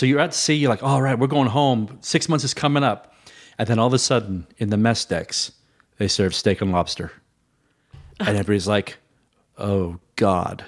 So 0.00 0.06
you're 0.06 0.18
at 0.18 0.32
sea, 0.32 0.54
you're 0.54 0.70
like, 0.70 0.82
all 0.82 1.02
right, 1.02 1.18
we're 1.18 1.26
going 1.26 1.48
home. 1.48 1.98
Six 2.00 2.26
months 2.26 2.42
is 2.42 2.54
coming 2.54 2.82
up. 2.82 3.12
And 3.58 3.68
then 3.68 3.78
all 3.78 3.86
of 3.86 3.92
a 3.92 3.98
sudden, 3.98 4.46
in 4.56 4.70
the 4.70 4.78
mess 4.78 5.04
decks, 5.04 5.52
they 5.98 6.08
serve 6.08 6.34
steak 6.34 6.62
and 6.62 6.72
lobster. 6.72 7.12
And 8.18 8.30
everybody's 8.30 8.66
like, 8.66 8.96
oh, 9.58 9.98
God. 10.16 10.64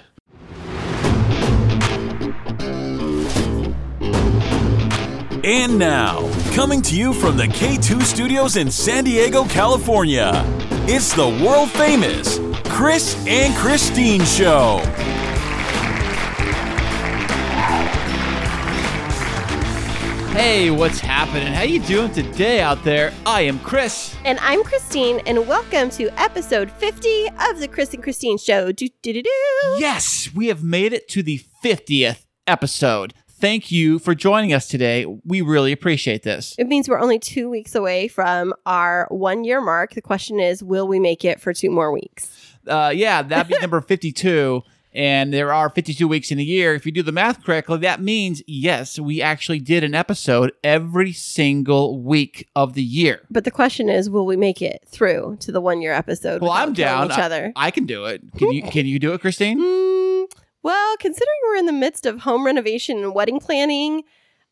And 5.43 5.79
now, 5.79 6.31
coming 6.53 6.83
to 6.83 6.95
you 6.95 7.11
from 7.11 7.35
the 7.35 7.47
K2 7.47 8.03
studios 8.03 8.55
in 8.55 8.69
San 8.69 9.03
Diego, 9.03 9.45
California, 9.45 10.43
it's 10.87 11.11
the 11.15 11.27
world 11.43 11.71
famous 11.71 12.37
Kris 12.65 13.15
and 13.25 13.51
Kristine 13.55 14.23
Show. 14.25 15.12
Hey, 20.33 20.71
what's 20.71 20.99
happening? 20.99 21.53
How 21.53 21.61
you 21.61 21.79
doing 21.79 22.11
today 22.11 22.59
out 22.59 22.83
there? 22.83 23.13
I 23.23 23.41
am 23.41 23.59
Kris. 23.59 24.15
And 24.25 24.39
I'm 24.39 24.63
Kristine, 24.63 25.21
and 25.27 25.47
welcome 25.47 25.91
to 25.91 26.09
episode 26.19 26.71
50 26.71 27.27
of 27.51 27.59
the 27.59 27.67
Kris 27.67 27.93
and 27.93 28.03
Kristine 28.03 28.39
Show. 28.39 28.71
Do, 28.71 28.87
do, 29.03 29.13
do, 29.13 29.21
do. 29.21 29.29
Yes, 29.77 30.31
we 30.33 30.47
have 30.47 30.63
made 30.63 30.91
it 30.91 31.07
to 31.09 31.21
the 31.21 31.39
50th 31.63 32.25
episode. 32.47 33.13
Thank 33.29 33.71
you 33.71 33.99
for 33.99 34.15
joining 34.15 34.53
us 34.53 34.67
today. 34.67 35.05
We 35.23 35.41
really 35.41 35.71
appreciate 35.71 36.23
this. 36.23 36.55
It 36.57 36.65
means 36.65 36.89
we're 36.89 36.99
only 36.99 37.19
two 37.19 37.47
weeks 37.47 37.75
away 37.75 38.07
from 38.07 38.55
our 38.65 39.05
one 39.11 39.43
year 39.43 39.61
mark. 39.61 39.93
The 39.93 40.01
question 40.01 40.39
is, 40.39 40.63
will 40.63 40.87
we 40.87 40.99
make 40.99 41.23
it 41.23 41.41
for 41.41 41.53
two 41.53 41.69
more 41.69 41.91
weeks? 41.91 42.55
Uh, 42.67 42.91
yeah, 42.93 43.21
that'd 43.21 43.53
be 43.53 43.57
number 43.61 43.81
52. 43.81 44.63
And 44.95 45.33
there 45.33 45.51
are 45.51 45.69
52 45.69 46.07
weeks 46.07 46.31
in 46.31 46.37
a 46.39 46.43
year. 46.43 46.75
If 46.75 46.85
you 46.85 46.91
do 46.91 47.01
the 47.01 47.11
math 47.11 47.43
correctly, 47.43 47.79
that 47.79 47.99
means, 48.01 48.43
yes, 48.45 48.99
we 48.99 49.21
actually 49.21 49.59
did 49.59 49.83
an 49.83 49.95
episode 49.95 50.51
every 50.63 51.11
single 51.13 51.99
week 52.01 52.47
of 52.55 52.73
the 52.75 52.83
year. 52.83 53.21
But 53.31 53.43
the 53.43 53.51
question 53.51 53.89
is, 53.89 54.09
will 54.09 54.25
we 54.25 54.37
make 54.37 54.61
it 54.61 54.83
through 54.87 55.37
to 55.41 55.51
the 55.51 55.59
one 55.61 55.81
year 55.81 55.93
episode? 55.93 56.41
Well, 56.41 56.51
I'm 56.51 56.73
down. 56.73 57.07
Each 57.11 57.17
I- 57.17 57.23
other. 57.23 57.53
I, 57.55 57.71
can 57.71 57.85
do 57.85 58.05
it. 58.05 58.21
Can 58.37 58.51
you 58.51 58.61
can 58.63 58.85
you 58.85 58.99
do 58.99 59.13
it, 59.13 59.21
Kristine? 59.21 59.59
Mm, 60.23 60.31
well, 60.61 60.95
considering 60.97 61.35
we're 61.47 61.57
in 61.57 61.65
the 61.65 61.71
midst 61.73 62.05
of 62.05 62.19
home 62.19 62.45
renovation 62.45 62.99
and 63.03 63.13
wedding 63.13 63.39
planning, 63.39 64.03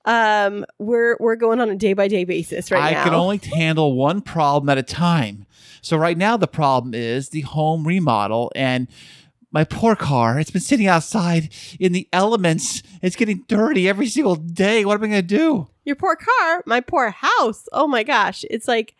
um, 0.05 0.65
we're 0.79 1.15
we're 1.19 1.35
going 1.35 1.59
on 1.61 1.69
a 1.69 1.75
day 1.75 1.93
by 1.93 2.07
day 2.07 2.23
basis 2.25 2.71
right 2.71 2.83
I 2.83 2.91
now. 2.91 3.03
can 3.05 3.13
only 3.13 3.37
handle 3.37 3.93
one 3.93 4.21
problem 4.21 4.69
at 4.69 4.77
a 4.77 4.83
time. 4.83 5.45
So 5.81 5.97
right 5.97 6.17
now 6.17 6.35
the 6.37 6.47
problem 6.47 6.93
is 6.93 7.29
the 7.29 7.41
home 7.41 7.87
remodel 7.87 8.51
and 8.55 8.87
my 9.51 9.63
poor 9.63 9.95
car. 9.95 10.39
It's 10.39 10.51
been 10.51 10.61
sitting 10.61 10.87
outside 10.87 11.53
in 11.79 11.91
the 11.91 12.07
elements. 12.13 12.81
It's 13.01 13.15
getting 13.15 13.43
dirty 13.47 13.87
every 13.87 14.07
single 14.07 14.35
day. 14.35 14.85
What 14.85 14.95
am 14.95 15.03
I 15.03 15.07
going 15.07 15.27
to 15.27 15.37
do? 15.37 15.67
Your 15.83 15.95
poor 15.95 16.15
car, 16.15 16.63
my 16.65 16.79
poor 16.79 17.09
house. 17.09 17.67
Oh 17.71 17.87
my 17.87 18.03
gosh, 18.03 18.45
it's 18.49 18.67
like 18.67 18.95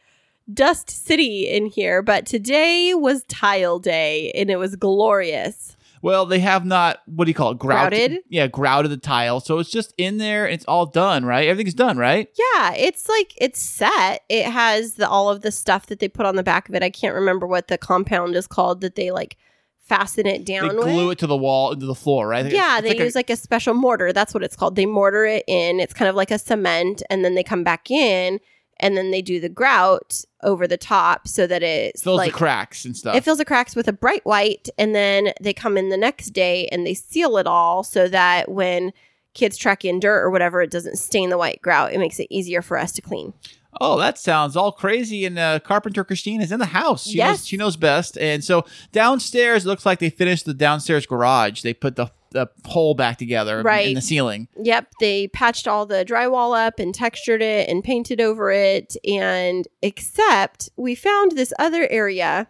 dust 0.52 0.90
city 0.90 1.48
in 1.48 1.68
here. 1.68 2.02
But 2.02 2.26
today 2.26 2.94
was 2.94 3.24
tile 3.24 3.80
day, 3.80 4.32
and 4.32 4.50
it 4.50 4.58
was 4.58 4.76
glorious. 4.76 5.78
Well, 6.02 6.26
they 6.26 6.40
have 6.40 6.66
not. 6.66 7.02
What 7.06 7.26
do 7.26 7.30
you 7.30 7.36
call 7.36 7.52
it? 7.52 7.60
Grouted. 7.60 8.10
Grouted? 8.10 8.24
Yeah, 8.28 8.48
grouted 8.48 8.90
the 8.90 8.98
tile. 8.98 9.40
So 9.40 9.60
it's 9.60 9.70
just 9.70 9.94
in 10.00 10.18
there 10.18 10.48
it's 10.48 10.66
all 10.66 10.88
done, 10.88 11.24
right? 11.26 11.48
Everything's 11.48 11.76
done, 11.76 11.98
right? 11.98 12.28
Yeah, 12.36 12.74
it's 12.74 13.08
like 13.08 13.36
it's 13.38 13.60
set. 13.60 14.24
It 14.28 14.46
has 14.46 14.96
the 14.96 15.08
all 15.08 15.30
of 15.30 15.42
the 15.42 15.52
stuff 15.52 15.86
that 15.86 16.00
they 16.00 16.08
put 16.08 16.26
on 16.26 16.36
the 16.36 16.44
back 16.44 16.68
of 16.68 16.76
it. 16.76 16.82
I 16.82 16.90
can't 16.90 17.14
remember 17.14 17.46
what 17.46 17.68
the 17.68 17.78
compound 17.78 18.36
is 18.36 18.48
called 18.48 18.82
that 18.82 18.96
they 18.96 19.12
like 19.12 19.38
fasten 19.82 20.26
it 20.26 20.46
down 20.46 20.70
They 20.70 20.76
with. 20.76 20.86
glue 20.86 21.10
it 21.12 21.20
to 21.20 21.28
the 21.28 21.36
wall, 21.38 21.72
into 21.74 21.86
the 21.86 21.96
floor, 21.96 22.28
right? 22.28 22.46
Yeah, 22.50 22.78
it's 22.78 22.84
they 22.84 22.90
like 22.90 23.00
a- 23.00 23.04
use 23.04 23.16
like 23.16 23.30
a 23.30 23.36
special 23.36 23.74
mortar. 23.74 24.14
That's 24.14 24.34
what 24.34 24.44
it's 24.44 24.56
called. 24.56 24.76
They 24.76 24.86
mortar 24.86 25.26
it 25.26 25.44
in. 25.48 25.80
It's 25.80 25.94
kind 25.94 26.08
of 26.10 26.16
like 26.16 26.32
a 26.32 26.40
cement, 26.40 27.04
and 27.10 27.26
then 27.26 27.36
they 27.36 27.44
come 27.44 27.64
back 27.64 27.92
in, 27.92 28.40
and 28.80 28.96
then 28.96 29.12
they 29.12 29.22
do 29.22 29.40
the 29.40 29.50
grout 29.50 30.22
over 30.44 30.66
the 30.68 30.78
top 30.78 31.28
so 31.28 31.46
that 31.46 31.62
it 31.62 32.00
fills 32.00 32.18
like 32.18 32.32
the 32.32 32.38
cracks 32.38 32.86
and 32.86 32.96
stuff. 32.98 33.16
it 33.16 33.24
fills 33.24 33.38
the 33.38 33.46
cracks 33.46 33.76
with 33.76 33.88
a 33.88 33.94
bright 33.94 34.26
white, 34.26 34.70
and 34.78 34.96
then 34.96 35.34
they 35.42 35.54
come 35.54 35.78
in 35.78 35.90
the 35.90 35.98
next 35.98 36.28
day 36.28 36.68
and 36.72 36.86
they 36.88 36.94
seal 36.94 37.38
it 37.38 37.46
all 37.48 37.84
so 37.84 38.08
that 38.08 38.50
when 38.50 38.92
kids 39.34 39.56
truck 39.56 39.86
in 39.86 40.00
dirt 40.00 40.22
or 40.24 40.30
whatever, 40.30 40.62
it 40.62 40.72
doesn't 40.72 40.98
stain 40.98 41.30
the 41.30 41.38
white 41.38 41.62
grout. 41.62 41.94
It 41.94 42.00
makes 42.00 42.20
it 42.20 42.28
easier 42.30 42.62
for 42.62 42.78
us 42.78 42.92
to 42.94 43.02
clean. 43.02 43.34
Oh, 43.80 43.98
that 44.00 44.18
sounds 44.18 44.56
all 44.58 44.72
crazy. 44.72 45.26
And 45.26 45.40
uh, 45.40 45.60
Carpenter 45.60 46.04
Kristine 46.04 46.42
is 46.42 46.52
in 46.52 46.60
the 46.60 46.66
house. 46.66 47.06
She 47.06 47.18
Yes. 47.18 47.30
knows 47.40 47.48
she 47.48 47.58
knows 47.58 47.78
best. 47.78 48.18
And 48.18 48.44
so 48.44 48.66
downstairs, 48.92 49.66
it 49.66 49.70
looks 49.70 49.86
like 49.86 50.00
they 50.00 50.10
finished 50.10 50.46
the 50.46 50.54
downstairs 50.54 51.06
garage. 51.06 51.62
They 51.62 51.74
put 51.74 51.96
the 51.96 52.12
the 52.32 52.48
hole 52.66 52.94
back 52.94 53.18
together 53.18 53.62
right. 53.62 53.90
in 53.90 53.94
the 53.94 54.02
ceiling. 54.02 54.48
Yep, 54.58 54.88
they 55.02 55.28
patched 55.28 55.68
all 55.68 55.86
the 55.86 56.06
drywall 56.06 56.58
up 56.58 56.80
and 56.80 56.96
textured 56.96 57.42
it 57.42 57.68
and 57.68 57.84
painted 57.84 58.22
over 58.22 58.52
it. 58.52 58.96
And 59.06 59.68
except 59.82 60.70
we 60.78 60.96
found 60.96 61.34
this 61.34 61.52
other 61.60 61.88
area 61.90 62.48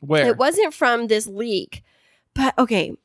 Where? 0.00 0.26
It 0.26 0.36
wasn't 0.36 0.74
from 0.74 1.06
this 1.06 1.28
leak. 1.28 1.84
But 2.34 2.58
okay, 2.58 2.96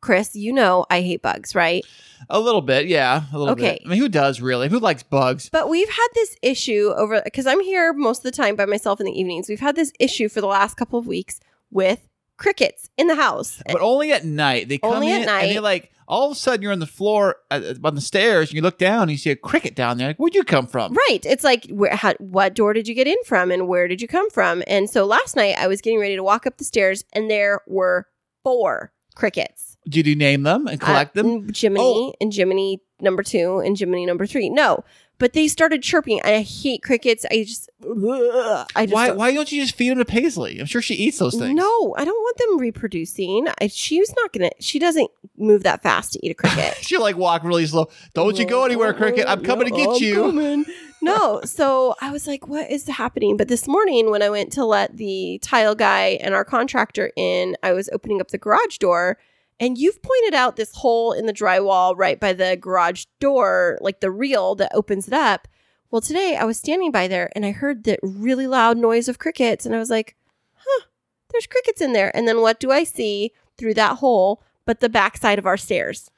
Kris, 0.00 0.34
you 0.36 0.52
know 0.52 0.86
I 0.90 1.00
hate 1.02 1.22
bugs, 1.22 1.54
right? 1.54 1.84
a 2.30 2.40
little 2.40 2.60
bit, 2.60 2.86
yeah, 2.88 3.22
a 3.32 3.38
little 3.38 3.52
Okay. 3.52 3.74
bit. 3.74 3.82
I 3.86 3.88
mean, 3.90 3.98
who 4.00 4.08
does 4.08 4.40
really? 4.40 4.68
Who 4.68 4.80
likes 4.80 5.02
bugs? 5.04 5.48
But 5.50 5.68
we've 5.68 5.88
had 5.88 6.08
this 6.14 6.34
issue 6.42 6.92
over 6.96 7.22
because 7.24 7.46
I'm 7.46 7.60
here 7.62 7.92
most 7.92 8.18
of 8.18 8.22
the 8.24 8.32
time 8.32 8.56
by 8.56 8.66
myself 8.66 8.98
in 9.00 9.06
the 9.06 9.12
evenings. 9.18 9.48
We've 9.48 9.60
had 9.60 9.76
this 9.76 9.92
issue 10.00 10.28
for 10.28 10.40
the 10.40 10.46
last 10.48 10.76
couple 10.76 10.98
of 10.98 11.06
weeks 11.06 11.38
with 11.70 12.00
crickets 12.36 12.90
in 12.98 13.06
the 13.06 13.14
house. 13.14 13.62
But 13.66 13.80
only 13.80 14.10
at 14.12 14.24
night. 14.24 14.68
They 14.68 14.78
come 14.78 14.94
Only 14.94 15.12
in 15.12 15.22
at 15.22 15.28
and 15.28 15.50
they 15.50 15.54
night. 15.54 15.62
like 15.62 15.92
all 16.08 16.26
of 16.26 16.32
a 16.32 16.34
sudden 16.34 16.62
you're 16.62 16.72
on 16.72 16.78
the 16.80 16.86
floor 16.86 17.36
uh, 17.50 17.74
on 17.84 17.94
the 17.94 18.00
stairs 18.00 18.48
and 18.50 18.56
you 18.56 18.62
look 18.62 18.78
down 18.78 19.02
and 19.02 19.10
you 19.12 19.16
see 19.18 19.30
a 19.30 19.36
cricket 19.36 19.74
down 19.76 19.98
there. 19.98 20.08
Like, 20.08 20.16
where'd 20.18 20.34
you 20.34 20.42
come 20.42 20.66
from? 20.66 20.94
Right. 20.94 21.20
It's 21.24 21.44
like, 21.44 21.66
where, 21.70 21.94
how, 21.94 22.14
what 22.18 22.54
door 22.54 22.72
did 22.72 22.88
you 22.88 22.94
get 22.94 23.06
in 23.06 23.16
from 23.26 23.50
and 23.50 23.68
where 23.68 23.86
did 23.86 24.00
you 24.02 24.08
come 24.08 24.28
from? 24.30 24.62
And 24.66 24.88
so 24.90 25.04
last 25.04 25.36
night 25.36 25.54
I 25.58 25.66
was 25.68 25.80
getting 25.80 26.00
ready 26.00 26.16
to 26.16 26.22
walk 26.24 26.46
up 26.46 26.56
the 26.58 26.64
stairs 26.64 27.04
and 27.12 27.30
there 27.30 27.60
were 27.66 28.06
four 28.42 28.92
crickets. 29.14 29.67
Did 29.88 30.06
you 30.06 30.16
name 30.16 30.42
them 30.42 30.66
and 30.66 30.80
collect 30.80 31.16
Uh, 31.16 31.22
them? 31.22 31.52
Jiminy 31.54 31.82
Oh. 31.82 32.14
and 32.20 32.32
Jiminy 32.34 32.80
number 33.00 33.22
two 33.22 33.58
and 33.58 33.78
Jiminy 33.78 34.04
number 34.06 34.26
three. 34.26 34.50
No, 34.50 34.84
but 35.18 35.32
they 35.32 35.48
started 35.48 35.82
chirping. 35.82 36.20
I 36.24 36.42
hate 36.42 36.82
crickets. 36.82 37.24
I 37.30 37.44
just, 37.44 37.70
ugh, 37.84 38.66
I 38.76 38.86
just 38.86 38.94
Why? 38.94 39.06
don't- 39.08 39.16
Why 39.16 39.32
don't 39.32 39.50
you 39.50 39.62
just 39.62 39.74
feed 39.76 39.90
them 39.90 39.98
to 39.98 40.04
Paisley? 40.04 40.58
I'm 40.58 40.66
sure 40.66 40.82
she 40.82 40.94
eats 40.94 41.18
those 41.18 41.34
things. 41.36 41.54
No, 41.54 41.94
I 41.96 42.04
don't 42.04 42.14
want 42.14 42.36
them 42.38 42.58
reproducing. 42.58 43.46
I, 43.60 43.68
she's 43.68 44.12
not 44.16 44.32
gonna. 44.32 44.50
She 44.60 44.78
doesn't 44.78 45.10
move 45.36 45.62
that 45.62 45.82
fast 45.82 46.12
to 46.14 46.26
eat 46.26 46.30
a 46.30 46.34
cricket. 46.34 46.74
She'll 46.82 47.00
like 47.00 47.16
walk 47.16 47.44
really 47.44 47.66
slow. 47.66 47.88
Don't 48.14 48.38
you 48.38 48.44
go 48.46 48.64
anywhere, 48.64 48.92
Cricket. 48.92 49.26
I'm 49.28 49.42
coming 49.42 49.68
to 49.68 49.74
get 49.74 49.88
I'm 49.88 49.96
you. 50.02 50.14
coming. 50.14 50.64
No, 51.00 51.40
so 51.44 51.94
I 52.00 52.10
was 52.10 52.26
like, 52.26 52.48
what 52.48 52.70
is 52.70 52.86
happening? 52.88 53.36
But 53.36 53.46
this 53.48 53.68
morning, 53.68 54.10
when 54.10 54.22
I 54.22 54.30
went 54.30 54.52
to 54.54 54.64
let 54.64 54.96
the 54.96 55.38
tile 55.42 55.76
guy 55.76 56.18
and 56.20 56.34
our 56.34 56.44
contractor 56.44 57.12
in, 57.16 57.56
I 57.62 57.72
was 57.72 57.88
opening 57.92 58.20
up 58.20 58.28
the 58.32 58.38
garage 58.38 58.78
door. 58.78 59.18
And 59.60 59.76
you've 59.76 60.02
pointed 60.02 60.34
out 60.34 60.56
this 60.56 60.74
hole 60.74 61.12
in 61.12 61.26
the 61.26 61.32
drywall 61.32 61.94
right 61.96 62.18
by 62.18 62.32
the 62.32 62.56
garage 62.56 63.06
door, 63.18 63.78
like 63.80 64.00
the 64.00 64.10
reel 64.10 64.54
that 64.56 64.74
opens 64.74 65.08
it 65.08 65.14
up. 65.14 65.48
Well, 65.90 66.00
today 66.00 66.36
I 66.36 66.44
was 66.44 66.58
standing 66.58 66.92
by 66.92 67.08
there 67.08 67.30
and 67.34 67.44
I 67.44 67.50
heard 67.50 67.84
that 67.84 67.98
really 68.02 68.46
loud 68.46 68.76
noise 68.76 69.08
of 69.08 69.18
crickets. 69.18 69.66
And 69.66 69.74
I 69.74 69.78
was 69.78 69.90
like, 69.90 70.16
huh, 70.54 70.84
there's 71.32 71.46
crickets 71.46 71.80
in 71.80 71.92
there. 71.92 72.14
And 72.16 72.28
then 72.28 72.40
what 72.40 72.60
do 72.60 72.70
I 72.70 72.84
see 72.84 73.32
through 73.56 73.74
that 73.74 73.96
hole 73.96 74.42
but 74.64 74.80
the 74.80 74.88
backside 74.88 75.38
of 75.38 75.46
our 75.46 75.56
stairs? 75.56 76.10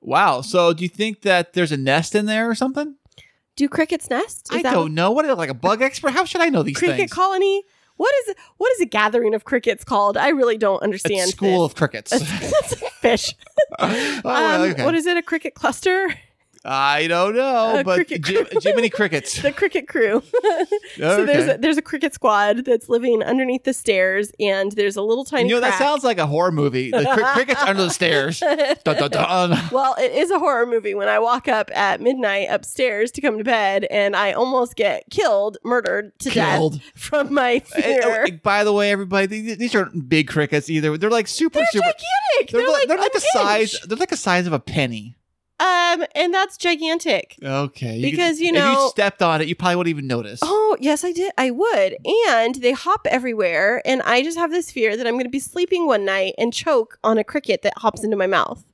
Wow. 0.00 0.40
So 0.40 0.72
do 0.72 0.82
you 0.82 0.88
think 0.88 1.22
that 1.22 1.52
there's 1.52 1.72
a 1.72 1.76
nest 1.76 2.14
in 2.14 2.26
there 2.26 2.48
or 2.48 2.54
something? 2.54 2.96
Do 3.54 3.68
crickets 3.68 4.08
nest? 4.08 4.48
Is 4.52 4.58
I 4.58 4.62
don't 4.62 4.94
know. 4.94 5.10
What 5.10 5.24
is 5.24 5.30
it, 5.30 5.38
like 5.38 5.50
a 5.50 5.54
bug 5.54 5.82
expert? 5.82 6.12
How 6.12 6.24
should 6.24 6.40
I 6.40 6.48
know 6.48 6.62
these 6.62 6.76
cricket 6.76 6.96
things? 6.96 7.12
colony? 7.12 7.64
What 7.96 8.14
is 8.22 8.36
what 8.56 8.72
is 8.74 8.80
a 8.80 8.86
gathering 8.86 9.34
of 9.34 9.44
crickets 9.44 9.82
called? 9.82 10.16
I 10.16 10.28
really 10.28 10.56
don't 10.56 10.80
a 10.80 10.84
understand. 10.84 11.30
school 11.30 11.64
this. 11.64 11.72
of 11.72 11.76
crickets. 11.76 12.12
Fish. 13.00 13.34
Oh, 13.80 14.20
well, 14.24 14.62
Um, 14.62 14.70
okay. 14.70 14.84
What 14.84 14.94
is 14.94 15.06
it? 15.06 15.16
A 15.16 15.22
cricket 15.22 15.54
cluster? 15.54 16.14
I 16.64 17.06
don't 17.06 17.34
know, 17.36 17.78
A 17.78 17.84
but 17.84 17.94
cricket 17.96 18.22
Jim. 18.22 18.46
Jiminy 18.62 18.88
crickets. 18.90 19.40
The 19.48 19.52
cricket 19.52 19.88
crew. 19.88 20.22
so 20.96 21.24
there's 21.24 21.48
a, 21.54 21.58
there's 21.58 21.76
a 21.76 21.82
cricket 21.82 22.12
squad 22.14 22.64
that's 22.64 22.88
living 22.88 23.22
underneath 23.22 23.64
the 23.64 23.72
stairs, 23.72 24.32
and 24.40 24.72
there's 24.72 24.96
a 24.96 25.02
little 25.02 25.24
tiny. 25.24 25.48
you 25.48 25.54
know, 25.54 25.60
that 25.60 25.78
sounds 25.78 26.04
like 26.04 26.18
a 26.18 26.26
horror 26.26 26.50
movie. 26.52 26.90
The 26.90 27.04
cri- 27.14 27.24
crickets 27.32 27.62
under 27.62 27.82
the 27.84 27.90
stairs. 27.90 28.40
Dun, 28.40 28.96
dun, 28.96 29.10
dun. 29.10 29.58
Well, 29.72 29.94
it 29.98 30.12
is 30.12 30.30
a 30.30 30.38
horror 30.38 30.66
movie 30.66 30.94
when 30.94 31.08
I 31.08 31.18
walk 31.18 31.48
up 31.48 31.70
at 31.74 32.00
midnight 32.00 32.48
upstairs 32.50 33.10
to 33.12 33.20
come 33.20 33.38
to 33.38 33.44
bed 33.44 33.84
and 33.90 34.14
I 34.16 34.32
almost 34.32 34.74
get 34.76 35.04
killed, 35.10 35.58
murdered 35.64 36.18
to 36.20 36.30
Killed. 36.30 36.74
death 36.74 36.82
from 36.94 37.32
my 37.34 37.62
Eh, 37.76 37.80
fear. 38.00 38.26
oh, 38.28 38.36
By 38.42 38.64
the 38.64 38.72
way, 38.72 38.90
everybody, 38.90 39.26
these, 39.26 39.56
these 39.58 39.74
aren't 39.74 40.08
big 40.08 40.28
crickets 40.28 40.68
either. 40.68 40.96
They're 40.98 41.10
like 41.10 41.28
super, 41.28 41.58
They're 41.60 41.66
super. 41.70 41.84
gigantic. 41.86 42.52
They're, 42.52 42.68
like, 42.72 42.88
they're 42.88 42.98
a 42.98 43.00
like 43.00 43.12
the 43.12 43.20
size. 43.20 43.76
They're 43.86 43.96
like 43.98 44.10
the 44.10 44.16
size 44.16 44.46
of 44.46 44.52
a 44.52 44.58
penny. 44.60 45.14
Um, 45.60 46.04
and 46.14 46.32
that's 46.32 46.56
gigantic. 46.56 47.36
Okay, 47.42 48.00
Because, 48.00 48.40
you 48.40 48.48
if 48.48 48.54
know- 48.54 48.72
if 48.72 48.78
you 48.78 48.88
stepped 48.90 49.22
on 49.22 49.40
it, 49.40 49.48
you 49.48 49.56
probably 49.56 49.76
wouldn't 49.76 49.90
even 49.90 50.06
notice. 50.06 50.38
Oh, 50.42 50.76
yes, 50.80 51.02
I 51.04 51.10
did. 51.12 51.32
I 51.36 51.50
would. 51.50 51.96
And 52.30 52.54
they 52.56 52.72
hop 52.72 53.06
everywhere. 53.10 53.82
And 53.84 54.00
I 54.02 54.22
just 54.22 54.38
have 54.38 54.50
this 54.52 54.70
fear 54.70 54.96
that 54.96 55.06
I'm 55.06 55.14
going 55.14 55.24
to 55.24 55.30
be 55.30 55.40
sleeping 55.40 55.86
one 55.86 56.04
night 56.04 56.34
and 56.38 56.52
choke 56.52 56.98
on 57.02 57.18
a 57.18 57.24
cricket 57.24 57.62
that 57.62 57.72
hops 57.78 58.04
into 58.04 58.16
my 58.16 58.28
mouth. 58.28 58.64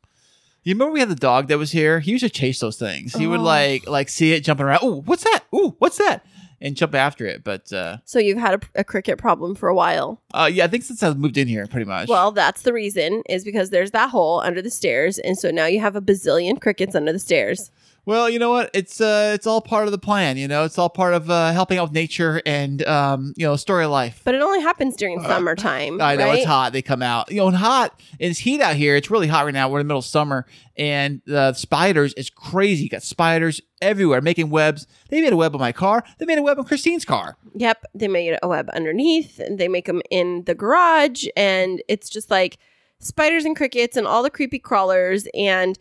You 0.62 0.74
remember 0.74 0.92
we 0.92 1.00
had 1.00 1.08
the 1.10 1.14
dog 1.14 1.48
that 1.48 1.58
was 1.58 1.72
here? 1.72 2.00
He 2.00 2.10
used 2.12 2.24
to 2.24 2.30
chase 2.30 2.60
those 2.60 2.78
things. 2.78 3.14
He 3.14 3.26
would 3.26 3.40
Oh. 3.40 3.44
like 3.44 3.86
like 3.88 4.08
see 4.08 4.32
it 4.32 4.40
jumping 4.44 4.64
around. 4.66 4.80
Oh, 4.82 5.02
what's 5.06 5.24
that? 5.24 5.40
Ooh, 5.54 5.74
what's 5.78 5.98
that? 5.98 6.24
And 6.64 6.74
jump 6.74 6.94
after 6.94 7.26
it. 7.26 7.44
But 7.44 7.70
uh, 7.72 7.98
So 8.06 8.18
you've 8.18 8.38
had 8.38 8.54
a, 8.54 8.80
a 8.80 8.84
cricket 8.84 9.18
problem 9.18 9.54
for 9.54 9.68
a 9.68 9.74
while. 9.74 10.22
uh 10.32 10.50
yeah, 10.52 10.64
I 10.64 10.68
think 10.68 10.82
since 10.82 11.02
I 11.02 11.12
moved 11.12 11.36
in 11.36 11.46
here, 11.46 11.66
pretty 11.66 11.84
much. 11.84 12.08
Well, 12.08 12.32
that's 12.32 12.62
the 12.62 12.72
reason 12.72 13.22
is 13.28 13.44
because 13.44 13.68
there's 13.70 13.90
that 13.90 14.08
hole 14.10 14.40
under 14.40 14.62
the 14.62 14.70
stairs, 14.70 15.18
and 15.18 15.38
so 15.38 15.50
now 15.50 15.66
you 15.66 15.78
have 15.80 15.94
a 15.94 16.00
bazillion 16.00 16.58
crickets 16.60 16.94
under 16.94 17.12
the 17.12 17.18
stairs. 17.18 17.70
Well, 18.06 18.28
you 18.28 18.38
know 18.38 18.50
what? 18.50 18.70
It's 18.74 19.00
uh, 19.00 19.32
it's 19.34 19.46
all 19.46 19.62
part 19.62 19.86
of 19.86 19.92
the 19.92 19.98
plan. 19.98 20.36
You 20.36 20.46
know, 20.46 20.64
it's 20.64 20.78
all 20.78 20.90
part 20.90 21.14
of 21.14 21.30
uh, 21.30 21.52
helping 21.52 21.78
out 21.78 21.84
with 21.84 21.92
nature 21.92 22.42
and 22.44 22.84
um, 22.86 23.32
you 23.36 23.46
know, 23.46 23.56
story 23.56 23.84
of 23.84 23.90
life. 23.90 24.20
But 24.24 24.34
it 24.34 24.42
only 24.42 24.60
happens 24.60 24.94
during 24.94 25.22
summertime. 25.22 26.00
I 26.02 26.16
know 26.16 26.26
right? 26.26 26.38
it's 26.38 26.46
hot. 26.46 26.74
They 26.74 26.82
come 26.82 27.02
out. 27.02 27.30
You 27.30 27.38
know, 27.38 27.48
and 27.48 27.56
hot. 27.56 27.98
It's 28.18 28.38
heat 28.38 28.60
out 28.60 28.76
here. 28.76 28.96
It's 28.96 29.10
really 29.10 29.26
hot 29.26 29.46
right 29.46 29.54
now. 29.54 29.70
We're 29.70 29.80
in 29.80 29.86
the 29.86 29.88
middle 29.88 30.00
of 30.00 30.04
summer, 30.04 30.46
and 30.76 31.22
the 31.24 31.54
spiders 31.54 32.12
is 32.14 32.28
crazy. 32.28 32.84
You 32.84 32.90
got 32.90 33.02
spiders 33.02 33.62
everywhere 33.80 34.20
making 34.20 34.50
webs. 34.50 34.86
They 35.08 35.22
made 35.22 35.32
a 35.32 35.36
web 35.36 35.54
on 35.54 35.60
my 35.60 35.72
car. 35.72 36.04
They 36.18 36.26
made 36.26 36.38
a 36.38 36.42
web 36.42 36.58
on 36.58 36.66
Kristine's 36.66 37.06
car. 37.06 37.38
Yep, 37.54 37.84
they 37.94 38.08
made 38.08 38.38
a 38.42 38.48
web 38.48 38.68
underneath, 38.74 39.38
and 39.38 39.58
they 39.58 39.68
make 39.68 39.86
them 39.86 40.02
in 40.10 40.44
the 40.44 40.54
garage, 40.54 41.26
and 41.36 41.82
it's 41.88 42.10
just 42.10 42.30
like 42.30 42.58
spiders 42.98 43.46
and 43.46 43.56
crickets 43.56 43.96
and 43.96 44.06
all 44.06 44.22
the 44.22 44.30
creepy 44.30 44.58
crawlers, 44.58 45.26
and 45.32 45.78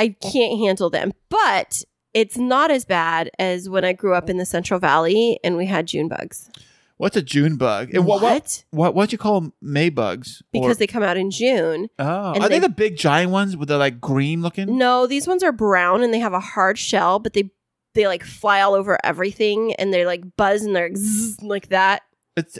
I 0.00 0.08
can't 0.32 0.58
handle 0.58 0.90
them. 0.90 1.12
But 1.28 1.84
it's 2.14 2.36
not 2.38 2.70
as 2.70 2.84
bad 2.84 3.30
as 3.38 3.68
when 3.68 3.84
I 3.84 3.92
grew 3.92 4.14
up 4.14 4.28
in 4.30 4.36
the 4.38 4.46
Central 4.46 4.80
Valley 4.80 5.38
and 5.44 5.56
we 5.56 5.66
had 5.66 5.86
June 5.86 6.08
bugs. 6.08 6.50
What's 6.96 7.16
a 7.16 7.22
June 7.22 7.56
bug? 7.56 7.94
And 7.94 8.04
what? 8.04 8.20
What? 8.20 8.64
What? 8.72 8.94
What'd 8.94 9.12
you 9.12 9.16
call 9.18 9.40
them? 9.40 9.52
May 9.62 9.88
bugs? 9.88 10.42
Because 10.52 10.76
Or- 10.76 10.80
they 10.80 10.86
come 10.86 11.02
out 11.02 11.16
in 11.16 11.30
June. 11.30 11.88
oh, 11.98 12.04
are 12.04 12.40
they, 12.40 12.48
they- 12.48 12.58
the 12.58 12.68
big 12.68 12.96
giant 12.98 13.30
ones 13.30 13.56
with 13.56 13.68
the 13.68 13.78
like 13.78 14.00
green 14.00 14.42
looking? 14.42 14.76
No, 14.76 15.06
these 15.06 15.26
ones 15.26 15.42
are 15.42 15.52
brown 15.52 16.02
and 16.02 16.12
they 16.12 16.18
have 16.18 16.34
a 16.34 16.40
hard 16.40 16.78
shell, 16.78 17.18
but 17.18 17.32
they 17.32 17.50
they 17.94 18.06
like 18.06 18.22
fly 18.22 18.60
all 18.60 18.74
over 18.74 18.98
everything 19.02 19.72
and 19.74 19.92
they 19.94 20.04
like 20.04 20.22
buzz 20.36 20.62
and 20.62 20.76
they're 20.76 20.90
zzz, 20.94 21.40
like 21.42 21.68
that. 21.70 22.02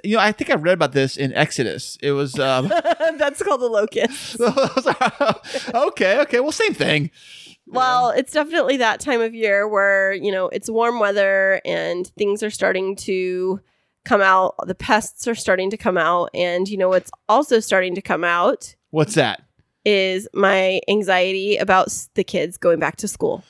You 0.05 0.17
know 0.17 0.23
I 0.23 0.33
think 0.33 0.51
I 0.51 0.55
read 0.55 0.75
about 0.75 0.93
this 0.93 1.17
in 1.17 1.33
Exodus. 1.35 1.99
It 2.03 2.13
was 2.13 2.39
um, 2.39 2.69
That's 3.19 3.43
called 3.43 3.61
the 3.61 3.69
locust. 3.69 4.41
okay, 5.75 6.21
okay. 6.21 6.41
Well, 6.41 6.53
same 6.53 6.75
thing. 6.75 7.11
Well, 7.67 8.11
it's 8.11 8.33
definitely 8.33 8.79
that 8.79 8.99
time 9.01 9.21
of 9.21 9.35
year 9.35 9.69
where, 9.69 10.13
you 10.13 10.33
know, 10.33 10.49
it's 10.49 10.69
warm 10.69 10.99
weather 10.99 11.61
and 11.65 12.07
things 12.19 12.43
are 12.43 12.51
starting 12.51 12.97
to 12.97 13.61
come 14.05 14.21
out. 14.21 14.55
The 14.67 14.75
pests 14.75 15.29
are 15.29 15.37
starting 15.37 15.71
to 15.71 15.77
come 15.77 15.97
out. 15.97 16.31
And, 16.35 16.69
you 16.69 16.77
know, 16.77 16.89
what's 16.89 17.11
also 17.29 17.61
starting 17.61 17.95
to 17.95 18.03
come 18.03 18.25
out 18.25 18.75
What's 18.91 19.15
that? 19.15 19.43
is 19.85 20.29
my 20.35 20.81
anxiety 20.89 21.57
about 21.57 21.97
the 22.15 22.25
kids 22.25 22.57
going 22.59 22.81
back 22.81 22.97
to 22.97 23.09
school. 23.09 23.45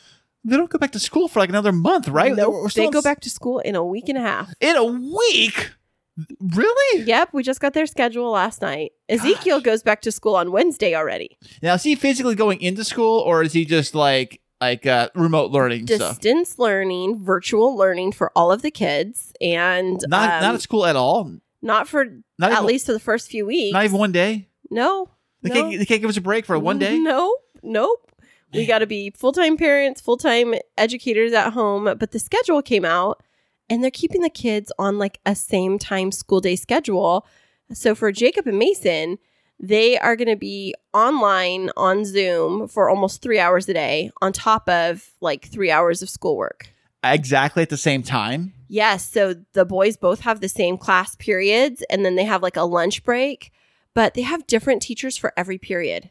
They 0.44 0.56
don't 0.56 0.70
go 0.70 0.78
back 0.78 0.92
to 0.92 0.98
school 0.98 1.28
for 1.28 1.40
like 1.40 1.48
another 1.48 1.72
month, 1.72 2.08
right? 2.08 2.34
Nope. 2.34 2.72
They 2.72 2.88
go 2.88 3.02
back 3.02 3.20
to 3.20 3.30
school 3.30 3.58
in 3.60 3.74
a 3.74 3.84
week 3.84 4.08
and 4.08 4.18
a 4.18 4.22
half. 4.22 4.52
in 4.60 4.76
a 4.76 4.84
week. 4.84 5.72
Really? 6.40 7.02
Yep. 7.04 7.30
We 7.32 7.42
just 7.42 7.60
got 7.60 7.72
their 7.74 7.86
schedule 7.86 8.30
last 8.30 8.60
night. 8.62 8.92
Ezekiel 9.08 9.60
goes 9.60 9.82
back 9.82 10.02
to 10.02 10.12
school 10.12 10.36
on 10.36 10.52
Wednesday 10.52 10.94
already. 10.94 11.36
Now, 11.62 11.74
is 11.74 11.82
he 11.82 11.94
physically 11.94 12.34
going 12.34 12.60
into 12.60 12.84
school, 12.84 13.20
or 13.20 13.42
is 13.42 13.52
he 13.52 13.64
just 13.64 13.94
like 13.94 14.40
like 14.60 14.86
uh, 14.86 15.08
remote 15.14 15.50
learning 15.50 15.86
stuff? 15.86 16.20
Distance 16.20 16.58
learning, 16.58 17.24
virtual 17.24 17.76
learning 17.76 18.12
for 18.12 18.30
all 18.36 18.52
of 18.52 18.62
the 18.62 18.70
kids. 18.70 19.32
And 19.40 19.98
Not 20.08 20.30
um, 20.34 20.42
not 20.42 20.54
at 20.54 20.60
school 20.62 20.86
at 20.86 20.96
all. 20.96 21.32
not 21.62 21.88
for 21.88 22.04
Not 22.38 22.50
at 22.52 22.58
even, 22.58 22.66
least 22.66 22.86
for 22.86 22.92
the 22.92 23.00
first 23.00 23.30
few 23.30 23.46
weeks. 23.46 23.72
not 23.72 23.84
even 23.84 23.98
one 23.98 24.12
day. 24.12 24.48
No. 24.70 25.08
They, 25.42 25.48
no. 25.48 25.54
can't, 25.54 25.78
they 25.78 25.86
can't 25.86 26.00
give 26.02 26.10
us 26.10 26.16
a 26.18 26.20
break 26.20 26.44
for 26.44 26.58
one 26.58 26.78
day. 26.78 26.98
No, 27.02 27.34
nope. 27.62 28.06
We 28.52 28.66
got 28.66 28.80
to 28.80 28.86
be 28.86 29.10
full 29.10 29.32
time 29.32 29.56
parents, 29.56 30.00
full 30.00 30.16
time 30.16 30.54
educators 30.76 31.32
at 31.32 31.52
home. 31.52 31.84
But 31.84 32.10
the 32.10 32.18
schedule 32.18 32.62
came 32.62 32.84
out 32.84 33.22
and 33.70 33.82
they're 33.82 33.90
keeping 33.90 34.20
the 34.20 34.28
kids 34.28 34.70
on 34.78 34.98
like 34.98 35.20
a 35.24 35.34
same 35.34 35.78
time 35.78 36.12
school 36.12 36.40
day 36.40 36.56
schedule. 36.56 37.26
So 37.72 37.94
for 37.94 38.10
Jacob 38.10 38.46
and 38.46 38.58
Mason, 38.58 39.18
they 39.60 39.96
are 39.98 40.16
going 40.16 40.28
to 40.28 40.36
be 40.36 40.74
online 40.92 41.70
on 41.76 42.04
Zoom 42.04 42.66
for 42.66 42.90
almost 42.90 43.22
three 43.22 43.38
hours 43.38 43.68
a 43.68 43.74
day 43.74 44.10
on 44.20 44.32
top 44.32 44.68
of 44.68 45.10
like 45.20 45.46
three 45.46 45.70
hours 45.70 46.02
of 46.02 46.10
schoolwork. 46.10 46.68
Exactly 47.04 47.62
at 47.62 47.70
the 47.70 47.76
same 47.76 48.02
time. 48.02 48.52
Yes. 48.68 49.08
So 49.08 49.34
the 49.52 49.64
boys 49.64 49.96
both 49.96 50.20
have 50.20 50.40
the 50.40 50.48
same 50.48 50.76
class 50.76 51.14
periods 51.16 51.82
and 51.88 52.04
then 52.04 52.16
they 52.16 52.24
have 52.24 52.42
like 52.42 52.56
a 52.56 52.62
lunch 52.62 53.04
break, 53.04 53.52
but 53.94 54.14
they 54.14 54.22
have 54.22 54.46
different 54.46 54.82
teachers 54.82 55.16
for 55.16 55.32
every 55.36 55.58
period. 55.58 56.10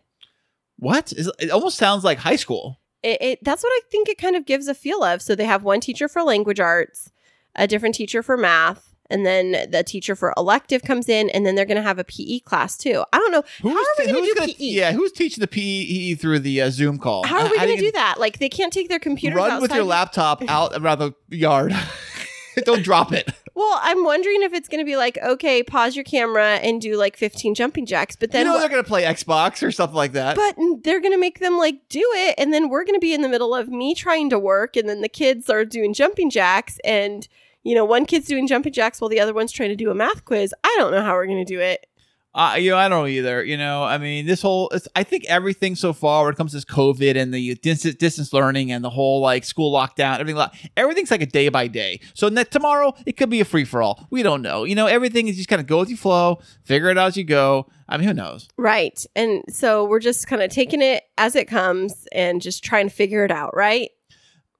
What? 0.78 1.12
It 1.12 1.52
almost 1.52 1.78
sounds 1.78 2.04
like 2.04 2.20
high 2.20 2.38
school. 2.38 2.80
it, 3.04 3.18
it 3.22 3.40
that's 3.44 3.64
what 3.64 3.72
I 3.72 3.82
think 3.92 4.10
it 4.10 4.18
kind 4.18 4.36
of 4.36 4.46
gives 4.46 4.68
a 4.68 4.74
feel 4.74 5.04
of. 5.04 5.22
So 5.22 5.36
they 5.36 5.46
have 5.46 5.64
one 5.64 5.80
teacher 5.80 6.08
for 6.08 6.24
language 6.24 6.60
arts, 6.60 7.12
a 7.60 7.68
different 7.68 7.94
teacher 7.94 8.24
for 8.24 8.36
math, 8.38 8.94
and 9.12 9.26
then 9.26 9.70
the 9.72 9.84
teacher 9.84 10.16
for 10.16 10.34
elective 10.38 10.82
comes 10.84 11.10
in, 11.10 11.30
and 11.32 11.46
then 11.46 11.56
they're 11.56 11.66
going 11.66 11.78
to 11.78 11.84
have 11.84 12.00
a 12.00 12.04
PE 12.04 12.40
class 12.40 12.78
too. 12.78 13.04
I 13.14 13.18
don't 13.18 13.32
know 13.32 13.44
how 13.64 13.70
are 13.70 13.86
we 14.00 14.06
going 14.06 14.16
to 14.16 14.20
who's 14.22 14.28
do 14.30 14.36
gonna- 14.36 14.54
PE. 14.54 14.66
Yeah, 14.66 14.92
who's 14.94 15.12
teaching 15.12 15.42
the 15.42 15.48
PE 15.48 16.14
through 16.16 16.40
the 16.40 16.62
uh, 16.62 16.70
Zoom 16.70 16.98
call? 16.98 17.26
How 17.26 17.40
are 17.46 17.50
we 17.50 17.58
going 17.58 17.76
to 17.78 17.82
do 17.84 17.92
that? 17.92 18.20
Like 18.20 18.40
they 18.40 18.50
can't 18.50 18.72
take 18.74 18.90
their 18.90 19.00
computer. 19.00 19.36
Run 19.36 19.62
with 19.62 19.74
your 19.74 19.84
laptop 19.84 20.44
out 20.48 20.74
around 20.76 21.00
the 21.00 21.14
yard. 21.36 21.76
Don't 22.66 22.84
drop 22.84 23.12
it. 23.14 23.32
Well, 23.56 23.78
I'm 23.82 24.06
wondering 24.06 24.42
if 24.44 24.54
it's 24.54 24.70
going 24.70 24.80
to 24.80 24.86
be 24.86 24.96
like, 24.96 25.18
okay, 25.22 25.64
pause 25.64 25.94
your 25.94 26.06
camera 26.06 26.58
and 26.64 26.80
do 26.80 26.96
like 26.96 27.18
15 27.18 27.56
jumping 27.56 27.86
jacks, 27.86 28.16
but 28.16 28.32
then 28.32 28.46
you 28.46 28.46
know 28.46 28.54
what- 28.54 28.60
they're 28.62 28.70
gonna 28.70 28.84
play 28.86 29.04
Xbox 29.04 29.62
or 29.62 29.70
something 29.70 29.98
like 29.98 30.14
that. 30.14 30.38
But 30.38 30.56
they're 30.86 31.02
going 31.02 31.12
to 31.12 31.18
make 31.20 31.40
them 31.40 31.58
like 31.58 31.90
do 31.90 32.00
it. 32.16 32.36
And 32.38 32.54
then 32.54 32.70
we're 32.70 32.86
going 32.86 32.94
to 32.96 33.02
be 33.02 33.14
in 33.14 33.22
the 33.22 33.28
middle 33.28 33.54
of 33.54 33.68
me 33.68 33.96
trying 33.96 34.30
to 34.30 34.40
work. 34.40 34.78
And 34.78 34.88
then 34.88 35.02
the 35.02 35.10
kids 35.10 35.50
are 35.50 35.66
doing 35.66 35.94
jumping 35.94 36.30
jacks. 36.30 36.78
And, 36.86 37.28
you 37.64 37.76
know, 37.76 37.86
one 37.86 38.06
kid's 38.06 38.28
doing 38.28 38.48
jumping 38.48 38.74
jacks 38.74 39.02
while 39.02 39.10
the 39.10 39.20
other 39.20 39.34
one's 39.34 39.52
trying 39.52 39.70
to 39.70 39.76
do 39.76 39.92
a 39.92 39.96
math 39.96 40.26
quiz. 40.26 40.54
I 40.64 40.76
don't 40.80 40.92
know 40.92 41.02
how 41.02 41.14
we're 41.14 41.28
going 41.28 41.46
to 41.46 41.54
do 41.54 41.60
it. 41.60 41.86
Uh, 42.34 42.56
you 42.60 42.70
know, 42.70 42.78
I 42.78 42.88
don't 42.88 43.08
either. 43.10 43.44
You 43.44 43.58
know, 43.58 43.84
I 43.84 43.98
mean, 43.98 44.28
this 44.28 44.42
whole, 44.42 44.70
it's, 44.70 44.88
I 44.96 45.04
think 45.04 45.26
everything 45.26 45.76
so 45.76 45.94
far 45.94 46.24
when 46.24 46.34
it 46.34 46.38
comes 46.38 46.52
to 46.52 46.58
this 46.58 46.66
COVID 46.66 47.16
and 47.16 47.34
the 47.34 47.56
distance, 47.56 47.96
distance 47.96 48.34
learning 48.34 48.72
and 48.72 48.84
the 48.84 48.90
whole 48.90 49.20
like 49.20 49.44
school 49.44 49.74
lockdown, 49.74 50.20
everything, 50.20 50.48
everything's 50.78 51.10
like 51.10 51.24
a 51.24 51.26
day 51.26 51.50
by 51.50 51.68
day. 51.68 52.00
So 52.14 52.30
ne- 52.30 52.44
tomorrow 52.44 52.94
it 53.08 53.18
could 53.18 53.32
be 53.32 53.42
a 53.42 53.46
free 53.46 53.66
for 53.66 53.82
all. 53.82 54.08
We 54.12 54.22
don't 54.22 54.44
know. 54.44 54.64
You 54.64 54.76
know, 54.76 54.86
everything 54.86 55.28
is 55.28 55.38
just 55.38 55.50
kind 55.50 55.60
of 55.60 55.66
go 55.66 55.80
with 55.80 55.90
your 55.90 55.98
flow, 55.98 56.40
figure 56.64 56.90
it 56.90 57.00
out 57.00 57.08
as 57.08 57.18
you 57.18 57.24
go. 57.24 57.68
I 57.88 57.98
mean, 57.98 58.08
who 58.08 58.14
knows? 58.14 58.48
Right. 58.58 59.04
And 59.16 59.44
so 59.50 59.86
we're 59.86 60.00
just 60.00 60.28
kind 60.28 60.44
of 60.44 60.52
taking 60.52 60.84
it 60.84 61.04
as 61.18 61.36
it 61.36 61.48
comes 61.48 62.08
and 62.12 62.44
just 62.44 62.64
trying 62.64 62.88
to 62.88 62.94
figure 62.94 63.26
it 63.26 63.32
out. 63.32 63.56
Right. 63.56 63.90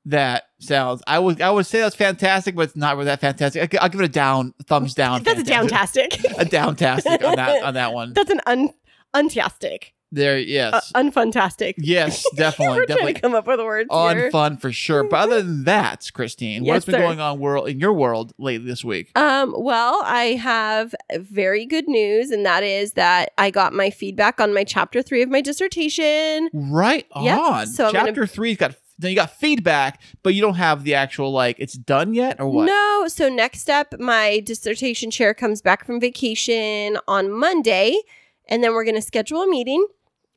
That 0.06 0.44
sounds, 0.60 1.04
I 1.06 1.20
would, 1.20 1.42
I 1.42 1.52
would 1.52 1.66
say 1.66 1.82
that's 1.82 1.96
fantastic, 1.96 2.56
but 2.56 2.64
it's 2.64 2.76
not 2.76 2.96
really 2.96 3.06
that 3.06 3.20
fantastic. 3.22 3.76
I, 3.76 3.78
I'll 3.84 3.90
give 3.90 4.02
it 4.02 4.06
a 4.06 4.10
down, 4.10 4.54
thumbs 4.66 4.94
down. 4.94 5.24
That's 5.24 5.42
a 5.42 5.46
fantastic. 5.46 6.12
downtastic. 6.12 6.42
a 6.42 6.46
downtastic 6.46 7.24
on 7.28 7.36
that, 7.36 7.64
on 7.64 7.74
that 7.76 7.94
one. 7.94 8.14
That's 8.14 8.32
an 8.32 8.42
un 8.46 8.70
untastic. 9.14 9.94
There, 10.12 10.38
Uh, 10.38 10.40
yes. 10.40 10.92
unfuntastic. 10.96 11.76
yes, 11.78 12.26
definitely, 12.36 12.78
we're 12.80 12.86
definitely. 12.88 13.14
to 13.14 13.20
come 13.22 13.36
up 13.36 13.46
with 13.46 13.60
words 13.60 13.90
here. 13.92 14.32
unfun 14.32 14.60
for 14.60 14.72
sure. 14.72 15.04
But 15.04 15.18
other 15.20 15.44
than 15.44 15.66
that, 15.66 16.10
Kristine, 16.16 16.66
Yes, 16.66 16.74
what's 16.74 16.86
been 16.88 16.94
sir. 16.96 17.00
going 17.02 17.20
on 17.20 17.38
world 17.40 17.70
in 17.70 17.80
your 17.80 17.94
world 17.94 18.34
lately 18.40 18.66
this 18.66 18.84
week? 18.84 19.12
Um, 19.16 19.54
well, 19.56 20.02
I 20.06 20.30
have 20.42 20.96
very 21.18 21.68
good 21.68 21.88
news, 21.88 22.32
and 22.32 22.44
that 22.44 22.64
is 22.64 22.94
that 22.94 23.34
I 23.38 23.52
got 23.52 23.72
my 23.74 23.92
feedback 23.92 24.42
on 24.42 24.52
my 24.52 24.64
chapter 24.64 25.04
three 25.04 25.22
of 25.22 25.30
my 25.30 25.42
dissertation. 25.42 26.50
Right 26.54 27.06
Yep, 27.16 27.40
on. 27.40 27.68
so 27.68 27.86
I'm 27.88 27.94
gonna- 27.94 28.06
Chapter 28.08 28.26
three's 28.26 28.58
got 28.58 28.76
then 29.00 29.12
you 29.12 29.16
got 29.16 29.32
feedback, 29.32 30.02
but 30.24 30.34
you 30.34 30.42
don't 30.42 30.56
have 30.56 30.84
the 30.84 30.94
actual 30.94 31.32
like 31.32 31.56
it's 31.58 31.74
done 31.74 32.14
yet 32.14 32.40
or 32.40 32.50
what? 32.50 32.66
No, 32.66 33.06
so 33.08 33.30
next 33.30 33.70
up, 33.70 33.98
my 34.00 34.42
dissertation 34.42 35.10
chair 35.10 35.34
comes 35.34 35.62
back 35.62 35.86
from 35.86 36.00
vacation 36.00 36.98
on 37.08 37.32
Monday, 37.32 37.98
and 38.48 38.64
then 38.64 38.74
we're 38.74 38.84
going 38.84 38.96
to 38.96 39.02
schedule 39.02 39.42
a 39.42 39.48
meeting 39.48 39.88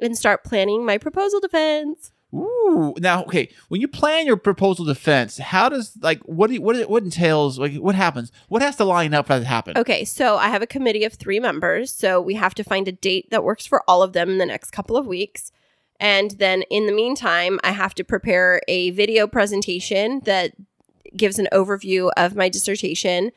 and 0.00 0.16
start 0.16 0.44
planning 0.44 0.86
my 0.86 0.96
proposal 0.96 1.40
defense. 1.40 2.12
Ooh. 2.34 2.94
Now, 2.98 3.24
okay, 3.24 3.50
when 3.68 3.80
you 3.82 3.88
plan 3.88 4.26
your 4.26 4.38
proposal 4.38 4.86
defense, 4.86 5.36
how 5.36 5.68
does 5.68 5.92
like 6.00 6.20
what 6.22 6.46
do 6.46 6.54
you, 6.54 6.62
what 6.62 6.88
what 6.88 7.02
entails 7.02 7.58
like 7.58 7.74
what 7.74 7.94
happens? 7.94 8.32
What 8.48 8.62
has 8.62 8.76
to 8.76 8.84
line 8.84 9.12
up 9.12 9.26
for 9.26 9.34
that 9.34 9.40
to 9.40 9.44
happen? 9.44 9.76
Okay, 9.76 10.04
so 10.04 10.36
I 10.36 10.48
have 10.48 10.62
a 10.62 10.66
committee 10.66 11.04
of 11.04 11.12
three 11.12 11.40
members, 11.40 11.92
so 11.92 12.20
we 12.22 12.34
have 12.34 12.54
to 12.54 12.64
find 12.64 12.88
a 12.88 12.92
date 12.92 13.28
that 13.30 13.44
works 13.44 13.66
for 13.66 13.82
all 13.86 14.02
of 14.02 14.14
them 14.14 14.30
in 14.30 14.38
the 14.38 14.46
next 14.46 14.70
couple 14.70 14.96
of 14.96 15.06
weeks. 15.06 15.52
And 16.02 16.32
then 16.32 16.62
in 16.62 16.86
the 16.86 16.92
meantime, 16.92 17.60
I 17.62 17.70
have 17.70 17.94
to 17.94 18.02
prepare 18.02 18.60
a 18.66 18.90
video 18.90 19.28
presentation 19.28 20.20
that 20.24 20.52
gives 21.16 21.38
an 21.38 21.46
overview 21.52 22.10
of 22.16 22.34
my 22.34 22.48
dissertation. 22.48 23.30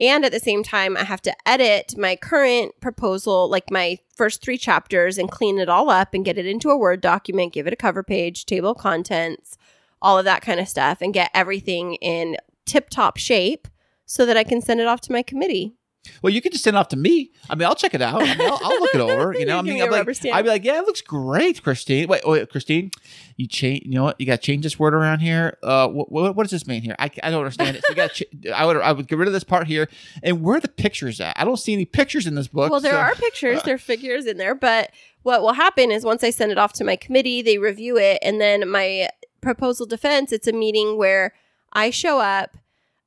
And 0.00 0.24
at 0.24 0.32
the 0.32 0.40
same 0.40 0.62
time, 0.62 0.96
I 0.96 1.04
have 1.04 1.20
to 1.22 1.36
edit 1.46 1.94
my 1.98 2.16
current 2.16 2.72
proposal, 2.80 3.50
like 3.50 3.70
my 3.70 3.98
first 4.14 4.40
three 4.40 4.56
chapters, 4.56 5.18
and 5.18 5.30
clean 5.30 5.58
it 5.58 5.68
all 5.68 5.90
up 5.90 6.14
and 6.14 6.24
get 6.24 6.38
it 6.38 6.46
into 6.46 6.70
a 6.70 6.78
Word 6.78 7.02
document, 7.02 7.52
give 7.52 7.66
it 7.66 7.74
a 7.74 7.76
cover 7.76 8.02
page, 8.02 8.46
table 8.46 8.70
of 8.70 8.78
contents, 8.78 9.58
all 10.00 10.18
of 10.18 10.24
that 10.24 10.40
kind 10.40 10.58
of 10.58 10.68
stuff, 10.68 11.02
and 11.02 11.12
get 11.12 11.30
everything 11.34 11.96
in 11.96 12.38
tip 12.64 12.88
top 12.88 13.18
shape 13.18 13.68
so 14.06 14.24
that 14.24 14.38
I 14.38 14.44
can 14.44 14.62
send 14.62 14.80
it 14.80 14.86
off 14.86 15.02
to 15.02 15.12
my 15.12 15.22
committee. 15.22 15.75
Well, 16.22 16.32
you 16.32 16.40
can 16.40 16.52
just 16.52 16.64
send 16.64 16.76
it 16.76 16.78
off 16.78 16.88
to 16.88 16.96
me. 16.96 17.30
I 17.48 17.54
mean, 17.54 17.66
I'll 17.66 17.74
check 17.74 17.94
it 17.94 18.02
out. 18.02 18.22
I 18.22 18.34
mean, 18.34 18.40
I'll, 18.40 18.58
I'll 18.62 18.80
look 18.80 18.94
it 18.94 19.00
over. 19.00 19.34
You 19.38 19.46
know, 19.46 19.58
I 19.58 19.62
mean, 19.62 19.82
I'm 19.82 19.90
like. 19.90 20.08
I'd 20.32 20.42
be 20.42 20.48
like, 20.48 20.64
yeah, 20.64 20.78
it 20.78 20.86
looks 20.86 21.00
great, 21.00 21.62
Kristine. 21.62 22.08
Wait, 22.08 22.22
wait, 22.26 22.50
Kristine, 22.50 22.92
you 23.36 23.46
change. 23.46 23.84
You 23.84 23.94
know 23.96 24.04
what? 24.04 24.20
You 24.20 24.26
got 24.26 24.40
to 24.40 24.42
change 24.42 24.62
this 24.62 24.78
word 24.78 24.94
around 24.94 25.20
here. 25.20 25.58
Uh, 25.62 25.88
what, 25.88 26.10
what, 26.10 26.36
what 26.36 26.42
does 26.44 26.50
this 26.50 26.66
mean 26.66 26.82
here? 26.82 26.96
I, 26.98 27.10
I 27.22 27.30
don't 27.30 27.40
understand 27.40 27.76
it. 27.76 27.84
So 27.86 27.90
you 27.90 27.96
got. 27.96 28.12
Ch- 28.12 28.24
I 28.54 28.64
would 28.64 28.76
I 28.78 28.92
would 28.92 29.08
get 29.08 29.18
rid 29.18 29.28
of 29.28 29.34
this 29.34 29.44
part 29.44 29.66
here. 29.66 29.88
And 30.22 30.42
where 30.42 30.56
are 30.56 30.60
the 30.60 30.68
pictures 30.68 31.20
at? 31.20 31.38
I 31.38 31.44
don't 31.44 31.58
see 31.58 31.72
any 31.72 31.84
pictures 31.84 32.26
in 32.26 32.34
this 32.34 32.48
book. 32.48 32.70
Well, 32.70 32.80
there 32.80 32.92
so- 32.92 32.98
are 32.98 33.14
pictures, 33.14 33.62
there 33.64 33.74
are 33.74 33.78
figures 33.78 34.26
in 34.26 34.36
there, 34.36 34.54
but 34.54 34.90
what 35.22 35.42
will 35.42 35.54
happen 35.54 35.90
is 35.90 36.04
once 36.04 36.22
I 36.22 36.30
send 36.30 36.52
it 36.52 36.58
off 36.58 36.72
to 36.74 36.84
my 36.84 36.96
committee, 36.96 37.42
they 37.42 37.58
review 37.58 37.96
it, 37.98 38.18
and 38.22 38.40
then 38.40 38.68
my 38.68 39.08
proposal 39.40 39.86
defense, 39.86 40.32
it's 40.32 40.46
a 40.46 40.52
meeting 40.52 40.96
where 40.96 41.32
I 41.72 41.90
show 41.90 42.20
up. 42.20 42.56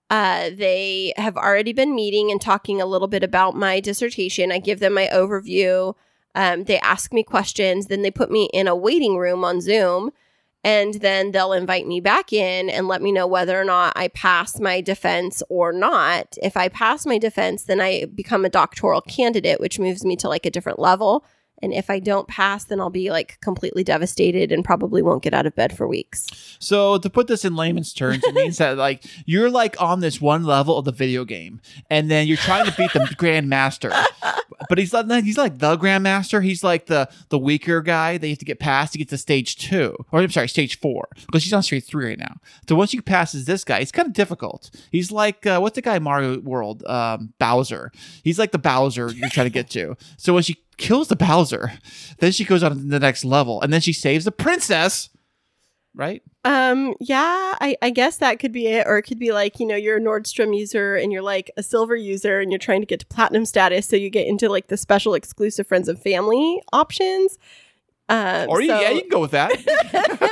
Uh, 0.09 0.49
they 0.55 1.13
have 1.17 1.37
already 1.37 1.73
been 1.73 1.93
meeting 1.93 2.31
and 2.31 2.41
talking 2.41 2.81
a 2.81 2.85
little 2.85 3.07
bit 3.07 3.23
about 3.23 3.55
my 3.55 3.79
dissertation. 3.79 4.51
I 4.51 4.59
give 4.59 4.79
them 4.79 4.93
my 4.93 5.07
overview. 5.13 5.95
Um, 6.35 6.63
they 6.63 6.79
ask 6.79 7.13
me 7.13 7.23
questions. 7.23 7.87
Then 7.87 8.01
they 8.01 8.11
put 8.11 8.31
me 8.31 8.49
in 8.53 8.67
a 8.67 8.75
waiting 8.75 9.17
room 9.17 9.43
on 9.43 9.61
Zoom. 9.61 10.11
And 10.63 10.95
then 10.95 11.31
they'll 11.31 11.53
invite 11.53 11.87
me 11.87 12.01
back 12.01 12.33
in 12.33 12.69
and 12.69 12.87
let 12.87 13.01
me 13.01 13.13
know 13.13 13.27
whether 13.27 13.59
or 13.59 13.63
not 13.63 13.93
I 13.95 14.09
pass 14.09 14.59
my 14.59 14.81
defense 14.81 15.41
or 15.47 15.71
not. 15.71 16.37
If 16.43 16.57
I 16.57 16.67
pass 16.67 17.05
my 17.05 17.17
defense, 17.17 17.63
then 17.63 17.79
I 17.79 18.05
become 18.05 18.43
a 18.43 18.49
doctoral 18.49 19.01
candidate, 19.01 19.61
which 19.61 19.79
moves 19.79 20.03
me 20.03 20.17
to 20.17 20.27
like 20.27 20.45
a 20.45 20.51
different 20.51 20.79
level. 20.79 21.23
And 21.61 21.73
if 21.73 21.89
I 21.89 21.99
don't 21.99 22.27
pass, 22.27 22.63
then 22.63 22.79
I'll 22.79 22.89
be 22.89 23.11
like 23.11 23.39
completely 23.41 23.83
devastated 23.83 24.51
and 24.51 24.63
probably 24.63 25.01
won't 25.01 25.23
get 25.23 25.33
out 25.33 25.45
of 25.45 25.55
bed 25.55 25.75
for 25.75 25.87
weeks. 25.87 26.27
So 26.59 26.97
to 26.97 27.09
put 27.09 27.27
this 27.27 27.45
in 27.45 27.55
layman's 27.55 27.93
terms, 27.93 28.23
it 28.23 28.33
means 28.33 28.57
that 28.59 28.77
like 28.77 29.03
you're 29.25 29.49
like 29.49 29.81
on 29.81 29.99
this 29.99 30.21
one 30.21 30.43
level 30.43 30.77
of 30.77 30.85
the 30.85 30.91
video 30.91 31.25
game, 31.25 31.61
and 31.89 32.09
then 32.09 32.27
you're 32.27 32.37
trying 32.37 32.65
to 32.65 32.75
beat 32.75 32.93
the 32.93 32.99
grandmaster. 33.17 33.91
But 34.67 34.77
he's 34.77 34.93
like 34.93 35.09
he's 35.23 35.37
like 35.37 35.59
the 35.59 35.77
grandmaster. 35.77 36.43
He's 36.43 36.63
like 36.63 36.87
the 36.87 37.09
the 37.29 37.39
weaker 37.39 37.81
guy 37.81 38.17
that 38.17 38.27
you 38.27 38.31
have 38.31 38.39
to 38.39 38.45
get 38.45 38.59
past 38.59 38.93
to 38.93 38.99
get 38.99 39.09
to 39.09 39.17
stage 39.17 39.55
two, 39.55 39.95
or 40.11 40.19
I'm 40.19 40.29
sorry, 40.29 40.49
stage 40.49 40.79
four, 40.79 41.07
because 41.25 41.43
he's 41.43 41.53
on 41.53 41.63
stage 41.63 41.85
three 41.85 42.07
right 42.07 42.19
now. 42.19 42.37
So 42.67 42.75
once 42.75 42.93
you 42.93 43.01
passes 43.01 43.45
this 43.45 43.63
guy, 43.63 43.79
it's 43.79 43.91
kind 43.91 44.07
of 44.07 44.13
difficult. 44.13 44.69
He's 44.91 45.11
like 45.11 45.45
uh, 45.45 45.59
what's 45.59 45.75
the 45.75 45.81
guy 45.81 45.95
in 45.95 46.03
Mario 46.03 46.39
World? 46.39 46.83
Um, 46.85 47.33
Bowser. 47.39 47.91
He's 48.23 48.39
like 48.39 48.51
the 48.51 48.59
Bowser 48.59 49.11
you're 49.11 49.29
trying 49.29 49.47
to 49.47 49.51
get 49.51 49.69
to. 49.71 49.95
So 50.17 50.33
once 50.33 50.45
she 50.45 50.57
kills 50.79 51.09
the 51.09 51.15
Bowser, 51.15 51.74
then 52.17 52.31
she 52.31 52.43
goes 52.43 52.63
on 52.63 52.71
to 52.71 52.77
the 52.77 53.00
next 53.00 53.24
level, 53.24 53.62
and 53.62 53.71
then 53.71 53.81
she 53.81 53.93
saves 53.93 54.25
the 54.25 54.31
princess. 54.31 55.09
Right? 55.95 56.21
Um, 56.45 56.93
yeah, 57.01 57.55
I, 57.59 57.75
I 57.81 57.89
guess 57.89 58.17
that 58.17 58.39
could 58.39 58.51
be 58.53 58.67
it. 58.67 58.86
Or 58.88 58.98
it 59.00 59.03
could 59.03 59.19
be 59.19 59.31
like, 59.31 59.59
you 59.59 59.65
know, 59.65 59.75
you're 59.75 59.98
a 59.98 60.00
Nordstrom 60.00 60.55
user 60.57 60.95
and 60.95 61.12
you're 61.12 61.24
like 61.24 61.51
a 61.57 61.63
silver 61.63 61.95
user 61.95 62.39
and 62.39 62.51
you're 62.51 62.59
trying 62.59 62.79
to 62.81 62.86
get 62.86 63.00
to 63.01 63.05
platinum 63.07 63.43
status. 63.43 63.88
So 63.88 63.95
you 63.98 64.09
get 64.09 64.27
into 64.27 64.48
like 64.50 64.67
the 64.67 64.77
special 64.77 65.13
exclusive 65.15 65.67
friends 65.67 65.89
and 65.89 66.00
family 66.00 66.62
options. 66.71 67.38
Um, 68.07 68.48
Or 68.50 68.62
so- 68.62 68.79
yeah, 68.79 68.91
you 68.91 69.01
can 69.01 69.09
go 69.09 69.19
with 69.19 69.31
that. 69.31 69.51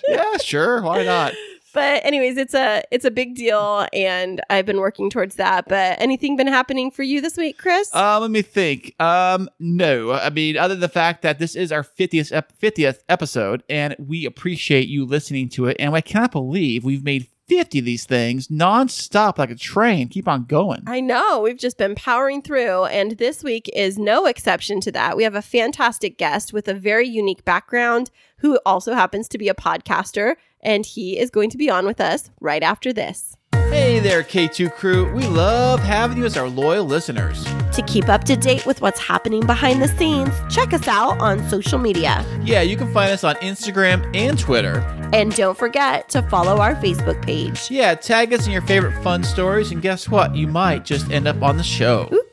yeah, 0.08 0.36
sure. 0.38 0.80
Why 0.80 1.04
not? 1.04 1.34
But 1.72 2.04
anyways, 2.04 2.36
it's 2.36 2.54
a 2.54 2.82
it's 2.90 3.04
a 3.04 3.10
big 3.10 3.34
deal 3.34 3.86
and 3.92 4.40
I've 4.50 4.66
been 4.66 4.80
working 4.80 5.10
towards 5.10 5.36
that. 5.36 5.68
But 5.68 6.00
anything 6.00 6.36
been 6.36 6.46
happening 6.46 6.90
for 6.90 7.02
you 7.02 7.20
this 7.20 7.36
week, 7.36 7.58
Kris? 7.58 7.90
Uh, 7.94 8.18
let 8.20 8.30
me 8.30 8.42
think. 8.42 8.94
Um, 9.00 9.48
no, 9.58 10.12
I 10.12 10.30
mean, 10.30 10.56
other 10.56 10.74
than 10.74 10.80
the 10.80 10.88
fact 10.88 11.22
that 11.22 11.38
this 11.38 11.56
is 11.56 11.72
our 11.72 11.82
50th, 11.82 12.32
ep- 12.32 12.52
50th 12.60 12.98
episode, 13.08 13.62
and 13.68 13.96
we 13.98 14.26
appreciate 14.26 14.88
you 14.88 15.04
listening 15.04 15.48
to 15.50 15.66
it. 15.66 15.76
And 15.78 15.94
I 15.94 16.00
cannot 16.00 16.32
believe 16.32 16.84
we've 16.84 17.04
made 17.04 17.28
50 17.48 17.80
of 17.80 17.84
these 17.84 18.06
things 18.06 18.48
nonstop 18.48 19.36
like 19.36 19.50
a 19.50 19.54
train. 19.54 20.08
Keep 20.08 20.28
on 20.28 20.44
going. 20.44 20.82
I 20.86 21.00
know. 21.00 21.40
We've 21.40 21.58
just 21.58 21.76
been 21.76 21.94
powering 21.94 22.40
through, 22.40 22.84
and 22.86 23.12
this 23.18 23.42
week 23.42 23.68
is 23.74 23.98
no 23.98 24.26
exception 24.26 24.80
to 24.82 24.92
that. 24.92 25.16
We 25.16 25.24
have 25.24 25.34
a 25.34 25.42
fantastic 25.42 26.16
guest 26.18 26.52
with 26.52 26.68
a 26.68 26.74
very 26.74 27.06
unique 27.08 27.44
background 27.44 28.10
who 28.38 28.58
also 28.64 28.94
happens 28.94 29.28
to 29.28 29.38
be 29.38 29.48
a 29.48 29.54
podcaster, 29.54 30.36
and 30.62 30.86
he 30.86 31.18
is 31.18 31.30
going 31.30 31.50
to 31.50 31.58
be 31.58 31.68
on 31.70 31.86
with 31.86 32.00
us 32.00 32.30
right 32.40 32.62
after 32.62 32.92
this. 32.92 33.36
Hey 33.72 34.00
there, 34.00 34.22
K2 34.22 34.74
crew. 34.74 35.10
We 35.14 35.26
love 35.26 35.80
having 35.80 36.18
you 36.18 36.26
as 36.26 36.36
our 36.36 36.48
loyal 36.48 36.84
listeners. 36.84 37.42
To 37.72 37.82
keep 37.86 38.10
up 38.10 38.22
to 38.24 38.36
date 38.36 38.66
with 38.66 38.82
what's 38.82 39.00
happening 39.00 39.46
behind 39.46 39.80
the 39.80 39.88
scenes, 39.88 40.34
check 40.50 40.74
us 40.74 40.86
out 40.86 41.18
on 41.20 41.48
social 41.48 41.78
media. 41.78 42.22
Yeah, 42.42 42.60
you 42.60 42.76
can 42.76 42.92
find 42.92 43.10
us 43.10 43.24
on 43.24 43.34
Instagram 43.36 44.14
and 44.14 44.38
Twitter. 44.38 44.80
And 45.14 45.34
don't 45.34 45.56
forget 45.56 46.10
to 46.10 46.20
follow 46.28 46.58
our 46.58 46.74
Facebook 46.74 47.22
page. 47.22 47.70
Yeah, 47.70 47.94
tag 47.94 48.34
us 48.34 48.44
in 48.46 48.52
your 48.52 48.60
favorite 48.62 49.02
fun 49.02 49.24
stories, 49.24 49.72
and 49.72 49.80
guess 49.80 50.06
what? 50.06 50.36
You 50.36 50.48
might 50.48 50.84
just 50.84 51.10
end 51.10 51.26
up 51.26 51.42
on 51.42 51.56
the 51.56 51.62
show. 51.62 52.10
Ooh. 52.12 52.31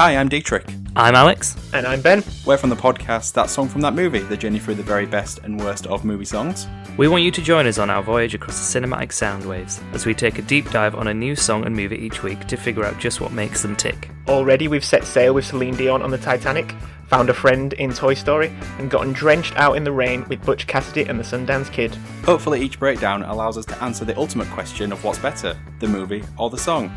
Hi, 0.00 0.16
I'm 0.16 0.30
Dietrich. 0.30 0.64
I'm 0.96 1.14
Alex. 1.14 1.54
And 1.74 1.86
I'm 1.86 2.00
Ben. 2.00 2.24
We're 2.46 2.56
from 2.56 2.70
the 2.70 2.74
podcast 2.74 3.34
That 3.34 3.50
Song 3.50 3.68
from 3.68 3.82
That 3.82 3.92
Movie, 3.92 4.20
the 4.20 4.34
journey 4.34 4.58
through 4.58 4.76
the 4.76 4.82
very 4.82 5.04
best 5.04 5.40
and 5.40 5.60
worst 5.60 5.86
of 5.88 6.06
movie 6.06 6.24
songs. 6.24 6.66
We 6.96 7.06
want 7.06 7.22
you 7.22 7.30
to 7.30 7.42
join 7.42 7.66
us 7.66 7.76
on 7.76 7.90
our 7.90 8.02
voyage 8.02 8.34
across 8.34 8.72
the 8.72 8.80
cinematic 8.80 9.12
sound 9.12 9.44
waves 9.44 9.78
as 9.92 10.06
we 10.06 10.14
take 10.14 10.38
a 10.38 10.42
deep 10.42 10.70
dive 10.70 10.94
on 10.94 11.08
a 11.08 11.12
new 11.12 11.36
song 11.36 11.66
and 11.66 11.76
movie 11.76 11.98
each 11.98 12.22
week 12.22 12.46
to 12.46 12.56
figure 12.56 12.82
out 12.82 12.98
just 12.98 13.20
what 13.20 13.32
makes 13.32 13.60
them 13.60 13.76
tick. 13.76 14.08
Already 14.26 14.68
we've 14.68 14.86
set 14.86 15.04
sail 15.04 15.34
with 15.34 15.44
Celine 15.44 15.76
Dion 15.76 16.00
on 16.00 16.10
the 16.10 16.16
Titanic, 16.16 16.74
found 17.10 17.28
a 17.28 17.34
friend 17.34 17.72
in 17.74 17.92
Toy 17.92 18.14
Story, 18.14 18.52
and 18.78 18.88
gotten 18.88 19.12
drenched 19.12 19.56
out 19.56 19.76
in 19.76 19.82
the 19.82 19.90
rain 19.92 20.24
with 20.28 20.44
Butch 20.46 20.68
Cassidy 20.68 21.02
and 21.02 21.18
the 21.18 21.24
Sundance 21.24 21.70
Kid. 21.70 21.94
Hopefully, 22.24 22.62
each 22.62 22.78
breakdown 22.78 23.24
allows 23.24 23.58
us 23.58 23.66
to 23.66 23.82
answer 23.82 24.04
the 24.04 24.16
ultimate 24.16 24.48
question 24.50 24.92
of 24.92 25.02
what's 25.02 25.18
better, 25.18 25.58
the 25.80 25.88
movie 25.88 26.22
or 26.38 26.48
the 26.48 26.56
song. 26.56 26.90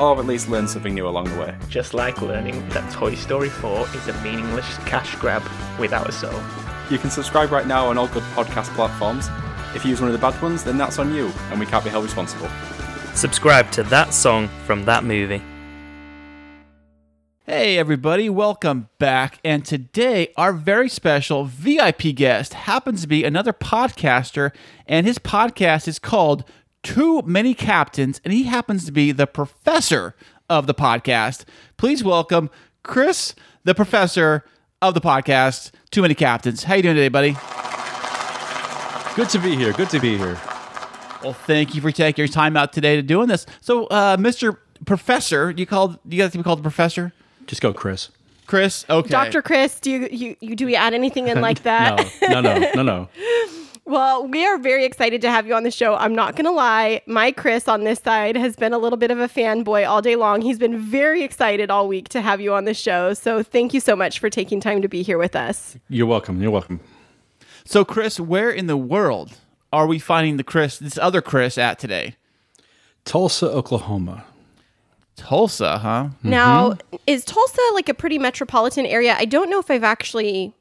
Or 0.00 0.18
at 0.18 0.26
least 0.26 0.48
learn 0.48 0.66
something 0.66 0.94
new 0.94 1.06
along 1.06 1.26
the 1.26 1.38
way. 1.38 1.54
Just 1.68 1.94
like 1.94 2.20
learning 2.20 2.68
that 2.70 2.92
Toy 2.92 3.14
Story 3.14 3.48
4 3.48 3.86
is 3.94 4.08
a 4.08 4.20
meaningless 4.22 4.76
cash 4.78 5.14
grab 5.16 5.42
without 5.78 6.08
a 6.08 6.12
soul. 6.12 6.38
You 6.90 6.98
can 6.98 7.10
subscribe 7.10 7.52
right 7.52 7.66
now 7.66 7.86
on 7.86 7.96
all 7.96 8.08
good 8.08 8.24
podcast 8.34 8.74
platforms. 8.74 9.28
If 9.76 9.84
you 9.84 9.90
use 9.90 10.00
one 10.00 10.10
of 10.10 10.12
the 10.12 10.18
bad 10.18 10.40
ones, 10.42 10.64
then 10.64 10.76
that's 10.76 10.98
on 10.98 11.14
you, 11.14 11.30
and 11.50 11.60
we 11.60 11.66
can't 11.66 11.84
be 11.84 11.90
held 11.90 12.04
responsible. 12.04 12.48
Subscribe 13.14 13.70
to 13.72 13.84
that 13.84 14.12
song 14.12 14.48
from 14.66 14.84
that 14.86 15.04
movie. 15.04 15.40
Hey, 17.44 17.76
everybody, 17.76 18.30
welcome 18.30 18.88
back. 19.00 19.40
And 19.44 19.64
today, 19.64 20.32
our 20.36 20.52
very 20.52 20.88
special 20.88 21.44
VIP 21.44 22.14
guest 22.14 22.54
happens 22.54 23.02
to 23.02 23.08
be 23.08 23.24
another 23.24 23.52
podcaster, 23.52 24.52
and 24.86 25.08
his 25.08 25.18
podcast 25.18 25.88
is 25.88 25.98
called 25.98 26.44
Too 26.84 27.20
Many 27.22 27.52
Captains, 27.54 28.20
and 28.24 28.32
he 28.32 28.44
happens 28.44 28.84
to 28.84 28.92
be 28.92 29.10
the 29.10 29.26
professor 29.26 30.14
of 30.48 30.68
the 30.68 30.74
podcast. 30.74 31.44
Please 31.78 32.04
welcome 32.04 32.48
Chris, 32.84 33.34
the 33.64 33.74
professor 33.74 34.44
of 34.80 34.94
the 34.94 35.00
podcast, 35.00 35.72
Too 35.90 36.02
Many 36.02 36.14
Captains. 36.14 36.62
How 36.62 36.74
you 36.76 36.82
doing 36.82 36.94
today, 36.94 37.08
buddy? 37.08 37.32
Good 39.16 39.30
to 39.30 39.40
be 39.40 39.56
here. 39.56 39.72
Good 39.72 39.90
to 39.90 39.98
be 39.98 40.16
here. 40.16 40.40
Well, 41.24 41.32
thank 41.32 41.74
you 41.74 41.80
for 41.80 41.90
taking 41.90 42.22
your 42.22 42.32
time 42.32 42.56
out 42.56 42.72
today 42.72 42.94
to 42.94 43.02
doing 43.02 43.26
this. 43.26 43.46
So, 43.60 43.86
uh, 43.86 44.16
Mr. 44.16 44.58
Professor, 44.86 45.50
you 45.50 45.66
called 45.66 45.98
you 46.08 46.18
got 46.18 46.30
to 46.30 46.38
be 46.38 46.44
called 46.44 46.60
the 46.60 46.62
professor? 46.62 47.12
Just 47.46 47.62
go, 47.62 47.72
Chris. 47.72 48.10
Chris, 48.46 48.84
okay. 48.90 49.08
Dr. 49.08 49.40
Chris, 49.40 49.80
do 49.80 49.90
you, 49.90 50.08
you, 50.10 50.36
you 50.40 50.56
do 50.56 50.66
we 50.66 50.76
add 50.76 50.94
anything 50.94 51.28
in 51.28 51.40
like 51.48 51.62
that? 51.62 52.12
No, 52.22 52.40
no, 52.40 52.58
no, 52.58 52.70
no, 52.74 52.82
no. 52.82 53.08
Well, 53.84 54.28
we 54.28 54.46
are 54.46 54.58
very 54.58 54.84
excited 54.84 55.20
to 55.22 55.30
have 55.30 55.46
you 55.46 55.54
on 55.54 55.64
the 55.64 55.70
show. 55.70 55.96
I'm 55.96 56.14
not 56.14 56.36
going 56.36 56.44
to 56.44 56.52
lie. 56.52 57.02
My 57.06 57.32
Kris 57.32 57.66
on 57.66 57.82
this 57.82 57.98
side 57.98 58.36
has 58.36 58.54
been 58.54 58.72
a 58.72 58.78
little 58.78 58.96
bit 58.96 59.10
of 59.10 59.18
a 59.18 59.28
fanboy 59.28 59.88
all 59.88 60.00
day 60.00 60.14
long. 60.14 60.40
He's 60.40 60.58
been 60.58 60.78
very 60.78 61.24
excited 61.24 61.68
all 61.68 61.88
week 61.88 62.08
to 62.10 62.20
have 62.20 62.40
you 62.40 62.54
on 62.54 62.64
the 62.64 62.74
show. 62.74 63.12
So 63.12 63.42
thank 63.42 63.74
you 63.74 63.80
so 63.80 63.96
much 63.96 64.20
for 64.20 64.30
taking 64.30 64.60
time 64.60 64.82
to 64.82 64.88
be 64.88 65.02
here 65.02 65.18
with 65.18 65.34
us. 65.34 65.76
You're 65.88 66.06
welcome. 66.06 66.40
You're 66.40 66.52
welcome. 66.52 66.78
So, 67.64 67.84
Chris, 67.84 68.20
where 68.20 68.50
in 68.50 68.66
the 68.68 68.76
world 68.76 69.32
are 69.72 69.88
we 69.88 69.98
finding 69.98 70.36
the 70.36 70.44
Chris, 70.44 70.78
this 70.78 70.96
other 70.96 71.20
Chris, 71.20 71.58
at 71.58 71.80
today? 71.80 72.14
Tulsa, 73.04 73.50
Oklahoma. 73.50 74.24
Tulsa, 75.22 75.78
huh? 75.78 76.08
Now, 76.22 76.76
is 77.06 77.24
Tulsa 77.24 77.60
like 77.74 77.88
a 77.88 77.94
pretty 77.94 78.18
metropolitan 78.18 78.86
area? 78.86 79.14
I 79.18 79.24
don't 79.24 79.48
know 79.48 79.60
if 79.60 79.70
I've 79.70 79.84
actually 79.84 80.52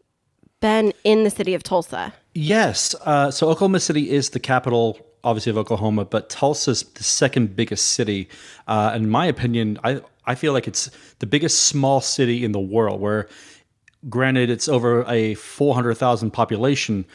been 0.59 0.93
in 1.03 1.23
the 1.23 1.29
city 1.29 1.53
of 1.53 1.63
Tulsa. 1.63 2.13
Yes. 2.33 2.95
Uh, 3.05 3.31
so 3.31 3.49
Oklahoma 3.49 3.79
City 3.79 4.11
is 4.11 4.29
the 4.29 4.39
capital, 4.39 4.99
obviously, 5.23 5.49
of 5.49 5.57
Oklahoma, 5.57 6.05
but 6.05 6.29
Tulsa's 6.29 6.83
the 6.83 7.03
second 7.03 7.55
biggest 7.55 7.89
city. 7.89 8.29
Uh, 8.67 8.93
in 8.95 9.09
my 9.09 9.25
opinion, 9.25 9.79
I, 9.83 10.01
I 10.25 10.35
feel 10.35 10.53
like 10.53 10.67
it's 10.67 10.91
the 11.19 11.25
biggest 11.25 11.61
small 11.63 11.99
city 11.99 12.45
in 12.45 12.51
the 12.51 12.59
world, 12.59 13.01
where 13.01 13.27
granted, 14.09 14.49
it's 14.49 14.67
over 14.67 15.03
a 15.09 15.33
400,000 15.33 16.31
population, 16.31 17.05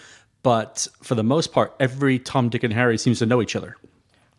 but 0.42 0.86
for 1.02 1.14
the 1.14 1.24
most 1.24 1.52
part, 1.52 1.74
every 1.80 2.18
Tom, 2.18 2.48
Dick, 2.48 2.64
and 2.64 2.72
Harry 2.72 2.98
seems 2.98 3.20
to 3.20 3.26
know 3.26 3.40
each 3.40 3.56
other. 3.56 3.76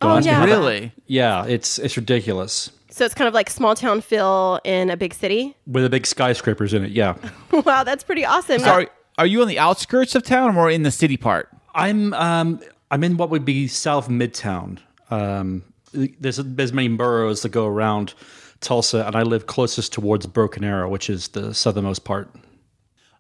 Don't 0.02 0.12
Oh, 0.12 0.20
yeah. 0.20 0.44
Really? 0.44 0.92
Yeah, 1.08 1.46
it's, 1.46 1.80
it's 1.80 1.98
ridiculous. 1.98 2.72
So 2.98 3.06
it's 3.06 3.14
kind 3.14 3.28
of 3.28 3.36
like 3.36 3.48
small 3.52 3.76
town 3.76 4.02
feel 4.02 4.60
in 4.64 4.90
a 4.90 4.98
big 4.98 5.14
city. 5.14 5.56
With 5.68 5.84
the 5.84 5.90
big 5.90 6.08
skyscrapers 6.08 6.74
in 6.74 6.84
it, 6.84 6.90
yeah. 6.90 7.16
wow, 7.52 7.84
that's 7.84 8.04
pretty 8.04 8.26
awesome. 8.26 8.58
Sorry, 8.58 8.88
are 9.20 9.28
you 9.28 9.44
on 9.44 9.48
the 9.48 9.60
outskirts 9.60 10.16
of 10.16 10.24
town 10.24 10.50
or 10.50 10.54
more 10.54 10.72
in 10.72 10.82
the 10.82 10.90
city 10.90 11.16
part? 11.16 11.48
I'm 11.76 12.12
um 12.16 12.60
I'm 12.90 13.04
in 13.04 13.18
what 13.18 13.30
would 13.30 13.46
be 13.46 13.68
South 13.68 14.10
Midtown. 14.10 14.80
Um 15.12 15.64
there's 15.94 16.38
there's 16.38 16.74
many 16.74 16.88
boroughs 16.88 17.44
that 17.44 17.50
go 17.50 17.68
around 17.68 18.16
Tulsa, 18.62 19.06
and 19.06 19.16
I 19.16 19.22
live 19.22 19.46
closest 19.46 19.94
towards 19.94 20.26
Broken 20.26 20.64
Arrow, 20.64 20.90
which 20.90 21.08
is 21.08 21.28
the 21.28 21.54
southernmost 21.54 22.04
part. 22.04 22.34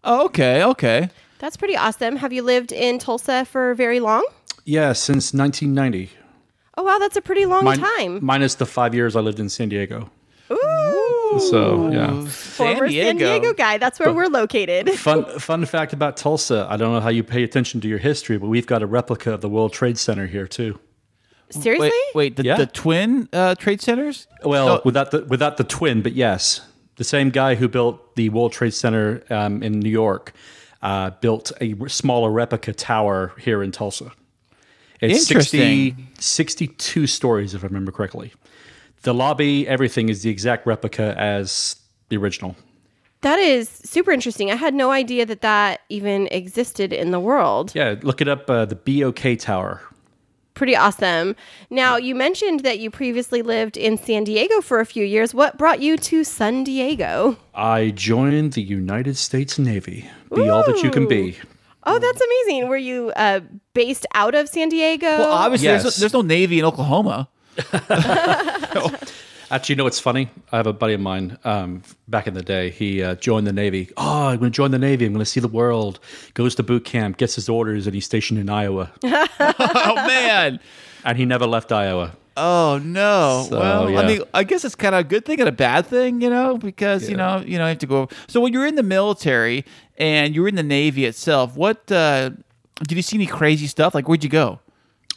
Oh, 0.04 0.26
okay, 0.26 0.64
okay. 0.64 1.12
That's 1.38 1.56
pretty 1.56 1.78
awesome. 1.78 2.16
Have 2.16 2.34
you 2.34 2.42
lived 2.42 2.72
in 2.72 2.98
Tulsa 2.98 3.46
for 3.46 3.76
very 3.76 4.00
long? 4.00 4.26
Yeah, 4.66 4.94
since 4.94 5.36
1990. 5.36 6.17
Oh 6.78 6.84
wow, 6.84 7.00
that's 7.00 7.18
a 7.18 7.22
pretty 7.22 7.46
long 7.46 7.66
Min- 7.66 7.80
time. 7.80 8.20
minus 8.24 8.56
the 8.56 8.66
five 8.66 8.94
years 8.94 9.16
I 9.16 9.20
lived 9.22 9.40
in 9.40 9.50
San 9.50 9.70
Diego. 9.70 10.10
Ooh. 10.52 11.40
So 11.50 11.92
yeah. 11.92 12.26
Former 12.26 12.90
San 12.90 13.18
Diego 13.18 13.54
guy. 13.54 13.78
That's 13.78 14.00
where 14.00 14.14
we're 14.14 14.28
located. 14.30 14.90
Fun 15.00 15.26
fun 15.40 15.66
fact 15.66 15.92
about 15.94 16.16
Tulsa. 16.18 16.66
I 16.70 16.78
don't 16.78 16.94
know 16.94 17.02
how 17.02 17.10
you 17.10 17.24
pay 17.24 17.44
attention 17.44 17.82
to 17.82 17.88
your 17.88 17.98
history, 17.98 18.38
but 18.38 18.48
we've 18.48 18.68
got 18.68 18.82
a 18.82 18.86
replica 18.88 19.34
of 19.34 19.42
the 19.42 19.50
World 19.50 19.74
Trade 19.74 19.98
Center 19.98 20.28
here 20.28 20.48
too. 20.48 20.80
Seriously? 21.50 21.88
Wait, 21.90 22.16
wait, 22.16 22.36
the, 22.36 22.44
Yeah. 22.44 22.58
the 22.58 22.66
twin 22.66 23.30
uh, 23.34 23.56
trade 23.56 23.82
centers? 23.82 24.28
Well, 24.44 24.68
No. 24.68 24.82
without 24.86 25.12
the 25.12 25.24
without 25.26 25.58
the 25.58 25.64
twin, 25.64 26.02
but 26.02 26.14
yes, 26.14 26.62
the 26.98 27.04
same 27.04 27.30
guy 27.30 27.56
who 27.56 27.68
built 27.68 28.16
the 28.16 28.30
World 28.30 28.52
Trade 28.54 28.74
Center 28.74 29.24
um, 29.30 29.64
in 29.64 29.80
New 29.80 29.90
York 29.90 30.34
uh, 30.82 31.10
built 31.22 31.52
a 31.62 31.76
smaller 31.88 32.32
replica 32.32 32.72
tower 32.74 33.34
here 33.40 33.64
in 33.64 33.72
Tulsa. 33.72 34.12
It's 35.02 35.28
60, 35.28 35.96
62 36.20 37.08
stories, 37.08 37.54
if 37.54 37.64
I 37.64 37.68
remember 37.68 37.92
correctly. 37.92 38.34
The 39.04 39.14
lobby, 39.14 39.68
everything 39.68 40.10
is 40.10 40.24
the 40.24 40.30
exact 40.30 40.66
replica 40.66 41.16
as 41.18 41.76
the 42.10 42.18
original. 42.18 42.56
That 43.22 43.40
is 43.40 43.70
super 43.70 44.12
interesting. 44.12 44.52
I 44.52 44.56
had 44.56 44.74
no 44.74 44.92
idea 44.92 45.26
that 45.26 45.42
that 45.42 45.82
even 45.90 46.28
existed 46.28 46.94
in 46.94 47.12
the 47.12 47.20
world. 47.20 47.74
Yeah, 47.74 47.96
look 48.02 48.22
it 48.22 48.28
up. 48.28 48.50
Uh, 48.50 48.66
the 48.66 48.76
BOK 48.76 49.40
Tower. 49.40 49.82
Pretty 50.54 50.76
awesome. 50.76 51.36
Now, 51.70 51.98
you 51.98 52.16
mentioned 52.16 52.62
that 52.62 52.80
you 52.80 52.90
previously 52.90 53.44
lived 53.44 53.78
in 53.78 53.96
San 53.98 54.24
Diego 54.24 54.60
for 54.62 54.80
a 54.80 54.86
few 54.86 55.06
years. 55.06 55.32
What 55.34 55.56
brought 55.58 55.82
you 55.82 55.98
to 55.98 56.24
San 56.24 56.64
Diego? 56.64 57.38
I 57.54 57.92
joined 57.92 58.54
the 58.54 58.64
United 58.64 59.18
States 59.18 59.60
Navy. 59.60 60.10
Be 60.34 60.50
all 60.50 60.66
that 60.66 60.82
you 60.82 60.90
can 60.90 61.08
be. 61.08 61.38
Oh, 61.88 62.00
that's 62.00 62.22
amazing. 62.22 62.68
Were 62.68 62.78
you 62.78 63.12
uh, 63.16 63.40
based 63.74 64.06
out 64.14 64.36
of 64.36 64.50
San 64.50 64.70
Diego? 64.70 65.08
Well, 65.08 65.32
obviously, 65.32 65.68
there's, 65.70 65.84
no, 65.84 65.90
there's 65.90 66.14
no 66.14 66.22
Navy 66.22 66.60
in 66.60 66.66
Oklahoma. 66.66 67.30
Actually, 69.50 69.74
you 69.74 69.78
know 69.78 69.86
what's 69.86 70.00
funny? 70.00 70.30
I 70.52 70.58
have 70.58 70.68
a 70.68 70.74
buddy 70.74 70.94
of 70.94 71.00
mine 71.00 71.38
um, 71.46 71.82
back 72.10 72.28
in 72.28 72.34
the 72.34 72.42
day. 72.42 72.70
He 72.70 73.02
uh, 73.02 73.16
joined 73.16 73.48
the 73.48 73.54
Navy. 73.54 73.90
Oh, 73.96 74.28
I'm 74.28 74.40
going 74.40 74.52
to 74.52 74.56
join 74.56 74.72
the 74.72 74.80
Navy. 74.80 75.06
I'm 75.06 75.14
going 75.14 75.24
to 75.24 75.26
see 75.26 75.40
the 75.40 75.48
world. 75.48 76.02
Goes 76.34 76.54
to 76.56 76.64
boot 76.64 76.84
camp, 76.84 77.16
gets 77.16 77.36
his 77.36 77.48
orders, 77.48 77.88
and 77.88 77.94
he's 77.94 78.04
stationed 78.06 78.40
in 78.40 78.50
Iowa. 78.50 78.92
Oh, 79.40 79.96
man. 79.96 80.60
and 81.06 81.18
he 81.18 81.24
never 81.26 81.46
left 81.48 81.72
Iowa. 81.72 82.16
Oh 82.40 82.80
no! 82.84 83.48
So, 83.50 83.60
well, 83.60 83.90
yeah. 83.90 84.00
I 84.00 84.08
mean, 84.08 84.22
I 84.32 84.44
guess 84.44 84.64
it's 84.64 84.76
kind 84.76 84.94
of 84.94 85.02
a 85.02 85.04
good 85.04 85.26
thing 85.26 85.40
and 85.40 85.50
a 85.50 85.52
bad 85.52 85.88
thing, 85.88 86.22
you 86.22 86.30
know, 86.30 86.58
because 86.58 87.10
you 87.10 87.18
know, 87.18 87.40
you 87.40 87.58
know, 87.58 87.66
you 87.66 87.70
have 87.70 87.80
to 87.80 87.88
go. 87.88 88.10
So 88.28 88.40
when 88.40 88.54
you're 88.54 88.68
in 88.68 88.76
the 88.76 88.84
military 88.84 89.66
and 89.98 90.36
you're 90.36 90.48
in 90.48 90.54
the 90.54 90.62
Navy 90.62 91.06
itself, 91.06 91.58
what 91.58 91.92
uh, 91.92 92.30
did 92.84 92.96
you 92.96 93.02
see 93.02 93.18
any 93.18 93.26
crazy 93.26 93.66
stuff? 93.66 93.96
Like, 93.96 94.08
where'd 94.08 94.24
you 94.24 94.30
go? 94.30 94.60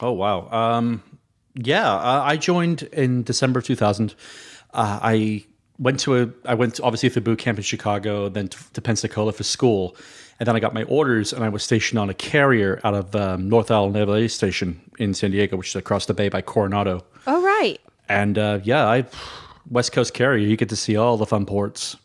Oh 0.01 0.13
wow. 0.13 0.49
Um, 0.51 1.03
yeah, 1.55 1.93
uh, 1.93 2.23
I 2.25 2.39
joined 2.39 2.85
in 2.85 3.23
December 3.23 3.59
of 3.59 3.67
2000. 3.67 4.15
Uh, 4.73 4.99
I 5.03 5.45
went 5.79 6.01
to 6.01 6.23
a. 6.23 6.31
I 6.47 6.55
went 6.55 6.81
obviously 6.81 7.11
through 7.11 7.23
boot 7.23 7.39
camp 7.39 7.59
in 7.59 7.65
Chicago, 7.65 8.31
then 8.31 8.49
to, 8.49 8.73
to 8.73 8.81
Pensacola 8.81 9.33
for 9.33 9.43
school, 9.43 9.97
and 10.39 10.47
then 10.47 10.57
I 10.57 10.61
got 10.61 10.73
my 10.73 10.85
orders, 10.85 11.33
and 11.33 11.45
I 11.45 11.49
was 11.49 11.63
stationed 11.63 11.99
on 11.99 12.09
a 12.09 12.15
carrier 12.15 12.81
out 12.85 12.95
of 12.95 13.15
um, 13.15 13.49
North 13.49 13.71
Island 13.71 13.95
Naval 13.95 14.15
Air 14.15 14.29
Station 14.29 14.81
in 14.99 15.13
San 15.13 15.33
Diego, 15.33 15.57
which 15.57 15.69
is 15.69 15.77
across 15.77 16.07
the 16.07 16.15
bay 16.15 16.29
by 16.29 16.41
Coronado. 16.41 17.05
Oh, 17.27 17.43
right. 17.43 17.79
And 18.09 18.39
uh, 18.39 18.61
yeah, 18.65 18.87
I 18.87 19.05
West 19.71 19.93
Coast 19.93 20.15
carrier. 20.15 20.47
You 20.47 20.57
get 20.57 20.69
to 20.71 20.77
see 20.77 20.97
all 20.97 21.17
the 21.17 21.27
fun 21.27 21.47
ports. 21.47 21.97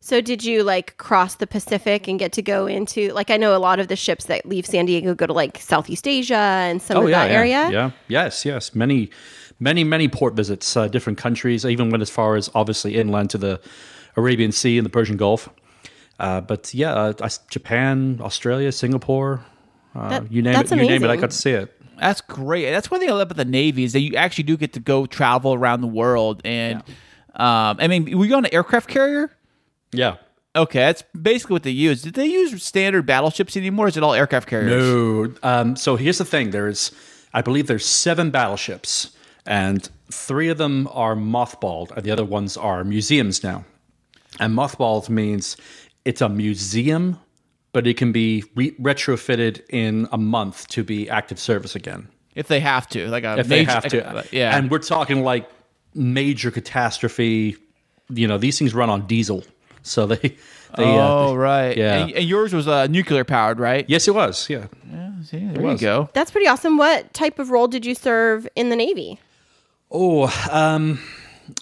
So, 0.00 0.22
did 0.22 0.42
you 0.42 0.62
like 0.62 0.96
cross 0.96 1.34
the 1.34 1.46
Pacific 1.46 2.08
and 2.08 2.18
get 2.18 2.32
to 2.32 2.40
go 2.40 2.66
into, 2.66 3.12
like, 3.12 3.30
I 3.30 3.36
know 3.36 3.54
a 3.54 3.58
lot 3.58 3.78
of 3.78 3.88
the 3.88 3.96
ships 3.96 4.24
that 4.26 4.46
leave 4.46 4.64
San 4.64 4.86
Diego 4.86 5.14
go 5.14 5.26
to 5.26 5.34
like 5.34 5.58
Southeast 5.58 6.08
Asia 6.08 6.34
and 6.34 6.80
some 6.80 6.96
of 6.96 7.10
that 7.10 7.26
Oh, 7.26 7.30
yeah, 7.30 7.38
area? 7.38 7.70
Yeah. 7.70 7.90
Yes. 8.08 8.46
Yes. 8.46 8.74
Many, 8.74 9.10
many, 9.60 9.84
many 9.84 10.08
port 10.08 10.32
visits. 10.34 10.74
Uh, 10.76 10.88
different 10.88 11.18
countries. 11.18 11.66
I 11.66 11.68
even 11.70 11.90
went 11.90 12.00
as 12.00 12.08
far 12.08 12.36
as 12.36 12.48
obviously 12.54 12.96
inland 12.96 13.28
to 13.30 13.38
the 13.38 13.60
Arabian 14.16 14.50
Sea 14.50 14.78
and 14.78 14.86
the 14.86 14.90
Persian 14.90 15.18
Gulf. 15.18 15.50
Uh, 16.18 16.40
but 16.40 16.72
yeah, 16.72 16.94
uh, 16.94 17.28
Japan, 17.50 18.18
Australia, 18.22 18.72
Singapore. 18.72 19.44
Uh, 19.94 20.08
That- 20.08 20.32
you 20.32 20.40
name 20.40 20.58
it. 20.58 20.70
You 20.70 20.76
name 20.76 21.04
it. 21.04 21.10
I 21.10 21.16
got 21.16 21.30
to 21.32 21.36
see 21.36 21.50
it. 21.50 21.77
That's 22.00 22.20
great. 22.20 22.70
That's 22.70 22.90
one 22.90 23.00
thing 23.00 23.10
I 23.10 23.12
love 23.12 23.22
about 23.30 23.36
the 23.36 23.44
Navy 23.44 23.84
is 23.84 23.92
that 23.92 24.00
you 24.00 24.14
actually 24.16 24.44
do 24.44 24.56
get 24.56 24.72
to 24.74 24.80
go 24.80 25.06
travel 25.06 25.54
around 25.54 25.80
the 25.80 25.88
world. 25.88 26.40
And 26.44 26.82
um, 27.34 27.76
I 27.78 27.88
mean, 27.88 28.16
were 28.16 28.24
you 28.24 28.34
on 28.34 28.44
an 28.44 28.54
aircraft 28.54 28.88
carrier? 28.88 29.30
Yeah. 29.92 30.16
Okay, 30.56 30.80
that's 30.80 31.02
basically 31.20 31.54
what 31.54 31.62
they 31.62 31.70
use. 31.70 32.02
Did 32.02 32.14
they 32.14 32.26
use 32.26 32.62
standard 32.62 33.06
battleships 33.06 33.56
anymore? 33.56 33.88
Is 33.88 33.96
it 33.96 34.02
all 34.02 34.14
aircraft 34.14 34.48
carriers? 34.48 34.70
No. 34.70 35.32
Um, 35.42 35.76
so 35.76 35.96
here's 35.96 36.18
the 36.18 36.24
thing. 36.24 36.50
There's, 36.50 36.90
I 37.32 37.42
believe, 37.42 37.66
there's 37.66 37.86
seven 37.86 38.30
battleships, 38.30 39.16
and 39.46 39.88
three 40.10 40.48
of 40.48 40.58
them 40.58 40.88
are 40.90 41.14
mothballed, 41.14 41.92
and 41.92 42.02
the 42.02 42.10
other 42.10 42.24
ones 42.24 42.56
are 42.56 42.82
museums 42.82 43.44
now. 43.44 43.64
And 44.40 44.56
mothballed 44.56 45.08
means 45.08 45.56
it's 46.04 46.22
a 46.22 46.28
museum, 46.28 47.20
but 47.78 47.86
it 47.86 47.96
can 47.96 48.10
be 48.10 48.42
re- 48.56 48.72
retrofitted 48.72 49.62
in 49.70 50.08
a 50.10 50.18
month 50.18 50.66
to 50.66 50.82
be 50.82 51.08
active 51.08 51.38
service 51.38 51.76
again 51.76 52.08
If 52.34 52.48
they 52.48 52.58
have 52.58 52.88
to, 52.88 53.06
like 53.06 53.22
a 53.22 53.38
if 53.38 53.48
major, 53.48 53.66
they 53.66 53.72
have 53.72 53.84
to. 53.90 54.24
yeah. 54.32 54.56
And 54.56 54.68
we're 54.68 54.80
talking 54.80 55.22
like 55.22 55.48
major 55.94 56.50
catastrophe. 56.50 57.56
You 58.08 58.26
know, 58.26 58.36
these 58.36 58.58
things 58.58 58.74
run 58.74 58.90
on 58.90 59.06
diesel, 59.06 59.44
so 59.82 60.06
they. 60.06 60.16
they 60.16 60.36
oh 60.76 61.28
uh, 61.30 61.34
right, 61.36 61.76
yeah. 61.76 61.98
And, 61.98 62.12
and 62.14 62.24
yours 62.24 62.52
was 62.52 62.66
uh, 62.66 62.88
nuclear 62.88 63.22
powered, 63.22 63.60
right? 63.60 63.84
Yes, 63.88 64.08
it 64.08 64.14
was. 64.16 64.50
Yeah. 64.50 64.66
See, 65.22 65.38
there 65.38 65.62
was. 65.62 65.80
you 65.80 65.86
go. 65.86 66.10
That's 66.14 66.32
pretty 66.32 66.48
awesome. 66.48 66.78
What 66.78 67.14
type 67.14 67.38
of 67.38 67.50
role 67.50 67.68
did 67.68 67.86
you 67.86 67.94
serve 67.94 68.48
in 68.56 68.70
the 68.70 68.76
Navy? 68.76 69.20
Oh, 69.92 70.26
um, 70.50 70.98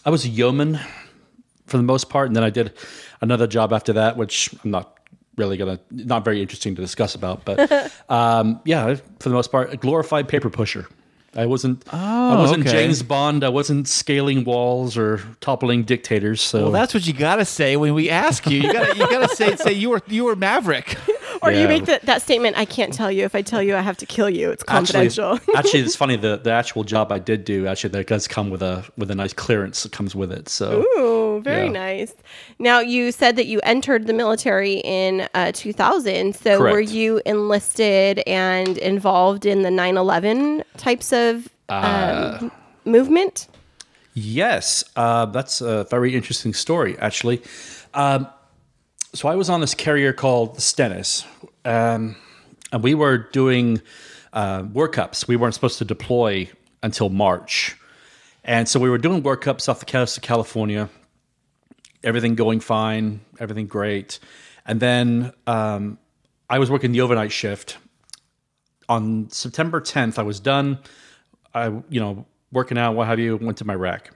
I 0.07 0.09
was 0.09 0.25
a 0.25 0.31
yeoman 0.31 0.79
for 1.67 1.77
the 1.77 1.83
most 1.83 2.09
part, 2.09 2.29
and 2.29 2.35
then 2.35 2.43
I 2.43 2.49
did 2.49 2.73
another 3.21 3.47
job 3.47 3.75
after 3.75 3.93
that, 3.93 4.17
which 4.17 4.55
I'm 4.65 4.71
not 4.71 4.96
really 5.37 5.57
gonna, 5.57 5.79
not 5.91 6.25
very 6.25 6.41
interesting 6.41 6.75
to 6.75 6.83
discuss 6.83 7.15
about. 7.15 7.45
But 7.45 7.93
um, 8.09 8.61
yeah, 8.65 8.95
for 9.21 9.29
the 9.29 9.35
most 9.35 9.51
part, 9.51 9.73
a 9.73 9.77
glorified 9.77 10.29
paper 10.29 10.51
pusher. 10.51 10.87
I 11.35 11.45
wasn't, 11.45 11.85
I 11.93 12.35
wasn't 12.37 12.67
okay. 12.67 12.73
James 12.73 13.03
Bond. 13.03 13.45
I 13.45 13.51
wasn't 13.51 13.87
scaling 13.89 14.45
walls 14.45 14.97
or 14.97 15.21
toppling 15.43 15.83
dictators. 15.85 16.41
So 16.41 16.63
Well, 16.63 16.73
that's 16.73 16.95
what 16.95 17.07
you 17.07 17.13
gotta 17.13 17.45
say 17.45 17.77
when 17.77 17.93
we 17.93 18.09
ask 18.09 18.47
you. 18.47 18.59
You 18.61 18.73
gotta, 18.73 18.97
you 18.97 19.07
gotta 19.07 19.29
say, 19.37 19.55
say 19.57 19.73
you 19.75 19.91
were, 19.91 20.01
you 20.07 20.25
were 20.25 20.35
Maverick. 20.35 20.97
Or 21.43 21.53
you 21.53 21.69
make 21.69 21.85
that, 21.85 22.03
that 22.03 22.23
statement, 22.23 22.57
I 22.57 22.65
can't 22.65 22.93
tell 22.93 23.11
you. 23.11 23.25
If 23.25 23.35
I 23.35 23.43
tell 23.43 23.63
you, 23.63 23.77
I 23.77 23.81
have 23.81 23.97
to 23.99 24.07
kill 24.07 24.29
you. 24.29 24.51
It's 24.51 24.65
actually, 24.69 25.09
confidential. 25.09 25.39
actually, 25.57 25.81
it's 25.81 25.95
funny. 25.95 26.17
The 26.17 26.39
the 26.39 26.51
actual 26.51 26.85
job 26.85 27.13
I 27.13 27.19
did 27.19 27.45
do 27.45 27.67
actually 27.67 27.91
that 27.91 28.07
does 28.07 28.27
come 28.27 28.51
with 28.51 28.63
a 28.63 28.85
with 28.97 29.11
a 29.11 29.15
nice 29.15 29.33
clearance 29.33 29.83
that 29.83 29.93
comes 29.93 30.15
with 30.15 30.33
it. 30.33 30.49
So 30.49 30.83
Ooh, 30.97 31.26
very 31.43 31.67
Yeah. 31.67 31.73
nice. 31.73 32.15
Now, 32.59 32.81
you 32.81 33.13
said 33.13 33.37
that 33.37 33.47
you 33.47 33.61
entered 33.63 34.07
the 34.07 34.13
military 34.13 34.75
in 34.85 35.29
uh, 35.35 35.53
2000. 35.53 36.35
So, 36.37 36.61
were 36.61 36.81
you 36.81 37.21
enlisted 37.27 38.23
and 38.27 38.79
involved 38.79 39.47
in 39.47 39.63
the 39.63 39.71
9 39.71 39.97
11 39.97 40.65
types 40.77 41.13
of 41.13 41.49
Uh, 41.69 42.39
um, 42.41 42.53
movement? 42.85 43.49
Yes, 44.15 44.83
uh, 44.97 45.27
that's 45.27 45.61
a 45.61 45.85
very 45.91 46.15
interesting 46.15 46.55
story, 46.55 46.97
actually. 46.99 47.43
Um, 47.93 48.27
so 49.15 49.29
I 49.29 49.35
was 49.35 49.51
on 49.51 49.61
this 49.61 49.75
carrier 49.75 50.13
called 50.13 50.57
the 50.57 50.61
Stennis, 50.61 51.25
um, 51.65 52.17
and 52.73 52.83
we 52.83 52.95
were 52.95 53.19
doing 53.19 53.81
uh, 54.33 54.63
workups. 54.63 55.27
We 55.29 55.37
weren't 55.37 55.55
supposed 55.55 55.79
to 55.79 55.85
deploy 55.85 56.49
until 56.83 57.09
March, 57.09 57.77
and 58.45 58.69
so 58.69 58.79
we 58.81 58.89
were 58.91 58.99
doing 58.99 59.23
workups 59.23 59.69
off 59.69 59.81
the 59.81 59.87
coast 59.87 60.17
of 60.19 60.23
California. 60.23 60.89
Everything 62.05 62.35
going 62.35 62.61
fine, 62.61 63.21
everything 63.41 63.67
great, 63.67 64.19
and 64.67 64.81
then 64.81 65.33
um, 65.47 65.99
I 66.49 66.59
was 66.59 66.71
working 66.71 66.93
the 66.93 67.01
overnight 67.01 67.33
shift. 67.33 67.79
On 68.89 69.29
September 69.31 69.81
10th, 69.81 70.19
I 70.19 70.23
was 70.23 70.39
done. 70.39 70.79
I, 71.55 71.69
you 71.89 72.01
know, 72.01 72.27
working 72.53 72.79
out, 72.79 72.95
what 72.95 73.07
have 73.07 73.19
you, 73.19 73.37
went 73.37 73.59
to 73.59 73.65
my 73.65 73.75
rack. 73.75 74.11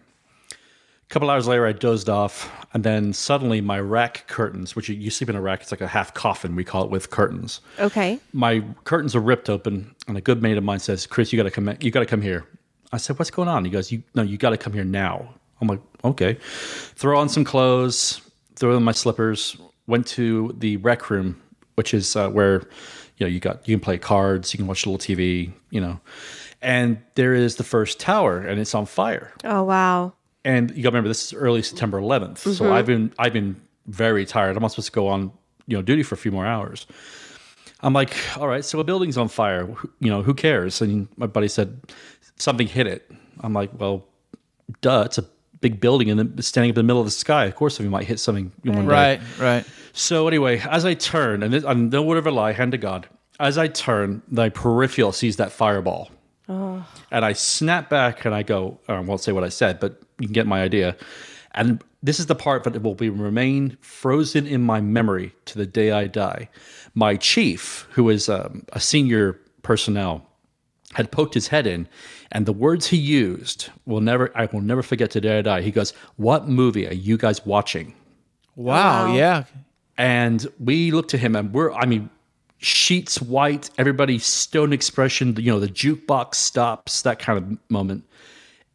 A 0.52 1.12
couple 1.12 1.28
hours 1.28 1.48
later, 1.48 1.66
I 1.66 1.72
dozed 1.72 2.08
off, 2.08 2.48
and 2.72 2.84
then 2.84 3.12
suddenly 3.12 3.60
my 3.60 3.80
rack 3.80 4.28
curtains, 4.28 4.76
which 4.76 4.88
you, 4.88 4.94
you 4.94 5.10
sleep 5.10 5.28
in 5.28 5.34
a 5.34 5.40
rack, 5.40 5.62
it's 5.62 5.72
like 5.72 5.80
a 5.80 5.88
half 5.88 6.14
coffin, 6.14 6.54
we 6.54 6.62
call 6.62 6.84
it 6.84 6.90
with 6.90 7.10
curtains. 7.10 7.60
Okay. 7.80 8.20
My 8.32 8.62
curtains 8.84 9.16
are 9.16 9.20
ripped 9.20 9.50
open, 9.50 9.92
and 10.06 10.16
a 10.16 10.20
good 10.20 10.40
mate 10.40 10.56
of 10.56 10.62
mine 10.62 10.78
says, 10.78 11.06
"Chris, 11.06 11.32
you 11.32 11.36
got 11.36 11.44
to 11.44 11.50
come. 11.50 11.76
You 11.80 11.90
got 11.90 12.00
to 12.00 12.06
come 12.06 12.22
here." 12.22 12.46
I 12.92 12.98
said, 12.98 13.18
"What's 13.18 13.30
going 13.30 13.48
on?" 13.48 13.64
He 13.64 13.72
goes, 13.72 13.90
"You 13.90 14.04
no, 14.14 14.22
you 14.22 14.36
got 14.38 14.50
to 14.50 14.56
come 14.56 14.72
here 14.72 14.84
now." 14.84 15.34
I'm 15.60 15.68
like, 15.68 15.80
"Okay." 16.04 16.34
Throw 16.94 17.18
on 17.18 17.28
some 17.28 17.44
clothes, 17.44 18.20
throw 18.56 18.76
on 18.76 18.82
my 18.84 18.92
slippers. 18.92 19.56
Went 19.86 20.06
to 20.08 20.54
the 20.58 20.76
rec 20.78 21.10
room, 21.10 21.40
which 21.74 21.92
is 21.94 22.14
uh, 22.16 22.28
where 22.30 22.60
you 23.16 23.26
know 23.26 23.26
you 23.26 23.40
got 23.40 23.66
you 23.68 23.76
can 23.76 23.80
play 23.80 23.98
cards, 23.98 24.52
you 24.54 24.58
can 24.58 24.66
watch 24.66 24.86
a 24.86 24.90
little 24.90 24.98
TV, 25.16 25.52
you 25.70 25.80
know. 25.80 26.00
and 26.62 26.98
there 27.14 27.34
is 27.34 27.56
the 27.56 27.64
first 27.64 27.98
tower, 28.00 28.38
and 28.38 28.60
it's 28.60 28.74
on 28.74 28.86
fire. 28.86 29.32
Oh 29.44 29.62
wow. 29.64 30.12
And 30.44 30.70
you 30.70 30.82
got 30.82 30.90
to 30.90 30.94
remember 30.94 31.08
this 31.08 31.26
is 31.26 31.34
early 31.34 31.60
September 31.62 32.00
11th, 32.00 32.38
Mm-hmm. 32.38 32.52
so 32.52 32.72
I've 32.72 32.86
been 32.86 33.12
I've 33.18 33.32
been 33.32 33.60
very 33.86 34.24
tired. 34.24 34.56
I'm 34.56 34.62
not 34.62 34.70
supposed 34.70 34.86
to 34.88 34.92
go 34.92 35.08
on 35.08 35.32
you 35.66 35.76
know 35.76 35.82
duty 35.82 36.02
for 36.02 36.14
a 36.14 36.18
few 36.18 36.30
more 36.32 36.46
hours. 36.46 36.86
I'm 37.82 37.92
like, 37.94 38.14
all 38.38 38.46
right, 38.46 38.64
so 38.64 38.78
a 38.78 38.84
building's 38.84 39.16
on 39.18 39.28
fire. 39.28 39.66
You 40.00 40.10
know, 40.10 40.22
who 40.22 40.34
cares? 40.34 40.80
And 40.82 41.08
my 41.16 41.26
buddy 41.26 41.48
said 41.48 41.80
something 42.36 42.66
hit 42.68 42.86
it. 42.86 43.10
I'm 43.40 43.52
like, 43.54 43.70
well, 43.78 44.04
duh, 44.82 45.02
it's 45.06 45.18
a 45.18 45.24
big 45.60 45.80
building 45.80 46.10
and 46.10 46.44
standing 46.44 46.70
up 46.70 46.78
in 46.78 46.86
the 46.86 46.86
middle 46.86 47.00
of 47.00 47.06
the 47.06 47.12
sky. 47.12 47.44
Of 47.44 47.54
course, 47.54 47.78
we 47.78 47.88
might 47.88 48.04
hit 48.04 48.18
something 48.18 48.52
one 48.64 48.86
day. 48.86 48.90
Right, 48.90 49.20
right. 49.38 49.64
So 49.92 50.28
anyway, 50.28 50.60
as 50.60 50.84
I 50.84 50.94
turn, 50.94 51.42
and 51.42 51.52
this, 51.52 51.64
no 51.64 52.02
word 52.02 52.18
of 52.18 52.26
a 52.26 52.30
lie, 52.30 52.52
hand 52.52 52.72
to 52.72 52.78
God, 52.78 53.08
as 53.38 53.58
I 53.58 53.68
turn, 53.68 54.22
my 54.28 54.48
peripheral 54.48 55.12
sees 55.12 55.36
that 55.36 55.52
fireball, 55.52 56.10
and 57.10 57.24
I 57.24 57.32
snap 57.32 57.88
back 57.88 58.24
and 58.24 58.34
I 58.34 58.42
go, 58.42 58.78
oh, 58.88 58.94
I 58.94 59.00
won't 59.00 59.20
say 59.20 59.32
what 59.32 59.44
I 59.44 59.48
said, 59.48 59.80
but 59.80 60.00
you 60.18 60.26
can 60.26 60.32
get 60.32 60.46
my 60.46 60.62
idea. 60.62 60.96
And 61.52 61.82
this 62.02 62.20
is 62.20 62.26
the 62.26 62.34
part 62.34 62.64
that 62.64 62.80
will 62.82 62.94
be 62.94 63.10
remain 63.10 63.76
frozen 63.80 64.46
in 64.46 64.62
my 64.62 64.80
memory 64.80 65.32
to 65.46 65.58
the 65.58 65.66
day 65.66 65.90
I 65.90 66.06
die. 66.06 66.48
My 66.94 67.16
chief, 67.16 67.86
who 67.92 68.08
is 68.08 68.28
um, 68.28 68.64
a 68.72 68.80
senior 68.80 69.38
personnel, 69.62 70.26
had 70.94 71.10
poked 71.10 71.34
his 71.34 71.48
head 71.48 71.66
in, 71.66 71.88
and 72.32 72.46
the 72.46 72.52
words 72.52 72.86
he 72.86 72.96
used 72.96 73.68
will 73.86 74.00
never 74.00 74.30
I 74.36 74.46
will 74.46 74.60
never 74.60 74.82
forget 74.82 75.10
today 75.10 75.38
I 75.38 75.42
die. 75.42 75.62
He 75.62 75.70
goes, 75.70 75.92
"What 76.16 76.48
movie 76.48 76.86
are 76.88 76.94
you 76.94 77.16
guys 77.16 77.44
watching?" 77.46 77.94
Wow, 78.56 79.06
oh, 79.06 79.08
Wow. 79.10 79.14
yeah. 79.16 79.44
And 79.96 80.46
we 80.58 80.90
looked 80.92 81.10
to 81.10 81.18
him 81.18 81.36
and 81.36 81.52
we're, 81.52 81.72
I 81.72 81.84
mean, 81.86 82.08
sheets 82.58 83.20
white, 83.20 83.68
everybody 83.78 84.18
stone 84.18 84.72
expression, 84.72 85.36
you 85.36 85.52
know, 85.52 85.60
the 85.60 85.68
jukebox 85.68 86.36
stops, 86.36 87.02
that 87.02 87.18
kind 87.18 87.38
of 87.38 87.70
moment. 87.70 88.04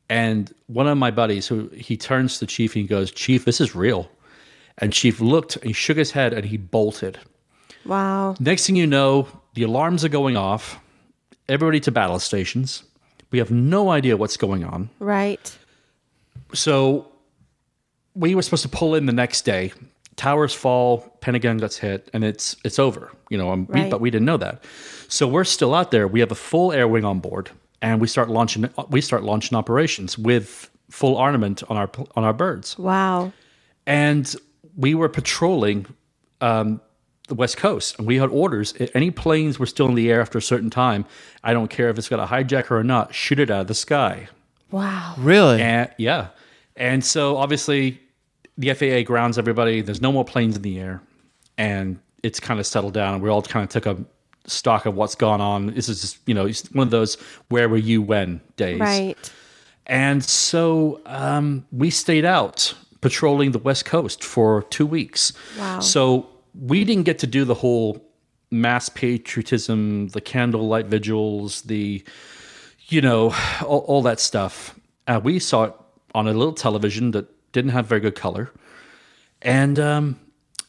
And 0.09 0.53
one 0.67 0.87
of 0.87 0.97
my 0.97 1.09
buddies, 1.11 1.47
who 1.47 1.67
he 1.69 1.97
turns 1.97 2.35
to 2.35 2.41
the 2.41 2.45
chief 2.45 2.75
and 2.75 2.83
he 2.83 2.87
goes, 2.87 3.09
Chief, 3.11 3.43
this 3.45 3.59
is 3.59 3.73
real. 3.75 4.09
And 4.77 4.93
Chief 4.93 5.19
looked 5.19 5.55
and 5.55 5.65
he 5.65 5.73
shook 5.73 5.97
his 5.97 6.11
head 6.11 6.31
and 6.33 6.45
he 6.45 6.57
bolted. 6.57 7.17
Wow. 7.85 8.35
Next 8.39 8.67
thing 8.67 8.75
you 8.75 8.85
know, 8.87 9.27
the 9.55 9.63
alarms 9.63 10.05
are 10.05 10.09
going 10.09 10.37
off, 10.37 10.79
everybody 11.49 11.79
to 11.81 11.91
battle 11.91 12.19
stations. 12.19 12.83
We 13.35 13.39
have 13.39 13.51
no 13.51 13.89
idea 13.89 14.15
what's 14.15 14.37
going 14.37 14.63
on. 14.63 14.89
Right. 14.97 15.57
So 16.53 17.05
we 18.13 18.33
were 18.33 18.41
supposed 18.41 18.63
to 18.63 18.69
pull 18.69 18.95
in 18.95 19.07
the 19.07 19.11
next 19.11 19.41
day. 19.41 19.73
Towers 20.15 20.53
fall, 20.53 20.99
Pentagon 21.19 21.57
gets 21.57 21.75
hit, 21.77 22.09
and 22.13 22.23
it's 22.23 22.55
it's 22.63 22.79
over. 22.79 23.11
You 23.29 23.37
know, 23.37 23.51
um, 23.51 23.67
we, 23.69 23.81
Right. 23.81 23.91
but 23.91 23.99
we 23.99 24.09
didn't 24.09 24.23
know 24.25 24.37
that. 24.37 24.63
So 25.09 25.27
we're 25.27 25.43
still 25.43 25.75
out 25.75 25.91
there. 25.91 26.07
We 26.07 26.21
have 26.21 26.31
a 26.31 26.35
full 26.49 26.71
air 26.71 26.87
wing 26.87 27.03
on 27.03 27.19
board, 27.19 27.49
and 27.81 27.99
we 27.99 28.07
start 28.07 28.29
launching. 28.29 28.69
We 28.89 29.01
start 29.01 29.23
launching 29.23 29.57
operations 29.57 30.17
with 30.17 30.69
full 30.89 31.17
armament 31.17 31.61
on 31.67 31.75
our 31.75 31.89
on 32.15 32.23
our 32.23 32.31
birds, 32.33 32.79
Wow. 32.79 33.33
and 33.85 34.33
we 34.77 34.95
were 34.95 35.09
patrolling 35.09 35.87
um, 36.39 36.79
the 37.27 37.35
west 37.35 37.57
coast, 37.57 37.97
and 37.97 38.07
we 38.07 38.17
had 38.17 38.29
orders. 38.29 38.73
i- 38.79 38.89
Any 38.93 39.09
planes 39.11 39.57
were 39.59 39.65
still 39.65 39.87
in 39.87 39.95
the 39.95 40.11
air 40.11 40.21
after 40.21 40.37
a 40.37 40.41
certain 40.41 40.69
time. 40.69 41.05
I 41.43 41.53
don't 41.53 41.69
care 41.69 41.89
if 41.89 41.97
it's 41.97 42.07
got 42.09 42.19
a 42.19 42.25
hijacker 42.31 42.71
or 42.71 42.83
not. 42.83 43.13
Shoot 43.15 43.39
it 43.39 43.49
out 43.49 43.61
of 43.61 43.67
the 43.67 43.73
sky. 43.75 44.27
Wow. 44.71 45.15
Really? 45.17 45.61
And 45.61 45.89
yeah. 45.97 46.27
And 46.75 47.03
so 47.03 47.37
obviously 47.37 47.99
the 48.57 48.69
FAA 48.73 49.03
grounds 49.03 49.37
everybody. 49.37 49.81
There's 49.81 50.01
no 50.01 50.11
more 50.11 50.25
planes 50.25 50.55
in 50.55 50.61
the 50.61 50.79
air. 50.79 51.01
And 51.57 51.99
it's 52.23 52.39
kind 52.39 52.59
of 52.59 52.65
settled 52.67 52.93
down. 52.93 53.13
And 53.15 53.23
we 53.23 53.29
all 53.29 53.41
kind 53.41 53.63
of 53.63 53.69
took 53.69 53.85
a 53.85 53.97
stock 54.47 54.85
of 54.85 54.95
what's 54.95 55.15
gone 55.15 55.41
on. 55.41 55.67
This 55.67 55.87
is 55.89 56.01
just, 56.01 56.17
you 56.25 56.33
know, 56.33 56.49
one 56.73 56.87
of 56.87 56.91
those 56.91 57.15
where 57.49 57.69
were 57.69 57.77
you 57.77 58.01
when 58.01 58.41
days. 58.57 58.79
Right. 58.79 59.15
And 59.87 60.23
so 60.23 61.01
um, 61.05 61.65
we 61.71 61.89
stayed 61.89 62.25
out 62.25 62.73
patrolling 63.01 63.51
the 63.51 63.59
West 63.59 63.85
Coast 63.85 64.23
for 64.23 64.63
two 64.63 64.85
weeks. 64.85 65.31
Wow. 65.59 65.79
So 65.79 66.27
we 66.59 66.83
didn't 66.83 67.03
get 67.03 67.19
to 67.19 67.27
do 67.27 67.45
the 67.45 67.53
whole 67.53 68.05
mass 68.51 68.89
patriotism, 68.89 70.07
the 70.09 70.21
candlelight 70.21 70.85
vigils, 70.85 71.63
the, 71.63 72.03
you 72.87 73.01
know, 73.01 73.33
all, 73.65 73.79
all 73.79 74.01
that 74.03 74.19
stuff. 74.19 74.77
Uh, 75.07 75.19
we 75.23 75.39
saw 75.39 75.65
it 75.65 75.73
on 76.13 76.27
a 76.27 76.33
little 76.33 76.53
television 76.53 77.11
that 77.11 77.27
didn't 77.51 77.71
have 77.71 77.85
very 77.87 78.01
good 78.01 78.15
color. 78.15 78.51
And 79.41 79.79
um, 79.79 80.19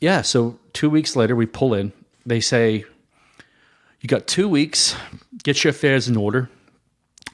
yeah, 0.00 0.22
so 0.22 0.58
two 0.72 0.90
weeks 0.90 1.16
later, 1.16 1.36
we 1.36 1.46
pull 1.46 1.74
in. 1.74 1.92
They 2.24 2.40
say, 2.40 2.84
You 4.00 4.08
got 4.08 4.26
two 4.26 4.48
weeks, 4.48 4.96
get 5.42 5.62
your 5.62 5.70
affairs 5.70 6.08
in 6.08 6.16
order. 6.16 6.50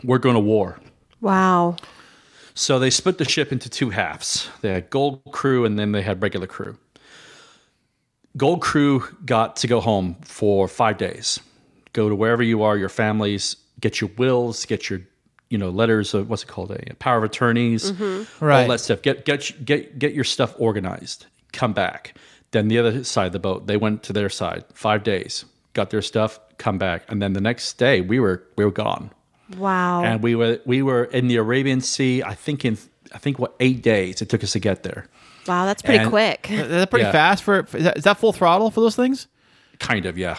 We're 0.04 0.18
going 0.18 0.34
to 0.34 0.40
war. 0.40 0.78
Wow. 1.20 1.76
So 2.54 2.78
they 2.78 2.90
split 2.90 3.18
the 3.18 3.24
ship 3.24 3.50
into 3.52 3.70
two 3.70 3.90
halves. 3.90 4.50
They 4.60 4.72
had 4.72 4.90
gold 4.90 5.22
crew 5.32 5.64
and 5.64 5.78
then 5.78 5.92
they 5.92 6.02
had 6.02 6.20
regular 6.20 6.46
crew. 6.46 6.76
Gold 8.37 8.62
crew 8.62 9.05
got 9.27 9.57
to 9.57 9.66
go 9.66 9.81
home 9.81 10.16
for 10.23 10.66
five 10.68 10.97
days. 10.99 11.38
Go 11.92 12.09
to 12.09 12.14
wherever 12.14 12.42
you 12.42 12.62
are, 12.62 12.77
your 12.79 12.88
families, 12.88 13.57
get 13.81 14.01
your 14.01 14.11
wills, 14.16 14.64
get 14.64 14.88
your, 14.88 15.01
you 15.51 15.59
know, 15.59 15.68
letters 15.68 16.14
of 16.14 16.31
what's 16.31 16.42
it 16.42 16.47
called, 16.47 16.71
a 16.71 16.95
power 16.95 17.18
of 17.18 17.25
attorneys, 17.25 17.92
Right. 18.40 18.62
all 18.62 18.68
that 18.68 18.81
stuff. 18.81 19.03
Get 19.03 19.25
get 19.27 19.64
get 19.64 19.99
get 19.99 20.14
your 20.14 20.25
stuff 20.25 20.55
organized. 20.59 21.27
Come 21.53 21.75
back. 21.75 22.14
Then 22.53 22.68
the 22.68 22.79
other 22.79 23.05
side 23.05 23.27
of 23.27 23.33
the 23.33 23.38
boat, 23.38 23.66
they 23.66 23.77
went 23.77 24.03
to 24.05 24.12
their 24.14 24.31
side. 24.31 24.64
Five 24.73 25.03
days, 25.05 25.45
got 25.75 25.90
their 25.90 26.03
stuff, 26.03 26.40
come 26.57 26.79
back, 26.79 27.05
and 27.09 27.21
then 27.21 27.35
the 27.35 27.40
next 27.40 27.75
day 27.77 28.01
we 28.01 28.18
were 28.18 28.42
we 28.57 28.64
were 28.64 28.71
gone 28.71 29.11
Wow. 29.59 30.03
and 30.05 30.23
we 30.23 30.35
were 30.35 30.59
we 30.64 30.81
were 30.81 31.05
in 31.05 31.29
the 31.29 31.37
Arabian 31.37 31.83
Sea. 31.83 32.23
I 32.23 32.35
think 32.35 32.64
in 32.64 32.79
I 33.14 33.18
think 33.18 33.38
what 33.38 33.55
eight 33.61 33.83
days 33.83 34.23
it 34.23 34.31
took 34.31 34.42
us 34.42 34.53
to 34.53 34.59
get 34.59 34.83
there. 34.85 35.07
Wow. 35.46 35.66
That's 35.66 35.83
pretty 35.83 36.00
and- 36.00 36.11
quick. 36.11 36.50
Is 36.50 36.68
that 36.68 36.90
pretty 36.90 37.05
Yeah. 37.05 37.12
fast 37.12 37.42
for, 37.42 37.64
for- 37.64 37.76
is, 37.78 37.85
that, 37.85 37.98
is 37.98 38.05
that 38.05 38.18
full 38.18 38.33
throttle 38.33 38.70
for 38.70 38.81
those 38.81 38.96
things? 38.96 39.26
Kind 39.78 40.07
of, 40.07 40.16
yeah. 40.18 40.38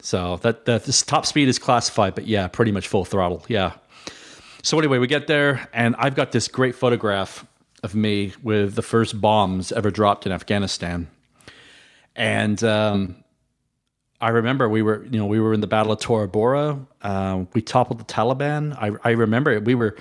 So 0.00 0.36
that 0.42 0.66
that 0.66 0.84
this 0.84 1.02
top 1.02 1.26
speed 1.26 1.48
is 1.48 1.58
classified, 1.58 2.14
but 2.14 2.26
yeah, 2.26 2.46
pretty 2.48 2.70
much 2.72 2.86
full 2.88 3.04
throttle. 3.04 3.44
Yeah. 3.48 3.72
So 4.62 4.78
anyway, 4.78 4.98
we 4.98 5.06
get 5.06 5.26
there, 5.26 5.68
and 5.72 5.94
I've 5.98 6.14
got 6.14 6.32
this 6.32 6.48
great 6.48 6.74
photograph 6.74 7.46
of 7.82 7.94
me 7.94 8.32
with 8.42 8.74
the 8.74 8.82
first 8.82 9.20
bombs 9.20 9.70
ever 9.72 9.90
dropped 9.90 10.26
in 10.26 10.32
Afghanistan, 10.32 11.08
and 12.14 12.62
um, 12.64 13.16
I 14.20 14.30
remember 14.30 14.68
we 14.68 14.82
were, 14.82 15.04
you 15.04 15.18
know, 15.18 15.26
we 15.26 15.40
were 15.40 15.52
in 15.54 15.60
the 15.60 15.66
Battle 15.66 15.92
of 15.92 16.00
Tora 16.00 16.26
Bora. 16.28 16.78
Uh, 17.02 17.44
we 17.52 17.60
toppled 17.62 17.98
the 18.00 18.04
Taliban. 18.04 18.76
I, 18.80 18.92
I 19.08 19.12
remember 19.12 19.50
it. 19.52 19.64
We 19.64 19.74
were, 19.74 19.96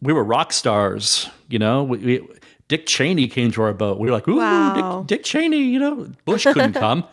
we 0.00 0.12
were 0.12 0.24
rock 0.24 0.52
stars. 0.52 1.28
You 1.48 1.58
know, 1.58 1.84
we, 1.84 1.98
we, 1.98 2.28
Dick 2.70 2.86
Cheney 2.86 3.26
came 3.28 3.50
to 3.52 3.62
our 3.62 3.72
boat. 3.74 3.98
We 3.98 4.06
were 4.06 4.12
like, 4.14 4.28
ooh, 4.28 4.36
Wow. 4.36 5.02
Dick, 5.06 5.18
Dick 5.18 5.24
Cheney. 5.24 5.58
You 5.58 5.78
know, 5.80 6.08
Bush 6.24 6.44
couldn't 6.44 6.72
come, 6.86 7.04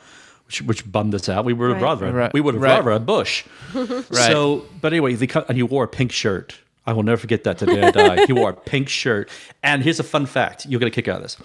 which, 0.46 0.62
which 0.62 0.92
bummed 0.92 1.16
us 1.16 1.28
out. 1.28 1.46
We 1.46 1.54
would 1.54 1.70
have 1.72 1.82
Right. 1.82 1.88
rather, 1.90 2.12
Right. 2.12 2.32
we 2.34 2.42
would 2.42 2.54
have 2.54 2.62
Right. 2.64 2.78
rather 2.78 2.92
had 2.92 3.06
Bush. 3.08 3.44
Right. 3.74 4.04
So, 4.12 4.66
but 4.82 4.94
anyway, 4.94 5.16
they 5.16 5.26
cut, 5.28 5.48
and 5.50 5.58
he 5.58 5.64
wore 5.64 5.84
a 5.84 5.88
pink 5.88 6.12
shirt. 6.12 6.60
I 6.86 6.94
will 6.94 7.04
never 7.04 7.18
forget 7.18 7.44
that 7.44 7.58
today 7.58 7.82
I 7.82 7.92
die. 7.92 8.26
he 8.28 8.34
wore 8.34 8.52
a 8.52 8.54
pink 8.54 8.88
shirt. 8.88 9.30
And 9.64 9.84
here's 9.84 10.00
a 10.00 10.04
fun 10.04 10.26
fact: 10.26 10.66
you'll 10.68 10.80
get 10.80 10.88
a 10.88 10.92
kick 10.92 11.08
out 11.10 11.18
of 11.18 11.24
this. 11.24 11.38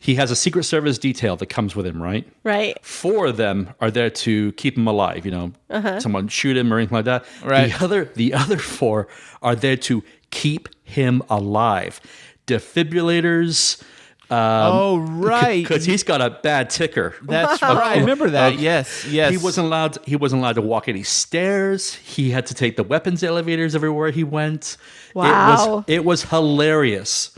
He 0.00 0.16
has 0.16 0.30
a 0.30 0.36
Secret 0.36 0.64
Service 0.64 0.98
detail 0.98 1.36
that 1.36 1.46
comes 1.46 1.76
with 1.76 1.86
him, 1.86 2.02
right? 2.02 2.26
Right. 2.42 2.76
four 2.84 3.26
of 3.26 3.36
them 3.36 3.70
are 3.80 3.90
there 3.90 4.10
to 4.10 4.52
keep 4.52 4.76
him 4.76 4.86
alive. 4.88 5.24
You 5.24 5.30
know, 5.30 5.52
uh-huh. 5.70 6.00
someone 6.00 6.28
shoot 6.28 6.56
him 6.56 6.72
or 6.72 6.78
anything 6.78 6.96
like 6.96 7.04
that. 7.06 7.24
Right. 7.44 7.70
The 7.72 7.84
other, 7.84 8.04
the 8.14 8.34
other 8.34 8.58
four 8.58 9.06
are 9.42 9.54
there 9.54 9.76
to 9.76 10.02
keep 10.30 10.68
him 10.82 11.22
alive. 11.30 12.00
Defibrillators. 12.46 13.82
oh, 14.30 14.98
right. 14.98 15.62
Because 15.62 15.84
he's 15.84 16.02
got 16.02 16.20
a 16.20 16.30
bad 16.42 16.70
ticker. 16.70 17.14
That's 17.22 17.60
right. 17.62 17.96
I 17.96 18.00
remember 18.00 18.30
that. 18.30 18.58
Yes, 18.58 19.06
yes. 19.06 19.30
He 19.30 19.36
wasn't 19.36 19.66
allowed. 19.66 19.98
He 20.06 20.16
wasn't 20.16 20.40
allowed 20.40 20.54
to 20.54 20.62
walk 20.62 20.88
any 20.88 21.02
stairs. 21.02 21.94
He 21.94 22.30
had 22.30 22.46
to 22.46 22.54
take 22.54 22.76
the 22.76 22.82
weapons 22.82 23.22
elevators 23.22 23.74
everywhere 23.74 24.10
he 24.10 24.24
went. 24.24 24.76
It 25.10 25.14
Wow. 25.16 25.76
was, 25.76 25.84
it 25.86 26.04
was 26.04 26.24
hilarious. 26.24 27.36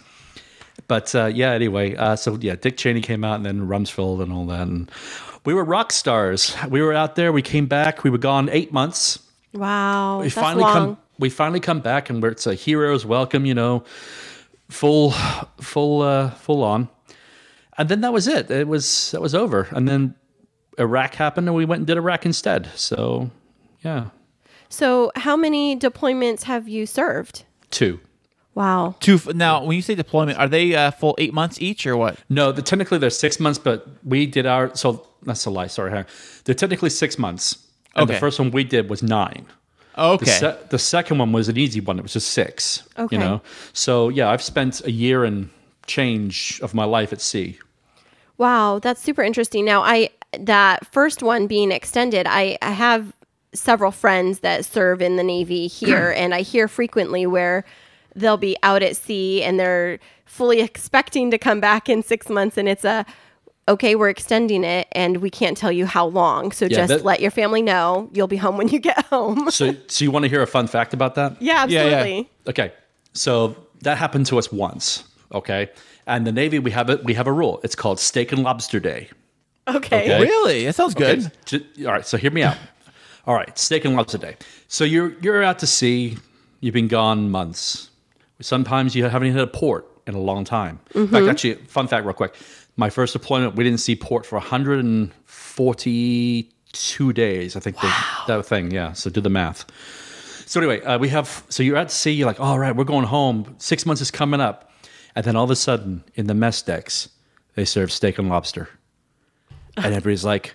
But 0.88 1.14
uh, 1.14 1.26
yeah, 1.26 1.50
anyway, 1.50 1.96
uh, 1.96 2.14
so 2.16 2.38
yeah, 2.40 2.54
Dick 2.54 2.76
Cheney 2.76 3.00
came 3.00 3.24
out, 3.24 3.36
and 3.36 3.44
then 3.46 3.66
Rumsfeld 3.66 4.22
and 4.22 4.32
all 4.32 4.46
that, 4.46 4.68
and 4.68 4.88
we 5.44 5.52
were 5.52 5.64
rock 5.64 5.90
stars. 5.92 6.56
We 6.68 6.80
were 6.80 6.92
out 6.94 7.16
there. 7.16 7.32
We 7.32 7.42
came 7.42 7.66
back. 7.66 8.04
We 8.04 8.10
were 8.10 8.18
gone 8.18 8.48
eight 8.50 8.72
months. 8.72 9.18
Wow. 9.52 10.18
We 10.18 10.24
That's 10.24 10.34
finally 10.34 10.62
long. 10.62 10.72
come. 10.74 10.98
We 11.18 11.28
finally 11.30 11.60
come 11.60 11.80
back, 11.80 12.08
and 12.10 12.22
we're, 12.22 12.28
it's 12.30 12.46
a 12.46 12.54
hero's 12.54 13.04
welcome. 13.04 13.46
You 13.46 13.54
know, 13.54 13.84
full, 14.68 15.12
full, 15.60 16.02
uh, 16.02 16.30
full 16.30 16.62
on. 16.62 16.88
And 17.78 17.88
then 17.88 18.00
that 18.00 18.12
was 18.12 18.26
it. 18.26 18.50
It 18.50 18.66
was 18.68 19.10
that 19.12 19.20
was 19.20 19.34
over. 19.34 19.68
And 19.70 19.86
then 19.88 20.14
Iraq 20.78 21.14
happened, 21.14 21.46
and 21.48 21.56
we 21.56 21.64
went 21.64 21.80
and 21.80 21.86
did 21.86 21.96
Iraq 21.98 22.24
instead. 22.26 22.70
So 22.74 23.30
yeah, 23.84 24.06
So, 24.68 25.12
how 25.16 25.36
many 25.36 25.76
deployments 25.78 26.44
have 26.44 26.68
you 26.68 26.86
served? 26.86 27.44
two. 27.70 28.00
Wow. 28.54 28.94
Two, 29.00 29.20
now, 29.34 29.62
when 29.62 29.76
you 29.76 29.82
say 29.82 29.94
deployment, 29.94 30.38
are 30.38 30.48
they 30.48 30.74
uh, 30.74 30.90
full 30.90 31.14
eight 31.18 31.34
months 31.34 31.60
each 31.60 31.86
or 31.86 31.94
what? 31.94 32.16
No, 32.30 32.52
the, 32.52 32.62
technically 32.62 32.96
they're 32.96 33.10
six 33.10 33.38
months, 33.38 33.58
but 33.58 33.86
we 34.02 34.24
did 34.26 34.46
our 34.46 34.74
so 34.74 35.06
that's 35.24 35.44
a 35.44 35.50
lie. 35.50 35.66
Sorry, 35.66 35.90
Harry. 35.90 36.06
they're 36.44 36.54
technically 36.54 36.88
six 36.88 37.18
months. 37.18 37.58
And 37.94 38.04
Okay. 38.04 38.14
the 38.14 38.20
first 38.20 38.38
one 38.38 38.50
we 38.50 38.64
did 38.64 38.88
was 38.88 39.02
nine. 39.02 39.44
Okay. 39.98 40.24
The, 40.24 40.30
se- 40.30 40.58
the 40.70 40.78
second 40.78 41.18
one 41.18 41.32
was 41.32 41.48
an 41.48 41.56
easy 41.56 41.80
one. 41.80 41.98
It 41.98 42.02
was 42.02 42.12
just 42.12 42.28
six. 42.28 42.82
Okay. 42.98 43.16
You 43.16 43.20
know. 43.20 43.42
So 43.72 44.08
yeah, 44.08 44.30
I've 44.30 44.42
spent 44.42 44.84
a 44.84 44.90
year 44.90 45.24
and 45.24 45.50
change 45.86 46.60
of 46.62 46.74
my 46.74 46.84
life 46.84 47.12
at 47.12 47.20
sea. 47.20 47.58
Wow, 48.38 48.78
that's 48.80 49.00
super 49.00 49.22
interesting. 49.22 49.64
Now, 49.64 49.82
I 49.82 50.10
that 50.38 50.86
first 50.92 51.22
one 51.22 51.46
being 51.46 51.72
extended, 51.72 52.26
I, 52.28 52.58
I 52.60 52.72
have 52.72 53.12
several 53.54 53.90
friends 53.90 54.40
that 54.40 54.66
serve 54.66 55.00
in 55.00 55.16
the 55.16 55.22
Navy 55.22 55.66
here, 55.68 56.12
and 56.16 56.34
I 56.34 56.42
hear 56.42 56.68
frequently 56.68 57.26
where 57.26 57.64
they'll 58.14 58.36
be 58.36 58.56
out 58.62 58.82
at 58.82 58.96
sea 58.96 59.42
and 59.42 59.60
they're 59.60 59.98
fully 60.24 60.60
expecting 60.60 61.30
to 61.30 61.38
come 61.38 61.60
back 61.60 61.88
in 61.88 62.02
six 62.02 62.28
months, 62.28 62.58
and 62.58 62.68
it's 62.68 62.84
a 62.84 63.06
okay, 63.68 63.94
we're 63.94 64.08
extending 64.08 64.64
it, 64.64 64.88
and 64.92 65.18
we 65.18 65.30
can't 65.30 65.56
tell 65.56 65.72
you 65.72 65.86
how 65.86 66.06
long. 66.06 66.52
So 66.52 66.66
Yeah, 66.66 66.76
just 66.76 66.88
that- 66.88 67.04
let 67.04 67.20
your 67.20 67.30
family 67.30 67.62
know 67.62 68.08
you'll 68.12 68.28
be 68.28 68.36
home 68.36 68.56
when 68.56 68.68
you 68.68 68.78
get 68.78 69.04
home. 69.06 69.50
So 69.50 69.74
so 69.88 70.04
you 70.04 70.10
want 70.10 70.24
to 70.24 70.28
hear 70.28 70.42
a 70.42 70.46
fun 70.46 70.66
fact 70.66 70.94
about 70.94 71.14
that? 71.16 71.40
yeah, 71.40 71.66
Yeah, 71.66 71.84
yeah. 71.84 71.96
absolutely. 71.96 72.30
Okay, 72.48 72.72
so 73.12 73.56
that 73.82 73.98
happened 73.98 74.26
to 74.26 74.38
us 74.38 74.52
once. 74.52 75.04
Okay, 75.32 75.68
and 76.06 76.26
the 76.26 76.32
Navy 76.32 76.58
we 76.58 76.70
have 76.70 76.90
it. 76.90 77.04
We 77.04 77.14
have 77.14 77.26
a 77.26 77.32
rule. 77.32 77.60
It's 77.64 77.74
called 77.74 77.98
Steak 77.98 78.32
and 78.32 78.42
Lobster 78.42 78.80
Day. 78.80 79.08
Okay. 79.68 80.04
Okay. 80.04 80.20
Really? 80.22 80.64
That 80.64 80.74
sounds 80.76 80.94
good. 80.94 81.30
Okay, 81.52 81.64
all 81.84 81.92
right, 81.92 82.06
so 82.06 82.16
hear 82.16 82.30
me 82.30 82.42
out. 82.42 82.56
All 83.26 83.34
right, 83.34 83.58
steak 83.58 83.84
and 83.84 83.96
lobster 83.96 84.18
day. 84.18 84.36
So 84.68 84.84
you're 84.84 85.18
you're 85.20 85.42
out 85.42 85.58
to 85.58 85.66
sea. 85.66 86.16
You've 86.60 86.74
been 86.74 86.86
gone 86.86 87.28
months. 87.28 87.90
Sometimes 88.40 88.94
you 88.94 89.04
haven't 89.04 89.32
hit 89.32 89.42
a 89.42 89.48
port 89.48 89.84
in 90.06 90.14
a 90.14 90.20
long 90.20 90.44
time. 90.44 90.78
In 90.94 91.08
fact, 91.08 91.22
mm-hmm. 91.22 91.30
actually, 91.30 91.54
fun 91.66 91.88
fact, 91.88 92.04
real 92.04 92.14
quick. 92.14 92.36
My 92.76 92.90
first 92.90 93.14
deployment, 93.14 93.56
we 93.56 93.64
didn't 93.64 93.80
see 93.80 93.96
port 93.96 94.26
for 94.26 94.36
142 94.36 97.12
days. 97.12 97.56
I 97.56 97.60
think 97.60 97.80
the, 97.80 97.92
that 98.26 98.46
thing. 98.46 98.70
Yeah. 98.70 98.92
So 98.92 99.10
do 99.10 99.20
the 99.20 99.30
math. 99.30 99.64
So 100.46 100.60
anyway, 100.60 100.80
uh, 100.82 100.98
we 100.98 101.08
have. 101.08 101.44
So 101.48 101.62
you're 101.62 101.76
at 101.76 101.90
sea. 101.90 102.12
You're 102.12 102.26
like, 102.26 102.38
all 102.38 102.58
right, 102.58 102.76
we're 102.76 102.84
going 102.84 103.06
home. 103.06 103.56
Six 103.58 103.84
months 103.84 104.00
is 104.00 104.10
coming 104.10 104.40
up, 104.40 104.70
and 105.14 105.24
then 105.24 105.36
all 105.36 105.44
of 105.44 105.50
a 105.50 105.56
sudden, 105.56 106.04
in 106.14 106.28
the 106.28 106.34
mess 106.34 106.62
decks, 106.62 107.08
they 107.54 107.64
serve 107.64 107.90
steak 107.90 108.18
and 108.18 108.28
lobster, 108.28 108.68
and 109.76 109.86
everybody's 109.86 110.24
like, 110.24 110.54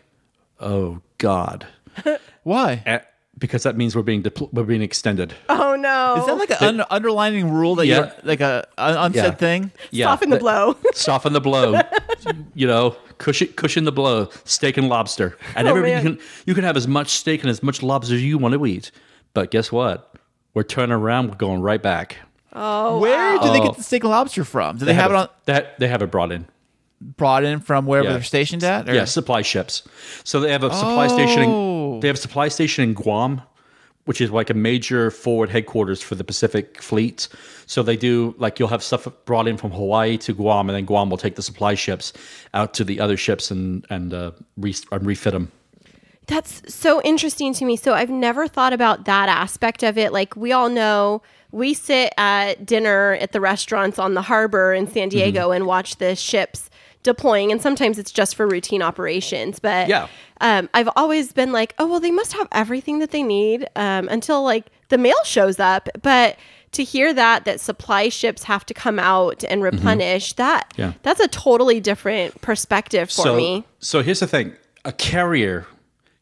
"Oh 0.59 1.01
God." 1.17 1.67
Why? 2.43 2.81
Eh, 2.85 2.99
because 3.41 3.63
that 3.63 3.75
means 3.75 3.93
we're 3.93 4.01
being 4.03 4.23
depl- 4.23 4.47
we're 4.53 4.63
being 4.63 4.81
extended. 4.81 5.33
Oh 5.49 5.75
no. 5.75 6.15
Is 6.19 6.25
that 6.27 6.37
like 6.37 6.51
an 6.61 6.79
un- 6.79 6.85
underlining 6.89 7.51
rule 7.51 7.75
that 7.75 7.87
Yeah. 7.87 7.97
you're 7.97 8.11
like 8.23 8.39
a 8.39 8.65
un- 8.77 8.97
unsaid 9.07 9.23
Yeah. 9.25 9.31
thing? 9.31 9.71
Yeah, 9.91 10.05
Soften 10.05 10.29
the 10.29 10.37
blow. 10.37 10.77
soften 10.93 11.33
the 11.33 11.41
blow. 11.41 11.81
you 12.55 12.65
know, 12.67 12.95
cushion 13.17 13.49
cushion 13.49 13.83
the 13.83 13.91
blow. 13.91 14.29
Steak 14.45 14.77
and 14.77 14.87
lobster, 14.87 15.37
and 15.57 15.67
oh, 15.67 15.71
everybody 15.71 15.93
man. 15.95 16.05
you 16.05 16.09
can 16.15 16.25
you 16.45 16.53
can 16.55 16.63
have 16.63 16.77
as 16.77 16.87
much 16.87 17.09
steak 17.09 17.41
and 17.41 17.49
as 17.49 17.61
much 17.61 17.83
lobster 17.83 18.15
as 18.15 18.23
you 18.23 18.37
want 18.37 18.53
to 18.53 18.65
eat. 18.65 18.91
But 19.33 19.51
guess 19.51 19.71
what? 19.71 20.15
We're 20.53 20.63
turning 20.63 20.93
around. 20.93 21.29
We're 21.29 21.35
going 21.35 21.61
right 21.61 21.81
back. 21.81 22.17
Oh, 22.53 22.99
Where 22.99 23.37
do 23.39 23.51
they 23.51 23.59
Oh. 23.59 23.63
get 23.67 23.77
the 23.77 23.83
steak 23.83 24.03
and 24.03 24.11
lobster 24.11 24.43
from? 24.43 24.77
Do 24.77 24.83
they, 24.85 24.93
have, 24.93 25.09
it 25.11 25.15
on 25.15 25.29
That 25.45 25.79
they 25.79 25.87
have 25.87 26.01
it 26.01 26.11
brought 26.11 26.31
in. 26.33 26.45
brought 26.99 27.43
in 27.45 27.61
from 27.61 27.85
wherever 27.85 28.09
Yeah. 28.09 28.13
they're 28.15 28.23
stationed 28.23 28.63
at? 28.65 28.89
or- 28.89 28.93
Yeah, 28.93 29.05
supply 29.05 29.41
ships. 29.41 29.83
So 30.25 30.41
they 30.41 30.51
have 30.51 30.63
a 30.63 30.73
supply 30.73 31.07
station. 31.07 31.43
Oh. 31.47 31.77
In, 31.77 31.80
they 32.01 32.07
have 32.07 32.17
a 32.17 32.19
supply 32.19 32.47
station 32.49 32.83
in 32.83 32.93
Guam, 32.93 33.41
which 34.05 34.19
is 34.21 34.31
like 34.31 34.49
a 34.49 34.53
major 34.53 35.11
forward 35.11 35.49
headquarters 35.49 36.01
for 36.01 36.15
the 36.15 36.23
Pacific 36.23 36.81
Fleet. 36.81 37.27
So 37.67 37.83
they 37.83 37.95
do 37.95 38.35
like 38.37 38.59
you'll 38.59 38.67
have 38.69 38.83
stuff 38.83 39.07
brought 39.25 39.47
in 39.47 39.57
from 39.57 39.71
Hawaii 39.71 40.17
to 40.17 40.33
Guam, 40.33 40.69
and 40.69 40.75
then 40.75 40.85
Guam 40.85 41.09
will 41.09 41.17
take 41.17 41.35
the 41.35 41.43
supply 41.43 41.75
ships 41.75 42.13
out 42.53 42.73
to 42.73 42.83
the 42.83 42.99
other 42.99 43.17
ships 43.17 43.51
and 43.51 43.85
and 43.89 44.13
uh, 44.13 44.31
re- 44.57 44.75
and 44.91 45.05
refit 45.05 45.33
them. 45.33 45.51
That's 46.27 46.73
so 46.73 47.01
interesting 47.03 47.53
to 47.55 47.65
me. 47.65 47.75
So 47.75 47.93
I've 47.93 48.09
never 48.09 48.47
thought 48.47 48.73
about 48.73 49.05
that 49.05 49.27
aspect 49.27 49.83
of 49.83 49.97
it. 49.97 50.13
Like 50.13 50.35
we 50.35 50.51
all 50.51 50.69
know 50.69 51.21
we 51.51 51.73
sit 51.73 52.13
at 52.17 52.65
dinner 52.65 53.17
at 53.19 53.33
the 53.33 53.41
restaurants 53.41 53.99
on 53.99 54.13
the 54.13 54.21
harbor 54.21 54.73
in 54.73 54.89
San 54.89 55.09
Diego 55.09 55.45
Mm-hmm. 55.47 55.53
and 55.53 55.65
watch 55.67 55.97
the 55.97 56.15
ships 56.15 56.69
deploying 57.03 57.51
and 57.51 57.61
sometimes 57.61 57.97
it's 57.97 58.11
just 58.11 58.35
for 58.35 58.47
routine 58.47 58.81
operations 58.81 59.59
but 59.59 59.87
Yeah. 59.87 60.07
um, 60.41 60.69
i've 60.73 60.89
always 60.95 61.33
been 61.33 61.51
like 61.51 61.73
oh 61.79 61.87
well 61.87 61.99
they 61.99 62.11
must 62.11 62.33
have 62.33 62.47
everything 62.51 62.99
that 62.99 63.11
they 63.11 63.23
need 63.23 63.67
um, 63.75 64.07
until 64.09 64.43
like 64.43 64.67
the 64.89 64.97
mail 64.97 65.15
shows 65.23 65.59
up 65.59 65.89
but 66.01 66.37
to 66.73 66.83
hear 66.83 67.13
that 67.13 67.43
that 67.45 67.59
supply 67.59 68.07
ships 68.09 68.43
have 68.43 68.65
to 68.67 68.73
come 68.73 68.97
out 68.99 69.43
and 69.49 69.61
replenish 69.63 70.33
that 70.33 70.69
Mm-hmm. 70.71 70.81
Yeah. 70.81 70.93
that's 71.03 71.19
a 71.19 71.27
totally 71.27 71.79
different 71.79 72.39
perspective 72.41 73.09
for 73.09 73.23
so, 73.23 73.35
me 73.35 73.63
So 73.79 74.01
here's 74.03 74.19
the 74.21 74.27
thing: 74.27 74.53
a 74.85 74.91
carrier 74.93 75.65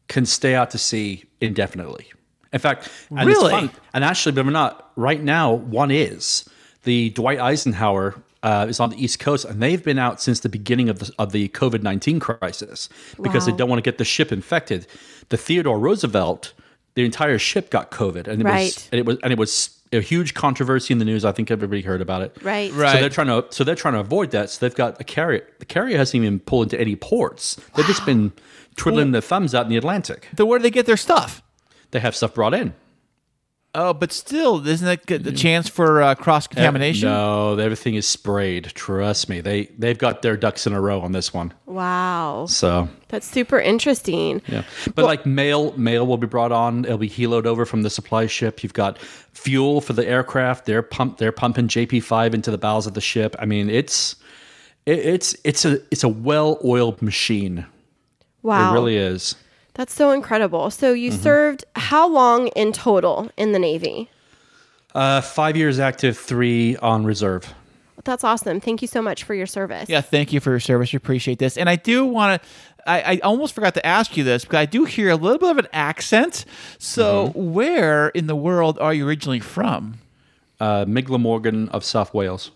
can 0.08 0.26
stay 0.26 0.54
out 0.56 0.70
to 0.70 0.78
sea 0.78 1.24
indefinitely. 1.40 2.06
In 2.52 2.58
fact, 2.58 2.88
and 3.10 3.28
it's 3.30 3.38
Really? 3.38 3.50
fun. 3.52 3.70
And 3.94 4.02
actually, 4.04 4.32
believe 4.32 4.46
it 4.46 4.50
or 4.50 4.52
not, 4.52 4.90
right 4.96 5.22
now 5.22 5.52
one 5.52 5.92
is 5.92 6.48
the 6.82 7.10
Dwight 7.10 7.38
Eisenhower. 7.38 8.16
Uh, 8.42 8.66
is 8.70 8.80
on 8.80 8.88
the 8.88 8.96
East 8.96 9.18
Coast, 9.18 9.44
and 9.44 9.62
they've 9.62 9.84
been 9.84 9.98
out 9.98 10.22
since 10.22 10.40
the 10.40 10.48
beginning 10.48 10.88
of 10.88 10.98
the 10.98 11.12
of 11.18 11.32
the 11.32 11.48
COVID 11.48 11.82
nineteen 11.82 12.18
crisis 12.18 12.88
because 13.20 13.44
they 13.44 13.52
don't 13.52 13.68
want 13.68 13.78
to 13.84 13.90
get 13.90 13.98
the 13.98 14.04
ship 14.04 14.32
infected. 14.32 14.86
The 15.28 15.36
Theodore 15.36 15.78
Roosevelt, 15.78 16.54
the 16.94 17.04
entire 17.04 17.38
ship 17.38 17.68
got 17.68 17.90
COVID, 17.90 18.26
and 18.26 18.40
it 18.40 18.46
was 18.46 18.88
and 18.92 18.98
it 18.98 19.04
was 19.04 19.18
and 19.22 19.32
it 19.32 19.38
was 19.38 19.76
a 19.92 20.00
huge 20.00 20.34
controversy 20.34 20.92
in 20.92 20.98
the 20.98 21.04
news. 21.04 21.24
I 21.24 21.32
think 21.32 21.50
everybody 21.50 21.82
heard 21.82 22.00
about 22.00 22.22
it. 22.22 22.36
right 22.42 22.72
Right. 22.72 22.94
So 22.94 23.00
they're 23.00 23.10
trying 23.10 23.26
to 23.26 23.44
so 23.50 23.62
they're 23.64 23.74
trying 23.74 23.94
to 23.94 24.00
avoid 24.00 24.30
that. 24.30 24.48
So 24.50 24.64
they've 24.64 24.74
got 24.74 24.98
a 25.00 25.04
carrier. 25.04 25.46
The 25.58 25.66
carrier 25.66 25.98
hasn't 25.98 26.22
even 26.22 26.40
pulled 26.40 26.72
into 26.72 26.80
any 26.80 26.96
ports. 26.96 27.60
They've 27.74 27.86
just 27.86 28.06
been 28.06 28.32
twiddling 28.76 29.12
their 29.12 29.20
thumbs 29.20 29.54
out 29.54 29.64
in 29.64 29.70
the 29.70 29.76
Atlantic. 29.76 30.28
Then 30.32 30.46
where 30.46 30.58
do 30.58 30.62
they 30.62 30.70
get 30.70 30.86
their 30.86 30.96
stuff? 30.96 31.42
They 31.90 32.00
have 32.00 32.16
stuff 32.16 32.34
brought 32.34 32.54
in. 32.54 32.72
Oh, 33.72 33.92
but 33.92 34.10
still, 34.12 34.66
isn't 34.66 34.84
that 34.84 35.06
good- 35.06 35.22
the 35.22 35.30
chance 35.30 35.68
for 35.68 36.02
uh, 36.02 36.16
cross 36.16 36.48
contamination? 36.48 37.08
No, 37.08 37.56
everything 37.56 37.94
is 37.94 38.04
sprayed. 38.04 38.64
Trust 38.74 39.28
me. 39.28 39.40
They 39.40 39.66
they've 39.78 39.96
got 39.96 40.22
their 40.22 40.36
ducks 40.36 40.66
in 40.66 40.72
a 40.72 40.80
row 40.80 41.00
on 41.00 41.12
this 41.12 41.32
one. 41.32 41.52
wow 41.66 42.46
So 42.48 42.88
that's 43.08 43.26
super 43.28 43.60
interesting 43.60 44.42
yeah, 44.48 44.64
but 44.96 45.04
like 45.04 45.24
mail 45.24 45.72
mail 45.78 46.04
will 46.04 46.16
be 46.16 46.26
brought 46.26 46.50
on. 46.50 46.84
It'll 46.84 46.98
be 46.98 47.08
heloed 47.08 47.46
over 47.46 47.64
from 47.64 47.82
the 47.82 47.90
supply 47.90 48.26
ship. 48.26 48.64
You've 48.64 48.74
got 48.74 48.98
fuel 48.98 49.80
for 49.80 49.92
the 49.92 50.04
aircraft. 50.06 50.66
They're 50.66 50.82
pump 50.82 51.18
they're 51.18 51.30
pumping 51.30 51.68
JP 51.68 52.02
five 52.02 52.34
into 52.34 52.50
the 52.50 52.58
bowels 52.58 52.88
of 52.88 52.94
the 52.94 53.00
ship. 53.00 53.36
I 53.38 53.44
mean, 53.46 53.70
it's 53.70 54.16
it, 54.84 54.98
it's 54.98 55.36
it's 55.44 55.64
a 55.64 55.78
it's 55.92 56.02
a 56.02 56.08
well 56.08 56.58
oiled 56.64 57.00
machine. 57.02 57.66
wow 58.42 58.70
It 58.70 58.74
really 58.74 58.96
is. 58.96 59.36
That's 59.80 59.94
so 59.94 60.10
incredible. 60.10 60.70
So 60.70 60.92
you 60.92 61.10
Mm-hmm. 61.10 61.22
served 61.22 61.64
how 61.74 62.06
long 62.06 62.48
in 62.48 62.70
total 62.70 63.30
in 63.38 63.52
the 63.52 63.58
Navy? 63.58 64.10
Uh, 64.94 65.22
five 65.22 65.56
years 65.56 65.78
active, 65.78 66.18
three 66.18 66.76
on 66.76 67.06
reserve. 67.06 67.54
That's 68.04 68.22
awesome. 68.22 68.60
Thank 68.60 68.82
you 68.82 68.88
so 68.88 69.00
much 69.00 69.24
for 69.24 69.32
your 69.32 69.46
service. 69.46 69.88
Yeah, 69.88 70.02
thank 70.02 70.34
you 70.34 70.40
for 70.40 70.50
your 70.50 70.60
service. 70.60 70.92
We 70.92 70.98
appreciate 70.98 71.38
this. 71.38 71.56
And 71.56 71.66
I 71.70 71.76
do 71.76 72.04
want 72.04 72.42
to, 72.42 72.48
I, 72.90 73.14
I 73.14 73.18
almost 73.20 73.54
forgot 73.54 73.72
to 73.72 73.86
ask 73.86 74.18
you 74.18 74.22
this, 74.22 74.44
but 74.44 74.56
I 74.56 74.66
do 74.66 74.84
hear 74.84 75.08
a 75.08 75.16
little 75.16 75.38
bit 75.38 75.50
of 75.50 75.56
an 75.56 75.68
accent. 75.72 76.44
So, 76.78 77.28
Mm-hmm. 77.28 77.52
where 77.54 78.08
in 78.10 78.26
the 78.26 78.36
world 78.36 78.78
are 78.80 78.92
you 78.92 79.08
originally 79.08 79.40
from? 79.40 79.94
Uh, 80.60 80.84
Mid 80.86 81.06
Glamorgan 81.06 81.70
of 81.70 81.86
South 81.86 82.12
Wales. 82.12 82.50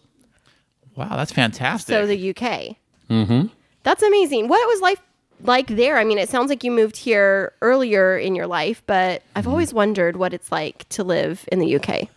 Wow, 0.94 1.16
that's 1.16 1.32
fantastic. 1.32 1.94
So 1.94 2.06
the 2.06 2.30
UK. 2.30 2.76
Mm-hmm. 3.08 3.46
That's 3.82 4.02
amazing. 4.02 4.48
What 4.48 4.68
was 4.68 4.82
life 4.82 5.00
like 5.42 5.66
there? 5.68 5.98
I 5.98 6.04
mean, 6.04 6.18
it 6.18 6.28
sounds 6.28 6.48
like 6.48 6.64
you 6.64 6.70
moved 6.70 6.96
here 6.96 7.52
earlier 7.62 8.16
in 8.16 8.34
your 8.34 8.46
life, 8.46 8.82
but 8.86 9.20
Mm-hmm. 9.20 9.38
I've 9.38 9.48
always 9.48 9.74
wondered 9.74 10.16
what 10.16 10.32
it's 10.34 10.50
like 10.52 10.88
to 10.90 11.04
live 11.04 11.44
in 11.52 11.58
the 11.58 11.76
UK. 11.76 12.08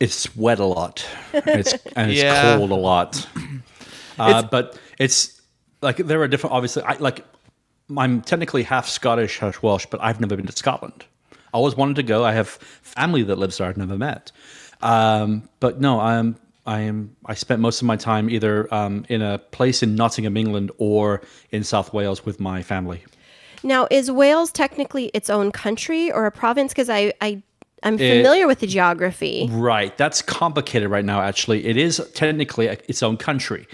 It's 0.00 0.34
wet 0.36 0.58
a 0.58 0.64
lot, 0.64 1.06
it's, 1.32 1.74
and 1.96 2.10
it's 2.10 2.20
Yeah. 2.22 2.56
cold 2.56 2.70
a 2.70 2.74
lot. 2.74 3.26
Uh, 4.18 4.42
but 4.42 4.78
it's 4.98 5.40
like 5.80 5.96
there 5.96 6.20
are 6.20 6.28
different. 6.28 6.52
Obviously, 6.54 6.82
I 6.82 6.94
like. 6.98 7.24
I'm 7.96 8.20
technically 8.20 8.62
half 8.62 8.86
Scottish, 8.86 9.38
half 9.38 9.62
Welsh, 9.62 9.86
but 9.90 10.00
I've 10.02 10.20
never 10.20 10.36
been 10.36 10.46
to 10.46 10.52
Scotland. 10.52 11.06
I 11.32 11.36
always 11.54 11.74
wanted 11.76 11.96
to 11.96 12.02
go. 12.02 12.22
I 12.22 12.32
have 12.32 12.48
family 12.48 13.22
that 13.22 13.36
lives 13.36 13.56
there. 13.56 13.68
I've 13.68 13.78
never 13.78 13.96
met. 13.96 14.30
Um, 14.82 15.48
but 15.60 15.80
no, 15.80 15.98
I'm. 15.98 16.36
I 16.64 16.80
am. 16.80 17.16
I 17.26 17.34
spent 17.34 17.60
most 17.60 17.82
of 17.82 17.86
my 17.86 17.96
time 17.96 18.30
either 18.30 18.72
um, 18.72 19.04
in 19.08 19.20
a 19.22 19.38
place 19.38 19.82
in 19.82 19.96
Nottingham, 19.96 20.36
England, 20.36 20.70
or 20.78 21.22
in 21.50 21.64
South 21.64 21.92
Wales 21.92 22.24
with 22.24 22.38
my 22.38 22.62
family. 22.62 23.02
Now, 23.64 23.86
is 23.90 24.10
Wales 24.10 24.50
technically 24.52 25.06
its 25.06 25.30
own 25.30 25.52
country 25.52 26.10
or 26.10 26.26
a 26.26 26.32
province? 26.32 26.72
Because 26.72 26.90
I, 26.90 27.12
I, 27.20 27.42
I'm 27.82 27.96
familiar 27.96 28.46
with 28.46 28.60
the 28.60 28.66
geography. 28.66 29.48
Right. 29.50 29.96
That's 29.96 30.22
complicated 30.22 30.90
right 30.90 31.04
now, 31.04 31.20
actually. 31.20 31.64
It 31.66 31.76
is 31.76 32.00
technically 32.14 32.66
its 32.66 33.02
own 33.02 33.16
country, 33.16 33.66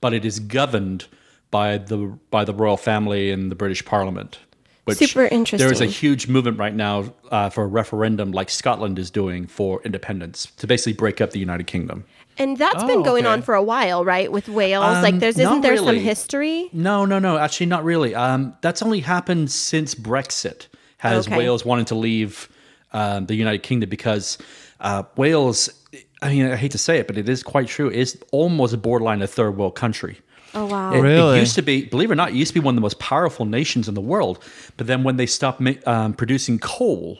but 0.00 0.14
it 0.14 0.24
is 0.24 0.40
governed 0.40 1.06
by 1.50 1.78
the 1.78 2.18
by 2.30 2.44
the 2.44 2.54
royal 2.54 2.76
family 2.76 3.30
and 3.30 3.50
the 3.50 3.56
British 3.56 3.84
Parliament. 3.84 4.38
Which 4.84 4.98
Super 4.98 5.28
There 5.28 5.72
is 5.72 5.80
a 5.80 5.86
huge 5.86 6.28
movement 6.28 6.60
right 6.60 6.74
now 6.74 7.12
uh, 7.32 7.50
for 7.50 7.64
a 7.64 7.66
referendum, 7.66 8.30
like 8.30 8.48
Scotland 8.48 9.00
is 9.00 9.10
doing 9.10 9.48
for 9.48 9.82
independence, 9.82 10.46
to 10.58 10.68
basically 10.68 10.92
break 10.92 11.20
up 11.20 11.32
the 11.32 11.40
United 11.40 11.66
Kingdom. 11.66 12.04
And 12.38 12.56
that's 12.56 12.84
been 12.84 12.98
Oh, 13.00 13.02
going 13.02 13.26
on 13.26 13.42
for 13.42 13.54
a 13.54 13.62
while, 13.62 14.04
right? 14.04 14.30
With 14.30 14.48
Wales, 14.48 15.02
like 15.02 15.14
Um, 15.14 15.18
there's 15.20 15.38
isn't 15.38 15.60
there 15.62 15.76
some 15.76 15.96
history? 15.96 16.68
No, 16.72 17.04
no, 17.04 17.18
no. 17.18 17.38
Actually, 17.38 17.66
not 17.66 17.84
really. 17.84 18.14
Um, 18.14 18.54
that's 18.60 18.82
only 18.82 19.00
happened 19.00 19.50
since 19.50 19.94
Brexit. 19.94 20.66
Has 20.98 21.26
Okay. 21.26 21.36
Wales 21.38 21.64
wanted 21.64 21.86
to 21.88 21.94
leave 21.94 22.48
um, 22.92 23.26
the 23.26 23.34
United 23.34 23.62
Kingdom 23.62 23.88
because 23.88 24.38
uh, 24.80 25.02
Wales. 25.16 25.70
I 26.22 26.30
mean, 26.30 26.46
I 26.50 26.56
hate 26.56 26.72
to 26.72 26.78
say 26.78 26.98
it, 26.98 27.06
but 27.06 27.18
it 27.18 27.28
is 27.28 27.42
quite 27.42 27.68
true. 27.68 27.90
Is 27.90 28.18
almost 28.32 28.72
a 28.74 28.78
borderline 28.78 29.20
a 29.22 29.26
third 29.26 29.56
world 29.56 29.74
country. 29.74 30.18
Oh 30.54 30.64
wow. 30.66 30.92
It, 30.94 31.00
Really? 31.00 31.36
it 31.36 31.40
used 31.40 31.54
to 31.56 31.62
be, 31.62 31.84
believe 31.84 32.10
it 32.10 32.14
or 32.14 32.16
not, 32.16 32.30
it 32.30 32.34
used 32.34 32.54
to 32.54 32.60
be 32.60 32.64
one 32.64 32.72
of 32.72 32.76
the 32.76 32.80
most 32.82 32.98
powerful 32.98 33.44
nations 33.44 33.88
in 33.88 33.94
the 33.94 34.00
world. 34.00 34.42
But 34.78 34.86
then 34.86 35.02
when 35.04 35.16
they 35.18 35.26
stopped 35.26 35.60
ma- 35.60 35.72
um, 35.84 36.14
producing 36.14 36.58
coal, 36.58 37.18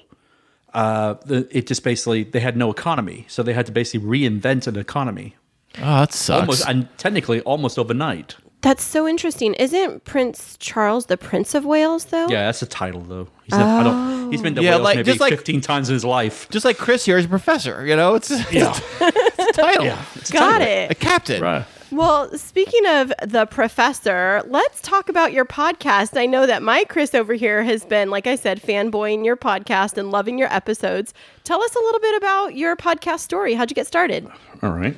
uh, 0.76 1.14
the, 1.24 1.48
it 1.50 1.66
just 1.66 1.82
basically 1.82 2.22
they 2.24 2.40
had 2.40 2.56
no 2.56 2.70
economy, 2.70 3.24
so 3.28 3.42
they 3.42 3.54
had 3.54 3.66
to 3.66 3.72
basically 3.72 4.06
reinvent 4.06 4.66
an 4.66 4.76
economy 4.76 5.34
Oh, 5.78 6.00
that 6.00 6.12
sucks. 6.12 6.40
almost 6.40 6.68
and 6.68 6.88
technically 6.98 7.40
almost 7.42 7.78
overnight. 7.78 8.36
That's 8.62 8.82
so 8.82 9.06
interesting. 9.06 9.54
Isn't 9.54 10.04
Prince 10.04 10.56
Charles 10.58 11.06
the 11.06 11.16
Prince 11.16 11.54
of 11.54 11.64
Wales 11.64 12.06
though? 12.06 12.26
Yeah, 12.28 12.46
that's 12.46 12.62
a 12.62 12.66
title 12.66 13.00
though. 13.02 13.28
He's, 13.44 13.52
never, 13.56 13.64
I 13.70 13.82
don't, 13.84 14.32
he's 14.32 14.42
been 14.42 14.54
to 14.56 14.62
Yeah, 14.62 14.72
Wales 14.72 14.82
like- 14.82 14.96
maybe 14.96 15.06
just 15.06 15.20
like- 15.20 15.30
fifteen 15.32 15.60
times 15.60 15.88
in 15.88 15.94
his 15.94 16.04
life. 16.04 16.48
Just 16.50 16.64
like 16.64 16.76
Chris 16.78 17.04
here 17.04 17.18
is 17.18 17.26
a 17.26 17.28
professor, 17.28 17.84
you 17.86 17.94
know, 17.96 18.14
it's, 18.14 18.30
it's, 18.50 18.50
a 18.50 19.52
title. 19.52 19.84
Yeah, 19.86 20.02
it's 20.16 20.30
a 20.30 20.32
Got 20.32 20.58
title. 20.58 20.86
A 20.90 20.94
captain. 20.94 21.42
Right. 21.42 21.64
Well, 21.96 22.36
speaking 22.36 22.84
of 22.88 23.10
the 23.22 23.46
professor, 23.46 24.42
let's 24.48 24.82
talk 24.82 25.08
about 25.08 25.32
your 25.32 25.46
podcast. 25.46 26.20
I 26.20 26.26
know 26.26 26.46
that 26.46 26.62
my 26.62 26.84
Kris 26.84 27.14
over 27.14 27.32
here 27.32 27.64
has 27.64 27.86
been, 27.86 28.10
like 28.10 28.26
I 28.26 28.36
said, 28.36 28.60
fanboying 28.60 29.24
your 29.24 29.34
podcast 29.34 29.96
and 29.96 30.10
loving 30.10 30.36
your 30.36 30.52
episodes. 30.52 31.14
Tell 31.44 31.62
us 31.62 31.74
a 31.74 31.78
little 31.78 32.00
bit 32.00 32.14
about 32.18 32.54
your 32.54 32.76
podcast 32.76 33.20
story. 33.20 33.54
How'd 33.54 33.70
you 33.70 33.74
get 33.74 33.86
started? 33.86 34.30
All 34.62 34.72
right. 34.72 34.94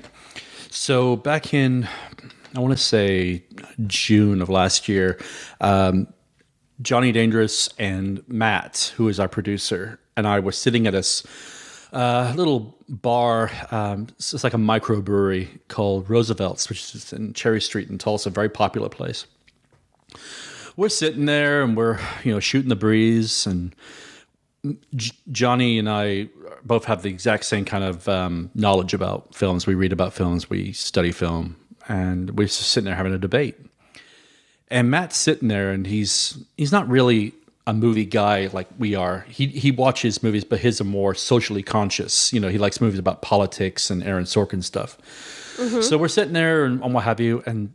So 0.70 1.14
back 1.14 1.54
in, 1.54 1.88
I 2.56 2.58
want 2.58 2.76
to 2.76 2.82
say 2.82 3.44
June 3.86 4.42
of 4.42 4.48
last 4.48 4.88
year, 4.88 5.20
um, 5.60 6.12
Johnny 6.82 7.12
Dangerous 7.12 7.68
and 7.78 8.24
Matt, 8.26 8.92
who 8.96 9.06
is 9.06 9.20
our 9.20 9.28
producer, 9.28 10.00
and 10.16 10.26
I 10.26 10.40
were 10.40 10.50
sitting 10.50 10.88
at 10.88 10.94
this 10.94 11.22
uh, 11.92 12.32
little 12.36 12.76
bar. 12.88 13.50
Um, 13.70 14.08
it's 14.10 14.44
like 14.44 14.54
a 14.54 14.58
microbrewery 14.58 15.48
called 15.68 16.08
Roosevelt's, 16.08 16.68
which 16.68 16.94
is 16.94 17.12
in 17.12 17.32
Cherry 17.32 17.60
Street 17.60 17.88
in 17.88 17.98
Tulsa, 17.98 18.28
a 18.28 18.32
very 18.32 18.48
popular 18.48 18.88
place. 18.88 19.26
We're 20.76 20.88
sitting 20.88 21.26
there 21.26 21.62
and 21.62 21.76
we're, 21.76 21.98
you 22.22 22.32
know, 22.32 22.40
shooting 22.40 22.68
the 22.68 22.76
breeze 22.76 23.46
and 23.46 23.74
J- 24.94 25.16
Johnny 25.30 25.78
and 25.78 25.88
I 25.88 26.28
both 26.64 26.84
have 26.84 27.02
the 27.02 27.08
exact 27.08 27.44
same 27.44 27.64
kind 27.64 27.84
of 27.84 28.08
um, 28.08 28.50
knowledge 28.54 28.94
about 28.94 29.34
films. 29.34 29.66
We 29.66 29.74
read 29.74 29.92
about 29.92 30.12
films, 30.12 30.48
we 30.48 30.72
study 30.72 31.12
film, 31.12 31.56
and 31.88 32.36
we're 32.38 32.46
just 32.46 32.60
sitting 32.70 32.86
there 32.86 32.94
having 32.94 33.14
a 33.14 33.18
debate. 33.18 33.56
And 34.70 34.90
Matt's 34.90 35.16
sitting 35.16 35.48
there, 35.48 35.70
and 35.70 35.86
he's 35.86 36.38
he's 36.56 36.72
not 36.72 36.88
really 36.88 37.32
a 37.68 37.74
movie 37.74 38.06
guy 38.06 38.48
like 38.54 38.66
we 38.78 38.94
are. 38.94 39.26
He 39.28 39.46
he 39.46 39.70
watches 39.70 40.22
movies, 40.22 40.42
but 40.42 40.58
his 40.58 40.80
are 40.80 40.84
more 40.84 41.14
socially 41.14 41.62
conscious. 41.62 42.32
You 42.32 42.40
know, 42.40 42.48
he 42.48 42.56
likes 42.56 42.80
movies 42.80 42.98
about 42.98 43.20
politics 43.20 43.90
and 43.90 44.02
Aaron 44.02 44.24
Sorkin 44.24 44.64
stuff. 44.64 44.96
Mm-hmm. 45.58 45.82
So 45.82 45.98
we're 45.98 46.08
sitting 46.08 46.32
there 46.32 46.64
and, 46.64 46.82
and 46.82 46.94
what 46.94 47.04
have 47.04 47.20
you, 47.20 47.42
and 47.44 47.74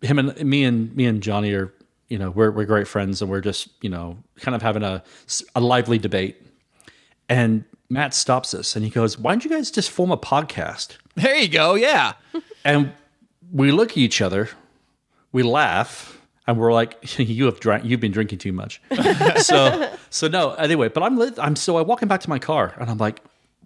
him 0.00 0.18
and 0.18 0.34
me 0.42 0.64
and 0.64 0.96
me 0.96 1.04
and 1.04 1.22
Johnny 1.22 1.52
are, 1.52 1.70
you 2.08 2.18
know, 2.18 2.30
we're 2.30 2.50
we're 2.50 2.64
great 2.64 2.88
friends, 2.88 3.20
and 3.20 3.30
we're 3.30 3.42
just 3.42 3.68
you 3.82 3.90
know 3.90 4.16
kind 4.36 4.54
of 4.54 4.62
having 4.62 4.82
a 4.82 5.04
a 5.54 5.60
lively 5.60 5.98
debate. 5.98 6.42
And 7.28 7.64
Matt 7.90 8.14
stops 8.14 8.54
us 8.54 8.74
and 8.74 8.86
he 8.86 8.90
goes, 8.90 9.18
"Why 9.18 9.32
don't 9.32 9.44
you 9.44 9.50
guys 9.50 9.70
just 9.70 9.90
form 9.90 10.10
a 10.10 10.16
podcast?" 10.16 10.96
There 11.14 11.36
you 11.36 11.48
go. 11.48 11.74
Yeah. 11.74 12.14
And 12.64 12.92
we 13.52 13.70
look 13.70 13.92
at 13.92 13.96
each 13.96 14.20
other, 14.20 14.50
we 15.32 15.42
laugh, 15.42 16.15
and 16.46 16.58
we're 16.58 16.72
like, 16.72 16.96
"You 17.18 17.46
have 17.46 17.60
drank. 17.60 17.84
You've 17.84 18.00
been 18.00 18.12
drinking 18.12 18.38
too 18.38 18.52
much." 18.52 18.80
so, 19.38 19.90
so 20.10 20.28
no. 20.28 20.52
Anyway, 20.54 20.88
but 20.88 21.02
I'm 21.02 21.16
lit- 21.18 21.38
I'm 21.38 21.56
so 21.56 21.78
I'm 21.78 21.86
walking 21.86 22.08
back 22.08 22.20
to 22.22 22.30
my 22.30 22.38
car, 22.38 22.74
and 22.78 22.90
I'm 22.90 22.98
like, 22.98 23.22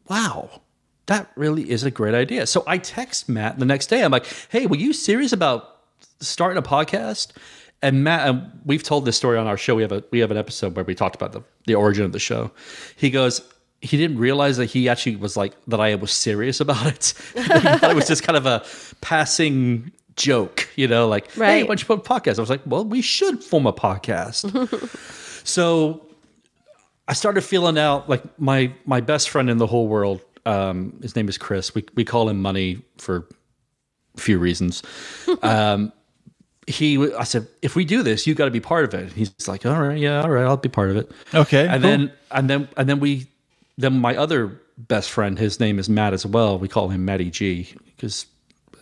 "Wow, 0.08 0.62
that 1.06 1.30
really 1.36 1.70
is 1.70 1.84
a 1.84 1.90
great 1.90 2.14
idea." 2.14 2.46
So 2.46 2.64
I 2.66 2.78
text 2.78 3.28
Matt 3.28 3.58
the 3.58 3.66
next 3.66 3.86
day. 3.88 4.02
I'm 4.02 4.12
like, 4.12 4.26
"Hey, 4.48 4.66
were 4.66 4.76
you 4.76 4.92
serious 4.92 5.32
about 5.32 5.76
starting 6.20 6.58
a 6.58 6.62
podcast?" 6.62 7.32
And 7.82 8.04
Matt, 8.04 8.28
and 8.28 8.50
we've 8.64 8.82
told 8.82 9.06
this 9.06 9.16
story 9.16 9.38
on 9.38 9.46
our 9.46 9.56
show. 9.56 9.74
We 9.74 9.82
have 9.82 9.92
a 9.92 10.04
we 10.10 10.18
have 10.20 10.30
an 10.30 10.36
episode 10.36 10.76
where 10.76 10.84
we 10.84 10.94
talked 10.94 11.16
about 11.16 11.32
the 11.32 11.42
the 11.66 11.74
origin 11.74 12.04
of 12.04 12.12
the 12.12 12.18
show. 12.18 12.50
He 12.96 13.10
goes. 13.10 13.42
He 13.82 13.96
didn't 13.96 14.18
realize 14.18 14.58
that 14.58 14.66
he 14.66 14.90
actually 14.90 15.16
was 15.16 15.38
like 15.38 15.54
that. 15.68 15.80
I 15.80 15.94
was 15.94 16.12
serious 16.12 16.60
about 16.60 16.86
it. 16.86 17.14
he 17.34 17.42
thought 17.42 17.90
it 17.90 17.96
was 17.96 18.06
just 18.06 18.22
kind 18.22 18.36
of 18.36 18.44
a 18.44 18.62
passing 19.00 19.90
joke, 20.16 20.68
you 20.76 20.88
know, 20.88 21.08
like, 21.08 21.30
hey, 21.32 21.40
Right. 21.40 21.62
why 21.62 21.68
don't 21.68 21.80
you 21.80 21.86
put 21.86 21.98
a 21.98 22.08
podcast? 22.08 22.38
I 22.38 22.40
was 22.42 22.50
like, 22.50 22.62
well, 22.66 22.84
we 22.84 23.00
should 23.02 23.42
form 23.42 23.66
a 23.66 23.72
podcast. 23.72 24.44
so 25.46 26.06
I 27.08 27.12
started 27.12 27.42
feeling 27.42 27.78
out 27.78 28.08
like 28.08 28.22
my 28.38 28.72
my 28.86 29.00
best 29.00 29.30
friend 29.30 29.50
in 29.50 29.58
the 29.58 29.66
whole 29.66 29.88
world. 29.88 30.20
Um, 30.46 30.98
his 31.02 31.16
name 31.16 31.28
is 31.28 31.38
Chris. 31.38 31.74
We 31.74 31.84
we 31.94 32.04
call 32.04 32.28
him 32.28 32.40
Money 32.42 32.82
for 32.98 33.26
a 34.16 34.20
few 34.20 34.38
reasons. 34.38 34.82
um, 35.42 35.92
he, 36.66 37.12
I 37.14 37.24
said, 37.24 37.48
if 37.62 37.74
we 37.74 37.84
do 37.84 38.02
this, 38.04 38.26
you 38.28 38.34
got 38.34 38.44
to 38.44 38.50
be 38.52 38.60
part 38.60 38.84
of 38.84 38.94
it. 38.94 39.12
He's 39.12 39.32
like, 39.48 39.66
all 39.66 39.80
right, 39.80 39.98
yeah, 39.98 40.22
all 40.22 40.30
right, 40.30 40.44
I'll 40.44 40.56
be 40.56 40.68
part 40.68 40.90
of 40.90 40.96
it. 40.98 41.10
Okay, 41.34 41.66
And 41.66 41.82
cool. 41.82 41.90
then 41.90 42.12
and 42.30 42.50
then 42.50 42.68
and 42.76 42.88
then 42.88 43.00
we 43.00 43.26
then 43.76 43.98
my 43.98 44.16
other 44.16 44.60
best 44.78 45.10
friend, 45.10 45.38
his 45.38 45.58
name 45.58 45.78
is 45.78 45.88
Matt 45.88 46.12
as 46.12 46.24
well. 46.24 46.58
We 46.58 46.68
call 46.68 46.88
him 46.90 47.04
Matty 47.04 47.30
G 47.30 47.68
because 47.96 48.26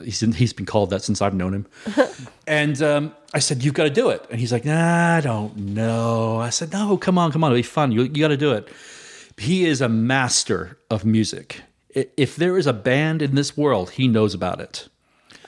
he's 0.05 0.21
he's 0.21 0.53
been 0.53 0.67
called 0.67 0.91
that 0.91 1.03
since 1.03 1.21
I've 1.23 1.35
known 1.35 1.55
him. 1.55 1.67
and 2.47 2.81
um, 2.83 3.15
I 3.35 3.39
said, 3.41 3.63
"You've 3.63 3.75
got 3.75 3.85
to 3.85 3.91
do 3.91 4.11
it." 4.11 4.25
And 4.31 4.39
he's 4.41 4.53
like, 4.53 4.65
"Nah, 4.65 5.17
I 5.17 5.21
don't 5.21 5.57
know." 5.57 6.39
I 6.39 6.51
said, 6.51 6.73
"No, 6.73 6.97
come 6.97 7.19
on, 7.19 7.33
come 7.33 7.45
on, 7.45 7.51
it'll 7.53 7.59
be 7.59 7.63
fun. 7.63 7.93
You 7.93 8.03
you 8.03 8.21
got 8.21 8.29
to 8.29 8.37
do 8.37 8.53
it." 8.53 8.69
He 9.37 9.65
is 9.67 9.81
a 9.81 9.89
master 9.89 10.79
of 10.91 11.05
music. 11.05 11.63
If 11.95 12.37
there 12.37 12.59
is 12.59 12.67
a 12.67 12.73
band 12.73 13.23
in 13.23 13.35
this 13.35 13.57
world, 13.57 13.91
he 13.91 14.09
knows 14.09 14.35
about 14.35 14.61
it. 14.61 14.89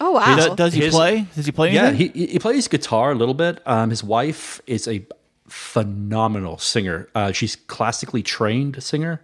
Oh 0.01 0.13
wow. 0.13 0.37
Does, 0.37 0.55
does 0.57 0.73
he 0.75 0.81
His- 0.81 0.95
play? 0.95 1.27
Does 1.35 1.47
he 1.47 1.53
play 1.53 1.73
Yeah, 1.73 1.91
he 1.93 2.09
he 2.09 2.39
plays 2.39 2.69
guitar 2.69 3.13
a 3.13 3.15
little 3.15 3.35
bit. 3.35 3.61
Um, 3.67 3.91
his 3.91 4.03
wife 4.03 4.61
is 4.67 4.89
a 4.89 5.05
phenomenal 5.49 6.59
singer. 6.59 7.09
Uh, 7.15 7.33
she's 7.33 7.57
classically 7.57 8.23
trained 8.23 8.83
singer. 8.83 9.21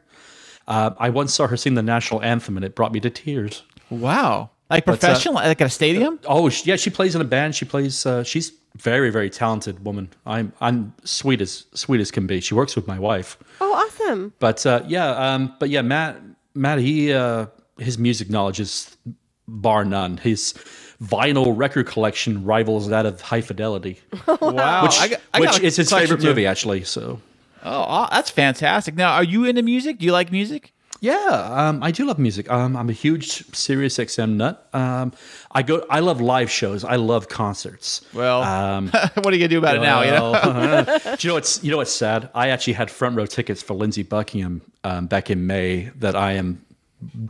Uh, 0.69 0.91
I 0.99 1.11
once 1.11 1.33
saw 1.33 1.47
her 1.47 1.57
sing 1.57 1.75
the 1.75 1.83
national 1.83 2.23
anthem, 2.23 2.57
and 2.57 2.65
it 2.65 2.75
brought 2.75 2.93
me 2.93 3.01
to 3.01 3.11
tears. 3.11 3.63
wow. 3.89 4.51
Like 4.69 4.83
uh, 4.83 4.93
professional, 4.93 5.35
like 5.35 5.61
at 5.61 5.67
a 5.67 5.71
stadium? 5.71 6.19
Oh, 6.27 6.49
she, 6.49 6.69
yeah, 6.71 6.77
she 6.77 6.91
plays 6.91 7.15
in 7.15 7.21
a 7.21 7.25
band. 7.25 7.55
She 7.55 7.65
plays. 7.65 8.05
Uh, 8.05 8.25
she's 8.25 8.53
very, 8.77 9.11
very 9.11 9.31
talented 9.31 9.85
woman. 9.85 10.09
I'm 10.27 10.53
I'm 10.61 10.93
sweet 11.05 11.41
as 11.41 11.65
sweet 11.75 12.01
as 12.01 12.11
can 12.11 12.27
be. 12.27 12.41
She 12.41 12.55
works 12.55 12.75
with 12.77 12.87
my 12.89 12.99
wife. 12.99 13.39
oh 13.61 13.73
awesome. 13.73 14.33
But 14.41 14.67
uh, 14.67 14.83
yeah, 14.87 15.09
um, 15.11 15.55
but 15.61 15.71
yeah, 15.71 15.83
Matt, 15.83 16.21
Matt, 16.55 16.79
he 16.81 17.13
uh, 17.13 17.47
his 17.79 17.97
music 17.99 18.29
knowledge 18.29 18.59
is 18.61 18.97
bar 19.47 19.85
none. 19.85 20.17
His 20.17 20.53
vinyl 21.03 21.53
record 21.57 21.87
collection 21.87 22.45
rivals 22.45 22.89
that 22.89 23.07
of 23.07 23.21
High 23.21 23.43
Fidelity, 23.43 24.01
Wow. 24.41 24.83
which, 24.83 24.99
I 24.99 25.09
got- 25.09 25.21
I 25.35 25.41
which 25.41 25.51
got 25.51 25.61
a 25.61 25.67
is 25.67 25.77
his 25.77 25.89
question 25.89 26.07
favorite 26.09 26.21
too. 26.23 26.29
movie 26.29 26.47
actually. 26.47 26.83
So 26.85 27.21
Oh, 27.63 28.09
that's 28.11 28.31
fantastic. 28.31 28.95
Now, 28.95 29.13
are 29.13 29.25
you 29.25 29.45
into 29.45 29.63
music? 29.63 29.99
Do 29.99 30.07
you 30.07 30.13
like 30.13 30.31
music? 30.33 30.73
Yeah, 31.01 31.69
um, 31.69 31.83
I 31.83 31.91
do 31.91 32.07
love 32.07 32.19
music. 32.19 32.51
Um, 32.51 32.77
I'm 32.77 32.89
a 32.89 32.93
huge 32.93 33.45
Sirius 33.55 33.99
XM 33.99 34.37
nut. 34.37 34.69
Um, 34.73 35.13
I 35.53 35.63
go. 35.63 35.85
I 35.91 36.01
love 36.01 36.21
live 36.21 36.51
shows. 36.51 36.85
I 36.85 36.97
love 36.97 37.29
concerts. 37.29 38.01
Well, 38.13 38.43
Um, 38.43 38.89
what 39.15 39.27
are 39.27 39.33
you 39.37 39.39
gonna 39.39 39.49
do 39.49 39.59
about 39.59 39.77
it 39.77 39.81
now? 39.83 40.03
You 40.03 40.11
know? 40.11 40.99
Do 41.17 41.17
you 41.21 41.29
know 41.31 41.35
what's 41.35 41.63
you 41.63 41.71
know 41.71 41.77
what's 41.79 41.93
sad? 41.93 42.31
I 42.35 42.49
actually 42.49 42.75
had 42.75 42.91
front 42.91 43.17
row 43.17 43.27
tickets 43.27 43.63
for 43.63 43.75
Lindsey 43.75 44.03
Buckingham 44.03 44.63
um, 44.85 45.07
back 45.07 45.31
in 45.31 45.47
May 45.47 45.91
that 45.97 46.17
I 46.17 46.33
am 46.33 46.65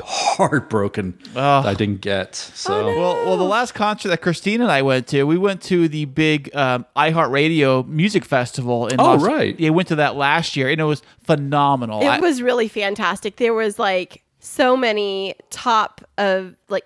heartbroken 0.02 1.18
that 1.34 1.66
I 1.66 1.74
didn't 1.74 2.00
get. 2.00 2.34
So 2.34 2.86
Well, 2.86 3.14
well, 3.26 3.36
the 3.36 3.44
last 3.44 3.74
concert 3.74 4.08
that 4.08 4.20
Kristine 4.22 4.60
and 4.60 4.70
I 4.70 4.82
went 4.82 5.06
to, 5.08 5.24
we 5.24 5.38
went 5.38 5.62
to 5.62 5.88
the 5.88 6.04
big 6.06 6.54
um, 6.54 6.86
iHeartRadio 6.96 7.86
Music 7.86 8.24
Festival 8.24 8.86
in. 8.88 9.00
Oh, 9.00 9.04
Las- 9.14 9.22
right. 9.22 9.58
Yeah, 9.58 9.70
went 9.70 9.88
to 9.88 9.96
that 9.96 10.16
last 10.16 10.56
year, 10.56 10.68
and 10.68 10.80
it 10.80 10.84
was 10.84 11.02
phenomenal. 11.24 12.00
It 12.02 12.06
I- 12.06 12.20
was 12.20 12.42
really 12.42 12.68
fantastic. 12.68 13.36
There 13.36 13.54
was 13.54 13.78
like 13.78 14.22
so 14.40 14.76
many 14.76 15.34
top 15.50 16.02
of 16.18 16.54
like 16.68 16.84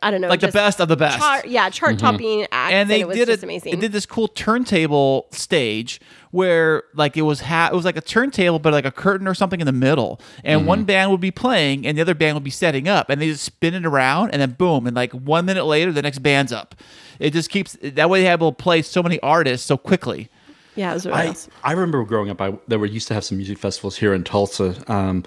I 0.00 0.10
don't 0.10 0.22
know, 0.22 0.28
like 0.28 0.40
the 0.40 0.48
best 0.48 0.80
of 0.80 0.88
the 0.88 0.96
best. 0.96 1.18
Chart, 1.18 1.46
yeah, 1.46 1.68
chart 1.68 1.98
topping 1.98 2.46
acts, 2.50 2.72
and 2.72 2.88
they 2.88 3.00
it 3.00 3.08
was 3.08 3.16
did 3.16 3.28
just 3.28 3.42
it. 3.42 3.44
amazing. 3.44 3.74
It 3.74 3.80
did 3.80 3.92
this 3.92 4.06
cool 4.06 4.26
turntable 4.28 5.26
stage 5.32 6.00
where 6.32 6.82
like 6.94 7.16
it 7.16 7.22
was 7.22 7.40
ha- 7.42 7.70
it 7.72 7.76
was 7.76 7.84
like 7.84 7.96
a 7.96 8.00
turntable, 8.00 8.58
but 8.58 8.72
like 8.72 8.84
a 8.84 8.90
curtain 8.90 9.28
or 9.28 9.34
something 9.34 9.60
in 9.60 9.66
the 9.66 9.72
middle. 9.72 10.20
And 10.42 10.60
Mm-hmm. 10.60 10.68
one 10.68 10.84
band 10.84 11.10
would 11.12 11.20
be 11.20 11.30
playing, 11.30 11.86
and 11.86 11.96
the 11.96 12.02
other 12.02 12.14
band 12.14 12.34
would 12.34 12.42
be 12.44 12.50
setting 12.50 12.88
up, 12.88 13.08
and 13.08 13.20
they 13.20 13.28
just 13.28 13.44
spin 13.44 13.74
it 13.74 13.86
around, 13.86 14.30
and 14.32 14.42
then 14.42 14.50
boom, 14.52 14.86
and 14.86 14.96
like 14.96 15.12
one 15.12 15.44
minute 15.46 15.64
later, 15.66 15.92
the 15.92 16.02
next 16.02 16.18
band's 16.18 16.52
up. 16.52 16.74
It 17.20 17.32
just 17.32 17.48
keeps 17.50 17.76
that 17.80 18.10
way. 18.10 18.20
They 18.22 18.26
have 18.26 18.40
able 18.40 18.52
to 18.52 18.56
play 18.62 18.82
so 18.82 19.02
many 19.02 19.20
artists 19.20 19.66
so 19.66 19.76
quickly. 19.76 20.28
yeah, 20.74 20.90
it 20.90 20.94
was 20.94 21.06
really 21.06 21.18
I, 21.18 21.28
awesome. 21.28 21.52
I 21.62 21.72
remember 21.72 22.02
growing 22.04 22.30
up, 22.30 22.40
I, 22.40 22.58
there 22.66 22.78
were 22.78 22.86
used 22.86 23.06
to 23.08 23.14
have 23.14 23.24
some 23.24 23.36
music 23.36 23.58
festivals 23.58 23.96
here 23.98 24.14
in 24.14 24.24
Tulsa. 24.24 24.74
Um, 24.90 25.22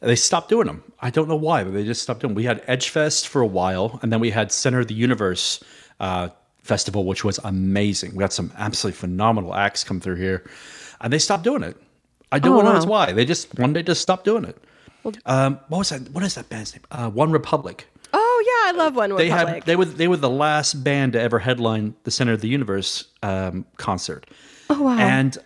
they 0.00 0.14
stopped 0.14 0.50
doing 0.50 0.66
them. 0.66 0.84
I 1.00 1.08
don't 1.10 1.26
know 1.28 1.36
why, 1.36 1.64
but 1.64 1.72
they 1.72 1.84
just 1.84 2.02
stopped 2.02 2.20
doing. 2.20 2.32
'em. 2.32 2.34
We 2.36 2.44
had 2.44 2.64
Edgefest 2.66 3.26
for 3.26 3.40
a 3.40 3.46
while, 3.46 3.98
and 4.02 4.12
then 4.12 4.20
we 4.20 4.30
had 4.30 4.52
Center 4.52 4.80
of 4.80 4.88
the 4.88 4.94
Universe 4.94 5.64
uh, 6.00 6.28
festival, 6.62 7.04
which 7.04 7.24
was 7.24 7.38
amazing. 7.44 8.14
We 8.14 8.22
had 8.24 8.32
some 8.32 8.52
absolutely 8.58 8.98
phenomenal 8.98 9.54
acts 9.54 9.84
come 9.84 10.00
through 10.00 10.16
here, 10.16 10.44
and 11.00 11.12
they 11.12 11.18
stopped 11.18 11.44
doing 11.44 11.62
it. 11.62 11.76
I 12.32 12.38
don't 12.38 12.58
Oh, 12.58 12.62
know 12.62 12.78
wow. 12.80 12.84
why. 12.86 13.12
They 13.12 13.24
just 13.24 13.58
one 13.58 13.72
day 13.72 13.82
just 13.82 14.00
stopped 14.02 14.24
doing 14.24 14.44
it. 14.44 14.56
Um, 15.26 15.58
what 15.68 15.78
was 15.78 15.88
that? 15.90 16.10
What 16.10 16.22
is 16.24 16.34
that 16.34 16.48
band's 16.48 16.74
name? 16.74 16.82
Uh, 16.90 17.08
One 17.10 17.32
Republic. 17.32 17.86
Oh 18.12 18.44
yeah, 18.46 18.72
I 18.72 18.76
love 18.76 18.94
One 18.96 19.16
They 19.16 19.30
Republic. 19.30 19.54
had 19.54 19.64
they 19.64 19.76
were 19.76 19.84
they 19.86 20.08
were 20.08 20.16
the 20.18 20.28
last 20.30 20.84
band 20.84 21.14
to 21.14 21.20
ever 21.20 21.38
headline 21.38 21.94
the 22.04 22.10
Center 22.10 22.32
of 22.34 22.40
the 22.40 22.48
Universe 22.48 23.06
um, 23.22 23.64
concert. 23.78 24.26
oh 24.68 24.82
wow. 24.82 24.98
And 24.98 25.36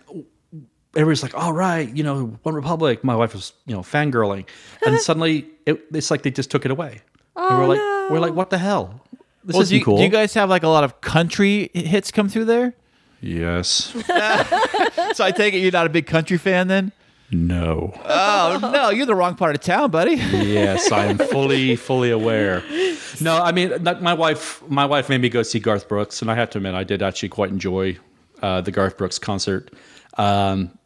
everybody's 0.95 1.23
like, 1.23 1.35
"All 1.35 1.53
right, 1.53 1.89
you 1.95 2.03
know, 2.03 2.37
One 2.43 2.55
Republic." 2.55 3.03
My 3.03 3.15
wife 3.15 3.33
was, 3.33 3.53
you 3.65 3.73
know, 3.75 3.81
fangirling, 3.81 4.45
and 4.85 4.99
suddenly 5.07 5.47
it, 5.65 5.81
it's 5.93 6.11
like 6.11 6.23
they 6.23 6.31
just 6.31 6.51
took 6.51 6.65
it 6.65 6.71
away. 6.71 7.01
and 7.35 7.45
Oh, 7.45 7.59
we're 7.59 7.67
like, 7.67 7.77
no. 7.79 8.07
we're 8.11 8.19
like, 8.19 8.33
"What 8.33 8.49
the 8.49 8.57
hell? 8.57 9.01
This 9.45 9.53
Well, 9.53 9.61
isn't 9.61 9.73
do 9.73 9.77
you, 9.79 9.85
cool." 9.85 9.97
do 9.97 10.03
you 10.03 10.09
guys 10.09 10.33
have 10.33 10.49
like 10.49 10.63
a 10.63 10.67
lot 10.67 10.83
of 10.83 10.99
country 11.01 11.69
hits 11.73 12.11
come 12.11 12.27
through 12.29 12.45
there? 12.45 12.73
yes. 13.21 13.93
so 15.13 15.23
I 15.23 15.31
take 15.35 15.53
it 15.53 15.59
you're 15.59 15.71
not 15.71 15.85
a 15.85 15.89
big 15.89 16.05
country 16.07 16.37
fan 16.37 16.67
then? 16.67 16.91
no. 17.31 17.91
Oh 18.05 18.59
no, 18.73 18.89
you're 18.91 19.05
the 19.07 19.15
wrong 19.15 19.35
part 19.35 19.55
of 19.55 19.61
town, 19.61 19.89
buddy. 19.91 20.15
yes, 20.15 20.91
I 20.91 21.05
am 21.05 21.17
fully 21.33 21.75
fully 21.75 22.11
aware. 22.11 22.63
No, 23.21 23.41
I 23.41 23.51
mean, 23.51 23.83
like, 23.83 24.01
my 24.01 24.13
wife 24.13 24.61
my 24.69 24.85
wife 24.85 25.09
made 25.09 25.21
me 25.21 25.29
go 25.29 25.41
see 25.43 25.59
Garth 25.59 25.87
Brooks, 25.87 26.21
and 26.21 26.29
I 26.29 26.35
have 26.35 26.49
to 26.51 26.59
admit, 26.59 26.75
I 26.75 26.83
did 26.83 27.01
actually 27.01 27.29
quite 27.29 27.49
enjoy 27.49 27.97
uh, 28.43 28.61
the 28.61 28.71
Garth 28.71 28.97
Brooks 28.97 29.17
concert. 29.17 29.71
Um, 30.17 30.77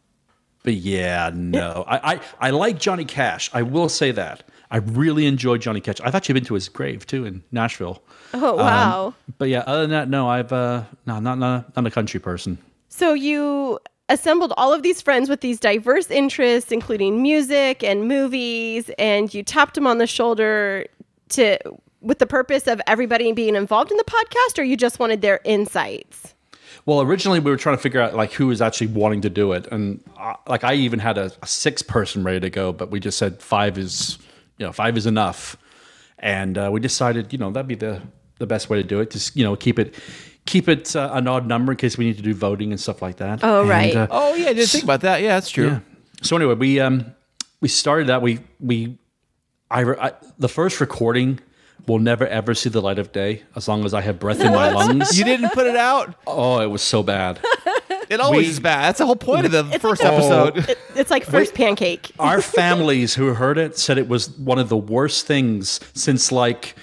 but 0.62 0.74
yeah, 0.74 1.30
no, 1.34 1.84
I, 1.86 2.14
I 2.14 2.20
I 2.40 2.50
like 2.50 2.78
Johnny 2.78 3.04
Cash. 3.04 3.50
I 3.52 3.62
will 3.62 3.88
say 3.88 4.10
that 4.12 4.42
I 4.70 4.78
really 4.78 5.26
enjoyed 5.26 5.60
Johnny 5.60 5.80
Cash. 5.80 6.00
I've 6.02 6.14
actually 6.14 6.34
been 6.34 6.44
to 6.44 6.54
his 6.54 6.68
grave 6.68 7.06
too 7.06 7.24
in 7.24 7.42
Nashville. 7.50 8.02
oh 8.34 8.54
wow. 8.56 9.06
Um, 9.06 9.14
But 9.38 9.48
yeah, 9.48 9.60
other 9.66 9.82
than 9.82 9.90
that, 9.90 10.08
no, 10.08 10.28
I've 10.28 10.52
uh, 10.52 10.84
no, 11.06 11.18
not 11.20 11.38
not 11.38 11.76
not 11.76 11.86
a 11.86 11.90
country 11.90 12.20
person. 12.20 12.58
So 12.88 13.12
you 13.12 13.78
assembled 14.08 14.52
all 14.56 14.72
of 14.72 14.82
these 14.82 15.00
friends 15.00 15.28
with 15.28 15.40
these 15.40 15.58
diverse 15.58 16.10
interests, 16.10 16.72
including 16.72 17.22
music 17.22 17.82
and 17.82 18.06
movies, 18.08 18.90
and 18.98 19.32
you 19.32 19.42
tapped 19.42 19.74
them 19.74 19.86
on 19.86 19.98
the 19.98 20.06
shoulder 20.06 20.86
to 21.30 21.58
with 22.00 22.18
the 22.18 22.26
purpose 22.26 22.66
of 22.66 22.80
everybody 22.86 23.32
being 23.32 23.54
involved 23.54 23.90
in 23.90 23.96
the 23.96 24.04
podcast, 24.04 24.58
or 24.58 24.62
you 24.62 24.76
just 24.76 24.98
wanted 24.98 25.20
their 25.20 25.40
insights? 25.44 26.34
Well, 26.86 27.02
originally 27.02 27.40
we 27.40 27.50
were 27.50 27.56
trying 27.56 27.76
to 27.76 27.82
figure 27.82 28.00
out 28.00 28.14
like 28.14 28.32
who 28.32 28.46
was 28.46 28.62
actually 28.62 28.88
wanting 28.88 29.20
to 29.22 29.30
do 29.30 29.52
it, 29.52 29.66
and 29.72 30.02
uh, 30.16 30.34
like 30.46 30.64
I 30.64 30.74
even 30.74 30.98
had 30.98 31.18
a, 31.18 31.32
a 31.42 31.46
six 31.46 31.82
person 31.82 32.22
ready 32.24 32.40
to 32.40 32.50
go, 32.50 32.72
but 32.72 32.90
we 32.90 33.00
just 33.00 33.18
said 33.18 33.42
five 33.42 33.76
is 33.76 34.18
you 34.60 34.66
know 34.66 34.72
five 34.72 34.96
is 34.96 35.06
enough, 35.06 35.56
and 36.18 36.56
uh, 36.56 36.68
we 36.72 36.78
decided 36.80 37.32
you 37.32 37.38
know 37.38 37.50
that'd 37.50 37.66
be 37.66 37.74
the 37.74 38.00
the 38.38 38.46
best 38.46 38.70
way 38.70 38.80
to 38.80 38.86
do 38.86 39.00
it. 39.00 39.10
Just 39.10 39.34
you 39.36 39.42
know 39.42 39.56
keep 39.56 39.78
it 39.78 39.94
keep 40.46 40.68
it 40.68 40.94
uh, 40.94 41.10
an 41.14 41.26
odd 41.26 41.46
number 41.46 41.72
in 41.72 41.78
case 41.78 41.98
we 41.98 42.04
need 42.04 42.16
to 42.16 42.22
do 42.22 42.34
voting 42.34 42.70
and 42.72 42.80
stuff 42.80 43.02
like 43.02 43.16
that. 43.16 43.40
Oh, 43.42 43.60
And, 43.62 43.68
right. 43.70 43.96
uh, 43.96 44.06
Oh 44.10 44.34
yeah, 44.34 44.50
I 44.50 44.52
didn't 44.52 44.68
think 44.68 44.84
about 44.84 45.00
that. 45.02 45.20
Yeah, 45.22 45.34
that's 45.34 45.50
true. 45.50 45.66
yeah. 45.68 45.80
So 46.22 46.36
anyway, 46.36 46.54
we 46.54 46.78
um 46.78 47.06
we 47.60 47.68
started 47.68 48.06
that. 48.08 48.22
We 48.22 48.40
we 48.60 48.98
I, 49.70 49.82
I 49.84 50.12
the 50.38 50.48
first 50.48 50.80
recording 50.80 51.40
will 51.86 51.98
never 51.98 52.26
ever 52.26 52.54
see 52.54 52.68
the 52.68 52.82
light 52.82 52.98
of 52.98 53.10
day 53.12 53.42
as 53.56 53.66
long 53.66 53.84
as 53.86 53.94
I 53.94 54.02
have 54.02 54.18
breath 54.18 54.40
in 54.40 54.52
my 54.52 54.70
lungs. 54.78 55.18
You 55.18 55.24
didn't 55.24 55.50
put 55.54 55.66
it 55.66 55.76
out. 55.76 56.14
oh, 56.26 56.60
it 56.60 56.66
was 56.66 56.82
so 56.82 57.02
bad. 57.02 57.40
It 58.10 58.20
always 58.20 58.46
We- 58.46 58.50
is 58.50 58.60
bad. 58.60 58.82
That's 58.88 58.98
the 58.98 59.06
whole 59.06 59.16
point 59.16 59.46
of 59.46 59.52
the 59.52 59.64
first 59.78 60.02
like- 60.02 60.12
episode. 60.12 60.68
It, 60.68 60.78
it's 60.96 61.10
like 61.10 61.24
first 61.24 61.54
pancake. 61.54 62.10
Our 62.18 62.42
families 62.42 63.14
who 63.14 63.32
heard 63.34 63.56
it 63.56 63.78
said 63.78 63.96
it 63.98 64.08
was 64.08 64.30
one 64.36 64.58
of 64.58 64.68
the 64.68 64.76
worst 64.76 65.26
things 65.26 65.80
since 65.94 66.32
like 66.32 66.74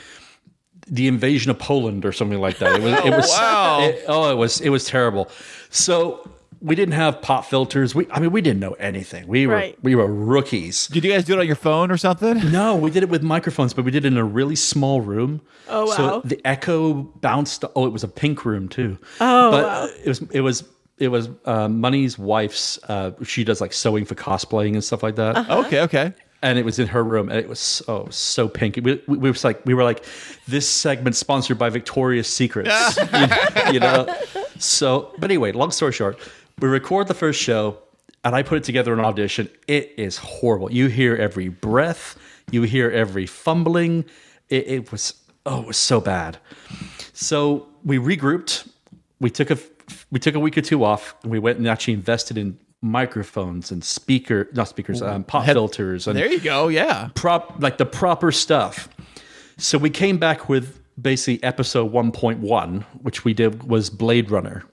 the 0.88 1.08
invasion 1.08 1.52
of 1.52 1.60
Poland 1.60 2.06
or 2.06 2.14
something 2.14 2.40
like 2.40 2.60
that. 2.60 2.76
It 2.76 2.82
was. 2.82 2.94
It 2.94 3.00
oh, 3.14 3.18
was. 3.18 3.30
wow. 3.30 3.80
it- 3.84 4.06
oh, 4.08 4.32
it 4.32 4.36
was. 4.36 4.62
It 4.62 4.70
was 4.70 4.86
terrible. 4.86 5.30
So 5.70 6.30
we 6.62 6.76
didn't 6.76 6.94
have 6.94 7.22
pop 7.22 7.46
filters. 7.46 7.94
We. 7.94 8.08
I 8.10 8.20
mean, 8.22 8.32
we 8.32 8.42
didn't 8.42 8.62
know 8.62 8.74
anything. 8.74 9.28
We 9.28 9.48
were. 9.48 9.54
Right. 9.56 9.78
We 9.84 9.96
were 9.96 10.08
rookies. 10.08 10.88
Did 10.88 11.04
you 11.04 11.12
guys 11.12 11.26
do 11.26 11.34
it 11.34 11.40
on 11.40 11.46
your 11.46 11.58
phone 11.58 11.92
or 11.92 11.98
something? 11.98 12.52
No, 12.52 12.76
we 12.78 12.90
did 12.90 13.04
it 13.04 13.10
with 13.10 13.22
microphones, 13.22 13.74
but 13.74 13.84
we 13.84 13.92
did 13.92 14.06
it 14.06 14.08
in 14.14 14.18
a 14.18 14.24
really 14.24 14.56
small 14.56 15.02
room. 15.02 15.42
Oh, 15.68 15.88
wow. 15.88 15.94
So 15.96 16.22
the 16.24 16.40
echo 16.46 16.94
bounced. 16.94 17.66
Oh, 17.76 17.86
it 17.86 17.92
was 17.92 18.06
a 18.06 18.08
pink 18.08 18.46
room 18.46 18.70
too. 18.70 18.98
Oh, 19.20 19.52
but 19.52 19.64
wow. 19.66 19.90
it 20.04 20.08
was. 20.08 20.22
It 20.32 20.42
was. 20.42 20.64
It 20.98 21.10
was 21.10 21.30
uh, 21.46 21.68
Money's 21.68 22.18
wife's. 22.18 22.80
Uh, 22.88 23.12
she 23.24 23.44
does 23.44 23.62
like 23.62 23.74
sewing 23.74 24.06
for 24.06 24.16
cosplaying 24.16 24.74
and 24.74 24.84
stuff 24.84 25.04
like 25.04 25.16
that. 25.16 25.36
Uh-huh. 25.36 25.60
Okay, 25.66 25.82
okay. 25.82 26.14
and 26.42 26.58
it 26.58 26.66
was 26.66 26.80
in 26.80 26.88
her 26.88 27.04
room, 27.04 27.30
and 27.30 27.40
it 27.40 27.48
was 27.48 27.60
so 27.60 28.08
so 28.10 28.48
pink. 28.48 28.80
We, 28.82 29.02
we, 29.08 29.18
we 29.18 29.32
was 29.32 29.44
like 29.44 29.64
we 29.66 29.74
were 29.74 29.84
like 29.84 30.06
this 30.48 30.68
segment 30.68 31.16
sponsored 31.16 31.58
by 31.58 31.70
Victoria's 31.70 32.28
Secrets, 32.28 32.98
you, 33.14 33.74
you 33.74 33.80
know. 33.80 34.08
So, 34.60 35.14
but 35.20 35.30
anyway, 35.30 35.52
long 35.52 35.72
story 35.72 35.92
short, 35.92 36.20
we 36.60 36.68
record 36.68 37.08
the 37.08 37.14
first 37.14 37.40
show, 37.40 37.78
and 38.24 38.36
I 38.36 38.44
put 38.44 38.58
it 38.58 38.64
together 38.64 38.94
an 38.94 39.00
audition. 39.00 39.50
It 39.68 39.94
is 39.98 40.18
horrible. 40.18 40.72
You 40.72 40.88
hear 40.88 41.16
every 41.16 41.50
breath, 41.50 42.18
you 42.52 42.64
hear 42.64 42.90
every 42.90 43.26
fumbling. 43.26 44.06
It, 44.50 44.68
it 44.68 44.92
was 44.92 45.14
oh, 45.46 45.62
it 45.62 45.68
was 45.68 45.78
so 45.78 46.02
bad. 46.02 46.38
So 47.14 47.68
we 47.84 47.98
regrouped. 47.98 48.70
We 49.20 49.30
took 49.32 49.50
a 49.50 49.58
we 50.12 50.20
took 50.20 50.36
a 50.36 50.40
week 50.40 50.58
or 50.58 50.62
two 50.62 50.84
off, 50.84 51.16
and 51.24 51.32
we 51.32 51.40
went 51.40 51.58
and 51.58 51.68
actually 51.68 51.94
invested 51.94 52.38
in 52.38 52.58
microphones 52.82 53.72
and 53.72 53.84
speaker 53.84 54.48
not 54.54 54.68
speakers 54.68 55.02
um, 55.02 55.24
pop 55.24 55.44
filters 55.46 56.08
and 56.08 56.16
There 56.16 56.32
you 56.32 56.40
go. 56.40 56.68
Yeah. 56.68 57.10
prop 57.16 57.56
like 57.60 57.78
the 57.78 57.88
proper 57.88 58.32
stuff. 58.32 58.88
So 59.58 59.80
we 59.80 59.90
came 59.90 60.18
back 60.20 60.48
with 60.48 60.80
basically 61.02 61.44
episode 61.44 61.92
1.1, 61.92 62.84
which 63.02 63.26
we 63.26 63.34
did 63.34 63.64
was 63.64 63.90
Blade 63.90 64.30
Runner. 64.30 64.64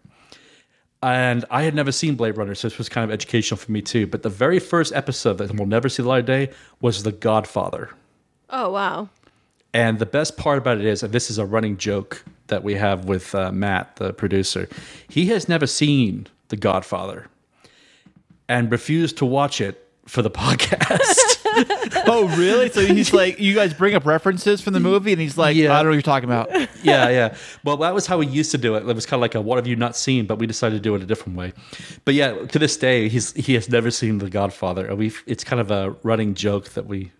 And 1.03 1.45
I 1.51 1.62
had 1.62 1.74
never 1.74 1.93
seen 1.93 2.14
Blade 2.14 2.37
Runner, 2.37 2.55
so 2.55 2.68
this 2.68 2.78
was 2.78 2.89
kind 2.89 3.05
of 3.05 3.11
educational 3.12 3.59
for 3.59 3.72
me 3.72 3.82
too. 3.82 4.07
But 4.07 4.22
the 4.22 4.30
very 4.30 4.59
first 4.59 4.93
episode 4.95 5.39
that 5.39 5.55
we'll 5.55 5.66
never 5.66 5.89
see 5.89 6.03
the 6.03 6.09
light 6.09 6.20
of 6.20 6.26
day 6.26 6.51
was 6.80 7.03
The 7.03 7.12
Godfather. 7.12 7.91
Oh 8.51 8.70
wow. 8.70 9.09
And 9.75 9.99
the 9.99 10.07
best 10.07 10.37
part 10.39 10.57
about 10.57 10.79
it 10.79 10.85
is, 10.87 11.03
and 11.03 11.12
this 11.12 11.31
is 11.31 11.37
a 11.37 11.45
running 11.45 11.77
joke 11.77 12.25
that 12.47 12.62
we 12.62 12.75
have 12.75 13.05
with 13.07 13.35
uh, 13.35 13.51
Matt, 13.53 13.97
the 13.97 14.12
producer, 14.12 14.68
he 15.09 15.27
has 15.27 15.49
never 15.49 15.66
seen 15.66 16.29
The 16.49 16.57
Godfather 16.57 17.27
and 18.49 18.70
refused 18.70 19.18
to 19.18 19.27
watch 19.27 19.61
it 19.61 19.87
for 20.07 20.22
the 20.22 20.31
podcast. 20.45 21.41
Oh, 22.07 22.27
really? 22.37 22.68
So 22.68 22.85
he's 22.85 23.12
like, 23.12 23.39
you 23.39 23.55
guys 23.55 23.72
bring 23.72 23.95
up 23.95 24.05
references 24.05 24.61
from 24.61 24.72
the 24.72 24.81
movie, 24.81 25.12
and 25.12 25.20
he's 25.20 25.39
like, 25.39 25.57
Yeah. 25.57 25.72
I 25.72 25.77
don't 25.77 25.85
know 25.85 25.91
what 25.91 25.95
you're 25.95 26.03
talking 26.03 26.29
about. 26.29 26.51
yeah, 26.83 27.09
yeah. 27.09 27.37
Well, 27.62 27.77
that 27.79 27.95
was 27.95 28.07
how 28.07 28.18
we 28.18 28.27
used 28.27 28.51
to 28.51 28.59
do 28.59 28.75
it. 28.75 28.87
It 28.89 28.95
was 28.95 29.07
kind 29.07 29.18
of 29.18 29.20
like 29.22 29.35
a 29.37 29.41
"What 29.41 29.57
have 29.57 29.66
you 29.66 29.77
not 29.77 29.97
seen?" 29.97 30.27
But 30.27 30.39
we 30.39 30.47
decided 30.47 30.75
to 30.77 30.81
do 30.81 30.95
it 30.97 31.03
a 31.03 31.07
different 31.07 31.39
way. 31.39 31.53
But 32.05 32.14
yeah, 32.14 32.33
to 32.47 32.59
this 32.59 32.77
day, 32.77 33.09
he's 33.09 33.33
he 33.35 33.55
has 33.55 33.68
never 33.68 33.91
seen 33.91 34.18
The 34.18 34.29
Godfather. 34.29 34.87
And 34.87 34.99
we 34.99 35.12
it's 35.27 35.45
kind 35.45 35.61
of 35.61 35.70
a 35.70 35.95
running 36.03 36.35
joke 36.35 36.70
that 36.70 36.87
we. 36.87 37.12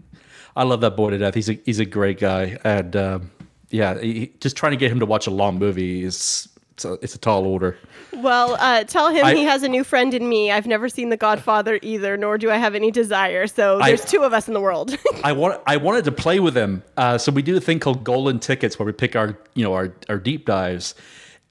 I 0.57 0.65
love 0.65 0.81
that 0.83 0.97
boy 0.97 1.11
to 1.11 1.19
death. 1.19 1.35
He's 1.35 1.49
a 1.49 1.59
he's 1.65 1.81
a 1.81 1.85
great 1.85 2.19
guy, 2.19 2.59
and 2.65 2.95
um, 2.97 3.31
yeah, 3.71 3.99
he, 3.99 4.33
just 4.41 4.57
trying 4.57 4.73
to 4.73 4.77
get 4.77 4.93
him 4.93 5.01
to 5.01 5.07
watch 5.07 5.27
a 5.27 5.31
long 5.31 5.59
movie 5.59 6.05
is 6.05 6.49
it's 6.75 6.85
a, 6.85 6.93
it's 6.95 7.15
a 7.15 7.19
tall 7.19 7.47
order. 7.47 7.77
Well, 8.13 8.57
uh, 8.59 8.85
tell 8.85 9.09
him 9.09 9.25
I- 9.25 9.35
he 9.35 9.45
has 9.45 9.63
a 9.63 9.69
new 9.69 9.85
friend 9.85 10.13
in 10.13 10.29
me. 10.29 10.51
I've 10.51 10.67
never 10.67 10.89
seen 10.89 11.09
The 11.09 11.17
Godfather 11.17 11.79
either, 11.83 12.17
nor 12.17 12.37
do 12.37 12.51
I 12.51 12.57
have 12.57 12.75
any 12.75 12.91
desire. 12.91 13.47
So 13.47 13.79
there's 13.79 14.05
two 14.05 14.23
of 14.23 14.33
us 14.33 14.49
in 14.49 14.55
the 14.55 14.61
world. 14.61 14.97
I 15.25 15.33
want 15.33 15.61
I 15.67 15.77
wanted 15.77 16.05
to 16.05 16.13
play 16.13 16.41
with 16.41 16.57
him. 16.57 16.83
Uh, 16.97 17.19
so 17.19 17.33
we 17.33 17.43
do 17.43 17.57
a 17.57 17.61
thing 17.61 17.81
called 17.81 18.05
golden 18.05 18.39
tickets 18.39 18.79
where 18.79 18.87
we 18.87 18.93
pick 18.93 19.17
our 19.17 19.39
you 19.55 19.65
know 19.65 19.75
our, 19.75 19.95
our 20.09 20.19
deep 20.19 20.47
dives. 20.47 20.95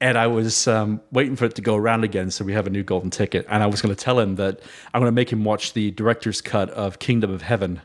And 0.01 0.17
I 0.17 0.27
was 0.27 0.67
um, 0.67 0.99
waiting 1.13 1.37
for 1.37 1.45
it 1.45 1.55
to 1.55 1.61
go 1.61 1.77
around 1.77 2.03
again, 2.03 2.29
so 2.29 2.43
we 2.43 2.51
have 2.51 2.67
a 2.67 2.69
new 2.69 2.83
golden 2.83 3.09
ticket. 3.09 3.45
And 3.47 3.63
I 3.63 3.67
was 3.67 3.81
going 3.81 3.95
to 3.95 4.01
tell 4.01 4.19
him 4.19 4.35
that 4.35 4.59
I'm 4.93 4.99
going 4.99 5.09
to 5.09 5.15
make 5.15 5.31
him 5.31 5.45
watch 5.45 5.71
the 5.71 5.91
director's 5.91 6.41
cut 6.41 6.69
of 6.71 6.99
Kingdom 6.99 7.31
of 7.31 7.41
Heaven 7.41 7.81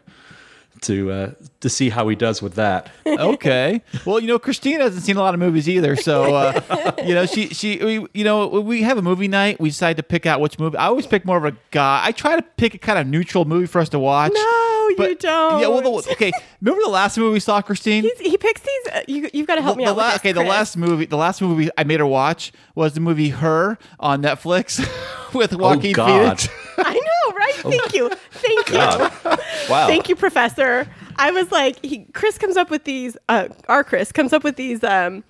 to 0.82 1.10
uh, 1.10 1.30
to 1.60 1.68
see 1.68 1.88
how 1.90 2.08
he 2.08 2.16
does 2.16 2.40
with 2.42 2.54
that. 2.54 2.90
okay. 3.06 3.82
Well, 4.04 4.20
you 4.20 4.26
know, 4.26 4.38
Christina 4.38 4.84
hasn't 4.84 5.04
seen 5.04 5.16
a 5.16 5.20
lot 5.20 5.34
of 5.34 5.40
movies 5.40 5.68
either, 5.68 5.96
so 5.96 6.34
uh, 6.34 6.92
you 7.04 7.14
know, 7.14 7.26
she 7.26 7.48
she 7.48 7.78
we, 7.78 8.06
you 8.14 8.24
know 8.24 8.46
we 8.46 8.82
have 8.82 8.98
a 8.98 9.02
movie 9.02 9.28
night. 9.28 9.60
We 9.60 9.70
decide 9.70 9.96
to 9.96 10.02
pick 10.02 10.26
out 10.26 10.40
which 10.40 10.58
movie. 10.58 10.76
I 10.76 10.86
always 10.86 11.06
pick 11.06 11.24
more 11.24 11.36
of 11.36 11.44
a 11.44 11.56
guy. 11.70 12.00
I 12.04 12.12
try 12.12 12.36
to 12.36 12.42
pick 12.42 12.74
a 12.74 12.78
kind 12.78 12.98
of 12.98 13.06
neutral 13.06 13.44
movie 13.44 13.66
for 13.66 13.80
us 13.80 13.88
to 13.90 13.98
watch. 13.98 14.32
No, 14.34 14.88
you 14.90 15.14
don't. 15.16 15.60
Yeah. 15.60 15.68
Well, 15.68 15.80
the, 15.80 16.12
okay. 16.12 16.32
Remember 16.60 16.82
the 16.84 16.90
last 16.90 17.18
movie 17.18 17.34
we 17.34 17.40
saw, 17.40 17.60
Kristine? 17.62 18.02
He's, 18.02 18.18
he 18.18 18.36
picks 18.36 18.60
these. 18.62 18.86
Uh, 18.92 19.00
you, 19.06 19.30
you've 19.32 19.46
got 19.46 19.56
to 19.56 19.62
help 19.62 19.76
me 19.76 19.84
the 19.84 19.90
out. 19.90 19.96
with 19.96 20.04
la- 20.04 20.10
this, 20.10 20.18
okay, 20.20 20.32
the 20.32 20.42
last 20.42 20.76
movie, 20.76 21.06
the 21.06 21.16
last 21.16 21.40
movie 21.40 21.70
I 21.76 21.84
made 21.84 22.00
her 22.00 22.06
watch 22.06 22.52
was 22.74 22.94
the 22.94 23.00
movie 23.00 23.30
Her 23.30 23.78
on 24.00 24.22
Netflix 24.22 24.78
with 25.34 25.54
Joaquin 25.54 25.92
oh 25.92 25.94
God! 25.94 26.40
Phoenix. 26.40 26.48
I 26.78 26.94
know, 26.94 27.00
right? 27.00 27.07
Thank 27.56 27.94
you. 27.94 28.10
Thank 28.30 28.70
you. 28.70 29.38
Wow. 29.68 29.86
Thank 29.86 30.08
you, 30.08 30.16
Professor. 30.16 30.88
I 31.16 31.30
was 31.30 31.52
like, 31.52 31.84
he, 31.84 32.06
Kris 32.14 32.38
comes 32.38 32.56
up 32.56 32.70
with 32.70 32.84
these. 32.84 33.18
Uh, 33.28 33.48
our 33.68 33.84
Kris 33.84 34.12
comes 34.12 34.32
up 34.32 34.42
with 34.42 34.56
these. 34.56 34.82
Um, 34.82 35.24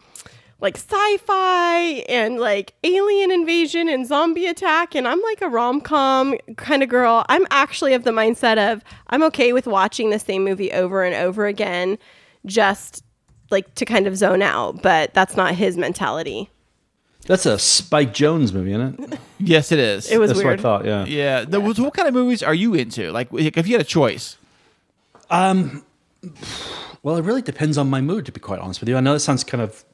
like 0.60 0.76
sci-fi 0.76 2.04
and 2.08 2.38
like 2.38 2.74
alien 2.84 3.30
invasion 3.30 3.88
and 3.88 4.06
zombie 4.06 4.46
attack 4.46 4.94
and 4.94 5.06
I'm 5.06 5.20
like 5.22 5.40
a 5.40 5.48
rom-com 5.48 6.36
kind 6.56 6.82
of 6.82 6.88
girl. 6.88 7.24
I'm 7.28 7.46
actually 7.50 7.94
of 7.94 8.04
the 8.04 8.10
mindset 8.10 8.58
of 8.72 8.82
I'm 9.08 9.22
okay 9.24 9.52
with 9.52 9.66
watching 9.66 10.10
the 10.10 10.18
same 10.18 10.44
movie 10.44 10.72
over 10.72 11.04
and 11.04 11.14
over 11.14 11.46
again 11.46 11.96
just 12.46 13.04
like 13.50 13.72
to 13.76 13.84
kind 13.84 14.06
of 14.06 14.16
zone 14.16 14.42
out, 14.42 14.82
but 14.82 15.14
that's 15.14 15.36
not 15.36 15.54
his 15.54 15.76
mentality. 15.76 16.50
That's 17.28 17.44
a 17.44 17.58
Spike 17.58 18.14
Jonze 18.14 18.52
movie, 18.54 18.72
isn't 18.72 19.12
it? 19.12 19.20
Yes, 19.40 19.70
it 19.70 19.78
is. 19.78 20.10
It 20.10 20.18
was 20.18 20.30
That's 20.30 20.42
weird. 20.42 20.58
what 20.58 20.58
I 20.58 20.62
thought. 20.62 20.84
Yeah. 20.84 21.04
Yeah. 21.04 21.44
The, 21.44 21.60
what 21.60 21.94
kind 21.94 22.08
of 22.08 22.14
movies 22.14 22.42
are 22.42 22.54
you 22.54 22.74
into? 22.74 23.12
Like, 23.12 23.28
if 23.32 23.68
you 23.68 23.74
had 23.74 23.80
a 23.80 23.84
choice. 23.84 24.36
Well, 25.30 27.16
it 27.16 27.22
really 27.22 27.42
depends 27.42 27.78
on 27.78 27.88
my 27.88 28.00
mood, 28.00 28.26
to 28.26 28.32
be 28.32 28.40
quite 28.40 28.58
honest 28.58 28.80
with 28.80 28.88
you. 28.88 28.96
I 28.96 29.00
know 29.00 29.14
it 29.14 29.20
sounds 29.20 29.44
kind 29.44 29.62
of 29.62 29.84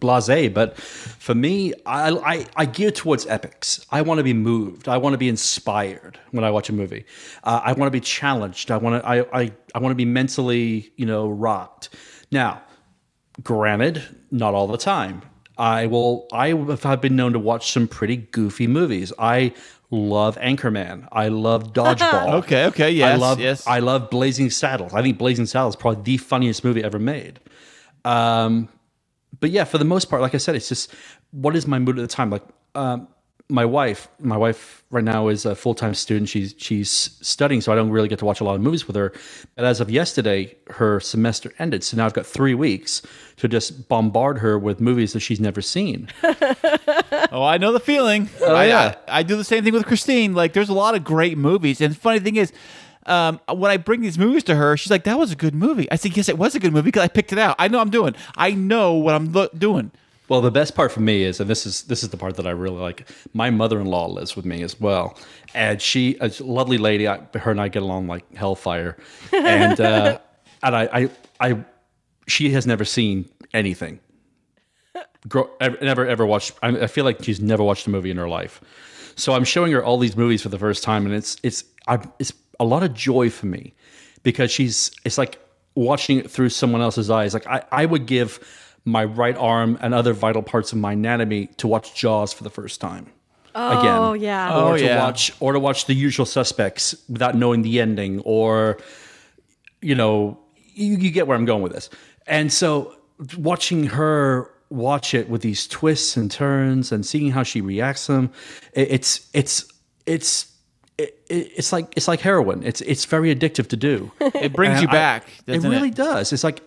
blasé, 0.00 0.52
but 0.52 0.76
for 0.78 1.34
me, 1.34 1.74
I, 1.84 2.10
I, 2.12 2.46
I 2.56 2.64
gear 2.64 2.90
towards 2.90 3.26
epics. 3.26 3.84
I 3.90 4.00
want 4.00 4.18
to 4.18 4.24
be 4.24 4.32
moved. 4.32 4.88
I 4.88 4.96
want 4.96 5.12
to 5.12 5.18
be 5.18 5.28
inspired 5.28 6.18
when 6.30 6.44
I 6.44 6.50
watch 6.50 6.70
a 6.70 6.72
movie. 6.72 7.04
Uh, 7.44 7.60
I 7.62 7.72
want 7.74 7.88
to 7.88 7.90
be 7.90 8.00
challenged. 8.00 8.70
I 8.70 8.78
want 8.78 9.02
to 9.02 9.06
I, 9.06 9.42
I, 9.42 9.52
I 9.74 9.78
want 9.80 9.90
to 9.90 9.96
be 9.96 10.06
mentally, 10.06 10.92
you 10.96 11.04
know, 11.04 11.28
rocked. 11.28 11.90
Now, 12.30 12.62
granted, 13.42 14.02
not 14.30 14.54
all 14.54 14.66
the 14.66 14.78
time. 14.78 15.22
I 15.62 15.86
will. 15.86 16.26
I 16.32 16.48
have 16.48 17.00
been 17.00 17.14
known 17.14 17.34
to 17.34 17.38
watch 17.38 17.70
some 17.70 17.86
pretty 17.86 18.16
goofy 18.16 18.66
movies. 18.66 19.12
I 19.16 19.54
love 19.92 20.36
Anchorman. 20.38 21.06
I 21.12 21.28
love 21.28 21.72
Dodgeball. 21.72 22.32
Okay, 22.42 22.66
okay, 22.66 22.90
yes, 22.90 23.12
I 23.12 23.14
love. 23.14 23.38
yes. 23.38 23.64
I 23.64 23.78
love 23.78 24.10
Blazing 24.10 24.50
Saddles. 24.50 24.92
I 24.92 25.02
think 25.02 25.18
Blazing 25.18 25.46
Saddles 25.46 25.76
is 25.76 25.80
probably 25.80 26.02
the 26.02 26.16
funniest 26.16 26.64
movie 26.64 26.82
ever 26.82 26.98
made. 26.98 27.38
Um, 28.04 28.68
but 29.38 29.50
yeah, 29.50 29.62
for 29.62 29.78
the 29.78 29.84
most 29.84 30.10
part, 30.10 30.20
like 30.20 30.34
I 30.34 30.38
said, 30.38 30.56
it's 30.56 30.68
just 30.68 30.92
what 31.30 31.54
is 31.54 31.64
my 31.68 31.78
mood 31.78 31.96
at 31.96 32.02
the 32.02 32.08
time. 32.08 32.30
Like 32.30 32.42
um, 32.74 33.06
my 33.52 33.66
wife, 33.66 34.08
my 34.20 34.36
wife 34.38 34.84
right 34.90 35.04
now 35.04 35.28
is 35.28 35.46
a 35.46 35.54
full 35.54 35.74
time 35.74 35.94
student. 35.94 36.28
She's 36.30 36.54
she's 36.58 36.90
studying, 36.90 37.60
so 37.62 37.72
I 37.72 37.76
don't 37.76 37.90
really 37.90 38.08
get 38.08 38.18
to 38.20 38.26
watch 38.26 38.40
a 38.40 38.44
lot 38.44 38.56
of 38.56 38.62
movies 38.62 38.86
with 38.88 38.96
her. 38.96 39.12
But 39.56 39.66
as 39.66 39.80
of 39.80 39.90
yesterday, 39.90 40.56
her 40.70 41.00
semester 41.00 41.52
ended, 41.60 41.84
so 41.84 41.96
now 41.98 42.06
I've 42.06 42.14
got 42.14 42.26
three 42.26 42.54
weeks 42.54 43.02
to 43.38 43.48
just 43.48 43.88
bombard 43.88 44.38
her 44.40 44.58
with 44.58 44.80
movies 44.80 45.14
that 45.14 45.20
she's 45.20 45.40
never 45.40 45.62
seen. 45.62 46.08
Oh, 47.32 47.44
I 47.44 47.58
know 47.58 47.72
the 47.72 47.80
feeling. 47.80 48.28
Oh, 48.42 48.54
I, 48.54 48.66
yeah. 48.66 48.96
I, 49.08 49.20
I 49.20 49.24
do 49.24 49.36
the 49.36 49.44
same 49.44 49.64
thing 49.64 49.72
with 49.72 49.86
Kristine. 49.86 50.34
Like, 50.34 50.52
there's 50.52 50.68
a 50.68 50.74
lot 50.74 50.94
of 50.94 51.04
great 51.04 51.38
movies, 51.38 51.80
and 51.80 51.94
the 51.94 51.98
funny 51.98 52.20
thing 52.20 52.36
is, 52.36 52.52
um, 53.06 53.40
when 53.52 53.70
I 53.70 53.78
bring 53.78 54.02
these 54.02 54.18
movies 54.18 54.44
to 54.44 54.54
her, 54.56 54.76
she's 54.76 54.90
like, 54.90 55.04
"That 55.04 55.18
was 55.18 55.32
a 55.32 55.36
good 55.36 55.54
movie." 55.54 55.90
I 55.90 55.96
said, 55.96 56.16
"Yes, 56.16 56.28
it 56.28 56.38
was 56.38 56.54
a 56.54 56.60
good 56.60 56.72
movie 56.72 56.86
because 56.86 57.02
I 57.04 57.08
picked 57.08 57.32
it 57.32 57.38
out. 57.38 57.56
I 57.58 57.68
know 57.68 57.80
I'm 57.80 57.90
doing. 57.90 58.14
I 58.36 58.52
know 58.52 58.94
what 58.94 59.14
I'm 59.14 59.32
lo- 59.32 59.48
doing." 59.56 59.92
Well, 60.32 60.40
the 60.40 60.50
best 60.50 60.74
part 60.74 60.90
for 60.90 61.00
me 61.00 61.24
is, 61.24 61.40
and 61.40 61.50
this 61.50 61.66
is 61.66 61.82
this 61.82 62.02
is 62.02 62.08
the 62.08 62.16
part 62.16 62.36
that 62.36 62.46
I 62.46 62.52
really 62.52 62.78
like. 62.78 63.06
My 63.34 63.50
mother-in-law 63.50 64.06
lives 64.06 64.34
with 64.34 64.46
me 64.46 64.62
as 64.62 64.80
well, 64.80 65.18
and 65.52 65.78
she, 65.78 66.16
a 66.22 66.32
lovely 66.40 66.78
lady. 66.78 67.06
I, 67.06 67.20
her 67.34 67.50
and 67.50 67.60
I 67.60 67.68
get 67.68 67.82
along 67.82 68.06
like 68.06 68.34
hellfire, 68.34 68.96
and 69.30 69.78
uh, 69.78 70.20
and 70.62 70.74
I, 70.74 70.88
I, 70.90 71.10
I, 71.38 71.64
she 72.26 72.48
has 72.52 72.66
never 72.66 72.82
seen 72.82 73.28
anything. 73.52 74.00
Grow, 75.28 75.50
ever, 75.60 75.76
never 75.82 76.06
ever 76.06 76.24
watched. 76.24 76.54
I, 76.62 76.68
I 76.68 76.86
feel 76.86 77.04
like 77.04 77.22
she's 77.22 77.42
never 77.42 77.62
watched 77.62 77.86
a 77.86 77.90
movie 77.90 78.10
in 78.10 78.16
her 78.16 78.26
life. 78.26 78.62
So 79.16 79.34
I'm 79.34 79.44
showing 79.44 79.70
her 79.72 79.84
all 79.84 79.98
these 79.98 80.16
movies 80.16 80.40
for 80.40 80.48
the 80.48 80.58
first 80.58 80.82
time, 80.82 81.04
and 81.04 81.14
it's 81.14 81.36
it's 81.42 81.62
I, 81.86 81.98
it's 82.18 82.32
a 82.58 82.64
lot 82.64 82.82
of 82.82 82.94
joy 82.94 83.28
for 83.28 83.44
me 83.44 83.74
because 84.22 84.50
she's 84.50 84.92
it's 85.04 85.18
like 85.18 85.38
watching 85.74 86.16
it 86.16 86.30
through 86.30 86.48
someone 86.48 86.80
else's 86.80 87.10
eyes. 87.10 87.34
Like 87.34 87.46
I, 87.46 87.64
I 87.70 87.84
would 87.84 88.06
give 88.06 88.40
my 88.84 89.04
right 89.04 89.36
arm 89.36 89.78
and 89.80 89.94
other 89.94 90.12
vital 90.12 90.42
parts 90.42 90.72
of 90.72 90.78
my 90.78 90.92
anatomy 90.92 91.46
to 91.58 91.66
watch 91.68 91.94
Jaws 91.94 92.32
for 92.32 92.42
the 92.44 92.50
first 92.50 92.80
time. 92.80 93.06
Oh, 93.54 93.78
Again. 93.80 93.94
Oh 93.96 94.12
yeah. 94.14 94.54
Oh, 94.54 94.68
or 94.70 94.78
to 94.78 94.84
yeah. 94.84 95.04
watch 95.04 95.32
or 95.40 95.52
to 95.52 95.60
watch 95.60 95.86
the 95.86 95.94
usual 95.94 96.24
suspects 96.26 96.94
without 97.08 97.34
knowing 97.36 97.62
the 97.62 97.80
ending 97.80 98.20
or 98.20 98.78
you 99.82 99.94
know 99.94 100.38
you, 100.74 100.96
you 100.96 101.10
get 101.10 101.26
where 101.26 101.36
i'm 101.36 101.44
going 101.44 101.62
with 101.62 101.72
this 101.72 101.90
and 102.26 102.52
so 102.52 102.94
watching 103.36 103.84
her 103.84 104.48
watch 104.70 105.12
it 105.12 105.28
with 105.28 105.42
these 105.42 105.66
twists 105.66 106.16
and 106.16 106.30
turns 106.30 106.92
and 106.92 107.04
seeing 107.04 107.30
how 107.30 107.42
she 107.42 107.60
reacts 107.60 108.06
to 108.06 108.12
them 108.12 108.30
it, 108.72 108.90
it's 108.92 109.28
it's 109.34 109.70
it's 110.06 110.50
it, 110.98 111.18
it- 111.28 111.50
it's 111.56 111.72
like 111.72 111.92
it's 111.96 112.08
like 112.08 112.20
heroin 112.20 112.62
it's 112.62 112.80
it's 112.82 113.04
very 113.04 113.34
addictive 113.34 113.66
to 113.68 113.76
do 113.76 114.10
It 114.20 114.52
brings 114.54 114.74
And 114.74 114.82
you 114.82 114.88
I- 114.88 114.92
back. 114.92 115.28
it 115.46 115.52
doesn't 115.52 115.70
really 115.70 115.90
does 115.90 116.32
it's 116.32 116.44
like 116.44 116.62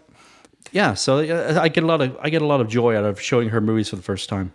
yeah 0.71 0.93
so 0.93 1.17
uh, 1.19 1.59
i 1.61 1.67
get 1.69 1.83
a 1.83 1.87
lot 1.87 2.01
of 2.01 2.17
i 2.21 2.29
get 2.29 2.41
a 2.41 2.45
lot 2.45 2.61
of 2.61 2.67
joy 2.67 2.95
out 2.97 3.03
of 3.05 3.19
showing 3.21 3.49
her 3.49 3.61
movies 3.61 3.89
for 3.89 3.95
the 3.95 4.01
first 4.01 4.27
time 4.29 4.51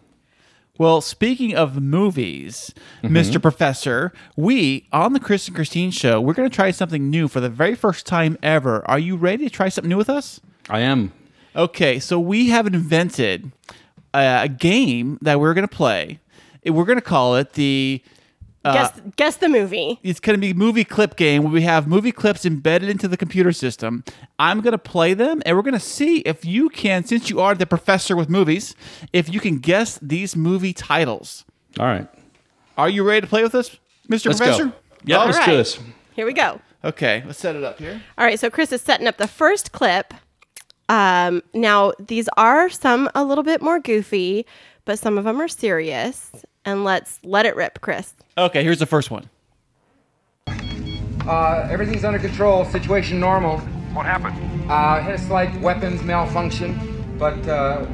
Well, 0.79 1.01
speaking 1.03 1.55
of 1.55 1.81
movies, 1.83 2.73
Mm-hmm. 3.03 3.17
Mr. 3.17 3.41
Professor, 3.41 4.13
we 4.37 4.87
on 4.93 5.13
the 5.13 5.21
Kris 5.21 5.47
and 5.49 5.57
Kristine 5.57 5.91
show, 5.93 6.21
we're 6.21 6.33
going 6.35 6.49
to 6.49 6.55
try 6.55 6.71
something 6.71 7.11
new 7.11 7.29
for 7.29 7.41
the 7.41 7.49
very 7.51 7.75
first 7.75 8.07
time 8.07 8.37
ever. 8.43 8.83
Are 8.89 8.99
you 8.99 9.17
ready 9.17 9.45
to 9.45 9.51
try 9.51 9.69
something 9.69 9.89
new 9.91 9.97
with 9.99 10.09
us? 10.11 10.41
i 10.69 10.81
am 10.81 11.13
Okay, 11.57 11.99
so 11.99 12.19
we 12.21 12.49
have 12.51 12.67
invented 12.67 13.53
a, 14.15 14.45
a 14.45 14.49
game 14.49 15.19
that 15.21 15.41
we're 15.41 15.53
going 15.55 15.69
to 15.69 15.77
play. 15.77 16.19
We're 16.65 16.85
going 16.85 16.99
to 17.01 17.11
call 17.17 17.37
it 17.37 17.55
the. 17.55 18.03
Guess 18.63 19.01
guess 19.17 19.37
the 19.37 19.49
movie. 19.49 19.99
It's 20.03 20.21
going 20.21 20.37
to 20.37 20.41
be 20.41 20.53
movie 20.53 20.85
clip 20.85 21.17
game 21.17 21.45
where 21.45 21.53
we 21.53 21.63
have 21.63 21.87
movie 21.87 22.13
clips 22.13 22.45
embedded 22.45 22.91
into 22.91 23.09
the 23.09 23.17
computer 23.17 23.53
system. 23.53 24.05
I'm 24.39 24.61
going 24.61 24.73
to 24.73 24.79
play 24.79 25.15
them, 25.15 25.41
and 25.47 25.57
we're 25.57 25.63
going 25.63 25.73
to 25.73 25.81
see 25.81 26.19
if 26.19 26.45
you 26.45 26.69
can, 26.69 27.05
since 27.05 27.31
you 27.31 27.41
are 27.41 27.55
the 27.55 27.65
professor 27.67 28.15
with 28.17 28.29
movies, 28.29 28.75
if 29.15 29.33
you 29.33 29.41
can 29.41 29.59
guess 29.61 29.99
these 30.03 30.37
movie 30.37 30.75
titles. 30.75 31.47
all 31.79 31.87
right 31.87 32.07
Are 32.77 32.91
you 32.91 33.03
ready 33.03 33.23
to 33.23 33.27
play 33.27 33.43
with 33.43 33.55
us, 33.55 33.71
Mr. 34.11 34.27
let's 34.27 34.39
Professor? 34.39 34.67
go 34.67 34.73
yeah 35.07 35.25
let's 35.25 35.39
right. 35.39 35.47
do 35.47 35.57
this 35.57 35.79
Here 36.15 36.27
we 36.27 36.35
go. 36.35 36.61
Okay, 36.85 37.23
let's 37.27 37.39
set 37.39 37.57
it 37.57 37.65
up 37.65 37.79
here. 37.79 38.03
All 38.19 38.27
right, 38.27 38.39
so 38.39 38.51
Kris 38.51 38.73
is 38.73 38.83
setting 38.83 39.07
up 39.07 39.17
the 39.17 39.29
first 39.29 39.73
clip. 39.73 40.13
Um, 40.91 41.43
now 41.55 41.93
these 41.99 42.29
are 42.37 42.69
some 42.69 43.09
a 43.15 43.23
little 43.25 43.45
bit 43.45 43.63
more 43.63 43.79
goofy, 43.81 44.45
but 44.85 44.99
some 44.99 45.17
of 45.17 45.25
them 45.25 45.41
are 45.41 45.49
serious. 45.49 46.31
And 46.65 46.85
let's 46.85 47.19
let 47.23 47.47
it 47.47 47.57
rip, 47.57 47.81
Kris. 47.81 48.15
Okay, 48.37 48.63
here's 48.63 48.79
the 48.79 48.87
first 48.87 49.11
one. 49.11 49.29
Uh, 50.47 51.69
everything's 51.71 52.05
under 52.05 52.19
control. 52.19 52.65
Situation 52.65 53.21
normal. 53.21 53.59
What 53.93 54.07
happened? 54.07 54.37
Uh, 54.71 55.01
had 55.01 55.15
a 55.15 55.19
slight 55.19 55.59
weapons 55.61 56.03
malfunction, 56.03 57.17
but 57.19 57.47
uh, 57.49 57.87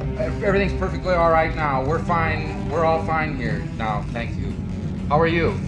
everything's 0.43 0.73
perfectly 0.73 1.13
all 1.13 1.31
right 1.31 1.55
now. 1.55 1.83
We're 1.83 2.03
fine. 2.03 2.69
We're 2.69 2.85
all 2.85 3.03
fine 3.05 3.35
here 3.35 3.59
now. 3.77 4.03
Thank 4.11 4.37
you. 4.37 4.53
How 5.09 5.19
are 5.19 5.27
you? 5.27 5.59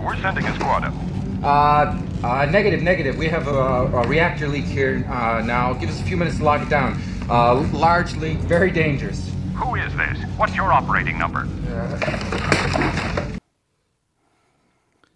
We're 0.00 0.16
sending 0.16 0.44
a 0.46 0.54
squad 0.54 0.84
up. 0.84 0.94
Uh, 1.42 1.98
uh, 2.26 2.46
negative, 2.46 2.82
negative. 2.82 3.16
We 3.16 3.28
have 3.28 3.48
a, 3.48 3.50
a 3.50 4.06
reactor 4.06 4.48
leak 4.48 4.64
here 4.64 5.04
uh, 5.08 5.42
now. 5.44 5.72
Give 5.74 5.90
us 5.90 6.00
a 6.00 6.04
few 6.04 6.16
minutes 6.16 6.38
to 6.38 6.44
lock 6.44 6.62
it 6.62 6.68
down. 6.68 7.00
Uh, 7.28 7.66
large 7.72 8.14
leak, 8.16 8.38
very 8.38 8.70
dangerous. 8.70 9.31
Who 9.54 9.74
is 9.76 9.94
this? 9.96 10.18
What's 10.36 10.54
your 10.54 10.72
operating 10.72 11.18
number? 11.18 11.46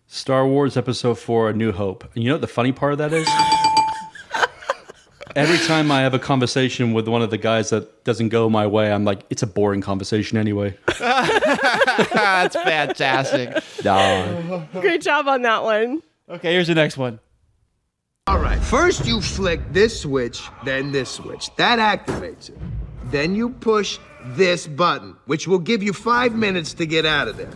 Star 0.07 0.47
Wars 0.47 0.77
Episode 0.77 1.19
4 1.19 1.51
A 1.51 1.53
New 1.53 1.73
Hope. 1.73 2.05
And 2.15 2.23
you 2.23 2.31
know 2.31 2.35
what 2.35 2.41
the 2.41 2.47
funny 2.47 2.73
part 2.73 2.93
of 2.93 2.99
that 2.99 3.13
is? 3.13 3.29
Every 5.35 5.59
time 5.67 5.91
I 5.91 6.01
have 6.01 6.15
a 6.15 6.19
conversation 6.19 6.95
with 6.95 7.09
one 7.09 7.21
of 7.21 7.31
the 7.31 7.37
guys 7.37 7.69
that 7.71 8.05
doesn't 8.05 8.31
go 8.31 8.49
my 8.49 8.67
way, 8.67 8.91
I'm 8.91 9.05
like, 9.05 9.25
it's 9.29 9.43
a 9.43 9.47
boring 9.47 9.83
conversation 9.83 10.39
anyway. 10.39 10.77
That's 10.99 12.57
fantastic. 12.57 13.63
Nah. 13.85 14.65
Great 14.81 15.03
job 15.03 15.29
on 15.29 15.43
that 15.43 15.63
one. 15.63 16.03
Okay, 16.29 16.53
here's 16.53 16.69
the 16.69 16.75
next 16.75 16.97
one. 16.97 17.21
All 18.27 18.39
right. 18.39 18.59
First, 18.59 19.07
you 19.07 19.21
flick 19.21 19.61
this 19.73 20.01
switch, 20.01 20.43
then 20.65 20.91
this 20.91 21.11
switch. 21.11 21.55
That 21.57 21.79
activates 21.79 22.49
it. 22.49 22.59
Then 23.11 23.35
you 23.35 23.51
push 23.51 23.99
this 24.25 24.67
button, 24.67 25.17
which 25.27 25.47
will 25.47 25.59
give 25.59 25.83
you 25.83 25.93
five 25.93 26.35
minutes 26.35 26.75
to 26.75 26.87
get 26.87 27.07
out 27.07 27.29
of 27.29 27.37
there. 27.37 27.51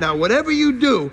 Now, 0.00 0.16
whatever 0.16 0.50
you 0.50 0.78
do, 0.78 1.12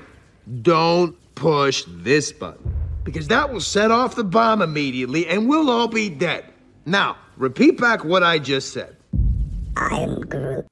don't 0.62 1.16
push 1.36 1.84
this 1.88 2.32
button, 2.32 2.74
because 3.04 3.28
that 3.30 3.52
will 3.52 3.62
set 3.62 3.89
off 3.92 4.16
the 4.16 4.24
bomb 4.24 4.62
immediately 4.62 5.28
and 5.28 5.50
we'll 5.50 5.70
all 5.70 5.88
be 5.88 6.10
dead. 6.10 6.46
Now, 6.86 7.18
repeat 7.38 7.80
back 7.80 8.04
what 8.04 8.24
I 8.24 8.39
just 8.39 8.74
said. 8.74 8.96
I 9.76 9.96
am 10.02 10.22
Groot. 10.22 10.66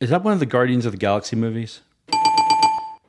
Is 0.00 0.10
that 0.10 0.24
one 0.24 0.32
of 0.32 0.40
the 0.40 0.46
Guardians 0.46 0.84
of 0.84 0.92
the 0.92 0.98
Galaxy 0.98 1.36
movies? 1.36 1.80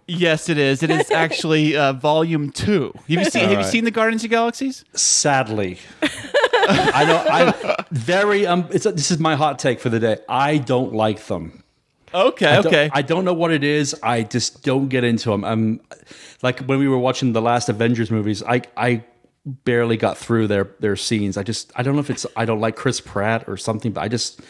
Yes, 0.08 0.50
it 0.50 0.58
is. 0.58 0.84
It 0.84 0.92
is 0.92 1.10
actually 1.12 1.76
uh, 1.76 1.94
volume 1.94 2.52
two. 2.52 2.92
Have 2.96 3.10
you 3.10 3.26
seen? 3.26 3.50
have 3.50 3.60
you 3.60 3.64
seen 3.64 3.86
the 3.86 3.92
Guardians 3.92 4.24
of 4.24 4.30
the 4.30 4.36
Galaxies? 4.36 4.86
Sadly. 4.94 5.80
I 6.68 7.06
know. 7.06 7.26
I 7.30 7.86
very 7.92 8.46
um. 8.46 8.68
It's 8.72 8.86
a, 8.86 8.92
this 8.92 9.12
is 9.12 9.20
my 9.20 9.36
hot 9.36 9.60
take 9.60 9.80
for 9.80 9.90
the 9.90 10.00
day. 10.00 10.18
I 10.28 10.58
don't 10.58 10.94
like 10.94 11.26
them. 11.26 11.64
Okay, 12.14 12.48
I 12.48 12.58
okay. 12.60 12.90
I 12.94 13.02
don't 13.02 13.26
know 13.26 13.34
what 13.34 13.52
it 13.52 13.64
is. 13.64 13.96
I 14.04 14.24
just 14.24 14.64
don't 14.64 14.88
get 14.88 15.04
into 15.04 15.32
them. 15.32 15.44
I'm 15.44 15.82
like 16.42 16.60
when 16.62 16.80
we 16.80 16.88
were 16.88 16.98
watching 16.98 17.34
the 17.34 17.42
last 17.42 17.70
Avengers 17.70 18.12
movies. 18.12 18.44
I 18.44 18.62
I 18.78 19.04
barely 19.46 19.98
got 19.98 20.18
through 20.18 20.48
their 20.48 20.70
their 20.80 20.96
scenes. 20.96 21.38
I 21.38 21.44
just 21.44 21.72
I 21.76 21.84
don't 21.84 21.96
know 21.96 22.02
if 22.02 22.10
it's 22.10 22.26
I 22.36 22.46
don't 22.46 22.62
like 22.62 22.76
Chris 22.76 23.02
Pratt 23.02 23.46
or 23.48 23.58
something, 23.58 23.92
but 23.92 24.02
I 24.02 24.08
just 24.08 24.42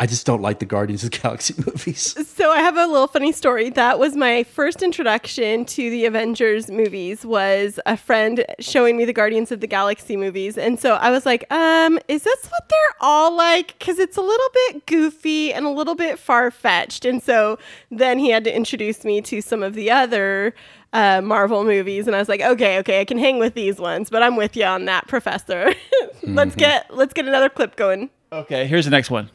I 0.00 0.06
just 0.06 0.24
don't 0.26 0.40
like 0.40 0.60
the 0.60 0.64
Guardians 0.64 1.02
of 1.02 1.10
the 1.10 1.18
Galaxy 1.22 1.54
movies. 1.58 2.14
So 2.28 2.52
I 2.52 2.58
have 2.60 2.76
a 2.76 2.86
little 2.86 3.08
funny 3.08 3.32
story. 3.32 3.68
That 3.70 3.98
was 3.98 4.14
my 4.14 4.44
first 4.44 4.80
introduction 4.80 5.64
to 5.64 5.90
the 5.90 6.04
Avengers 6.06 6.70
movies. 6.70 7.26
Was 7.26 7.80
a 7.84 7.96
friend 7.96 8.44
showing 8.60 8.96
me 8.96 9.04
the 9.04 9.12
Guardians 9.12 9.50
of 9.50 9.58
the 9.60 9.66
Galaxy 9.66 10.16
movies, 10.16 10.56
and 10.56 10.78
so 10.78 10.94
I 10.94 11.10
was 11.10 11.26
like, 11.26 11.52
"Um, 11.52 11.98
is 12.06 12.22
this 12.22 12.46
what 12.46 12.68
they're 12.68 12.94
all 13.00 13.34
like?" 13.36 13.76
Because 13.78 13.98
it's 13.98 14.16
a 14.16 14.20
little 14.22 14.48
bit 14.68 14.86
goofy 14.86 15.52
and 15.52 15.66
a 15.66 15.70
little 15.70 15.96
bit 15.96 16.18
far 16.18 16.52
fetched. 16.52 17.04
And 17.04 17.20
so 17.20 17.58
then 17.90 18.20
he 18.20 18.30
had 18.30 18.44
to 18.44 18.54
introduce 18.54 19.04
me 19.04 19.20
to 19.22 19.40
some 19.40 19.64
of 19.64 19.74
the 19.74 19.90
other 19.90 20.54
uh, 20.92 21.20
Marvel 21.22 21.64
movies, 21.64 22.06
and 22.06 22.14
I 22.14 22.20
was 22.20 22.28
like, 22.28 22.40
okay, 22.40 22.78
okay, 22.78 23.00
I 23.00 23.04
can 23.04 23.18
hang 23.18 23.38
with 23.40 23.54
these 23.54 23.78
ones, 23.80 24.10
but 24.10 24.22
I'm 24.22 24.36
with 24.36 24.56
you 24.56 24.64
on 24.64 24.84
that, 24.84 25.08
Professor. 25.08 25.74
let's 26.22 26.54
Mhm. 26.54 26.58
get 26.58 26.94
let's 26.94 27.12
get 27.14 27.26
another 27.26 27.48
clip 27.48 27.74
going. 27.74 28.10
Okay, 28.32 28.64
here's 28.68 28.84
the 28.84 28.90
next 28.92 29.10
one. 29.10 29.30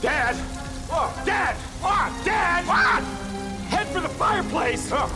Dad! 0.00 0.34
Oh, 0.90 1.22
Dad! 1.24 1.54
What? 1.80 2.24
Dad! 2.24 2.66
What? 2.66 3.02
Head 3.68 3.86
for 3.88 4.00
the 4.00 4.08
fireplace! 4.08 4.90
Oh. 4.92 5.08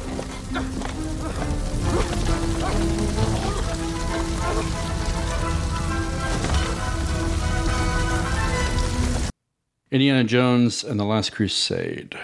Indiana 9.90 10.24
Jones 10.24 10.84
and 10.84 10.98
the 10.98 11.04
Last 11.04 11.32
Crusade. 11.32 12.16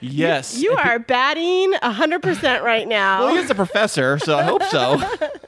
Yes. 0.00 0.58
You 0.58 0.72
are 0.72 0.98
batting 0.98 1.72
100% 1.74 2.62
right 2.62 2.88
now. 2.88 3.26
Well, 3.26 3.36
he's 3.36 3.50
a 3.50 3.54
professor, 3.54 4.18
so 4.18 4.38
I 4.38 4.44
hope 4.44 4.62
so. 4.64 5.02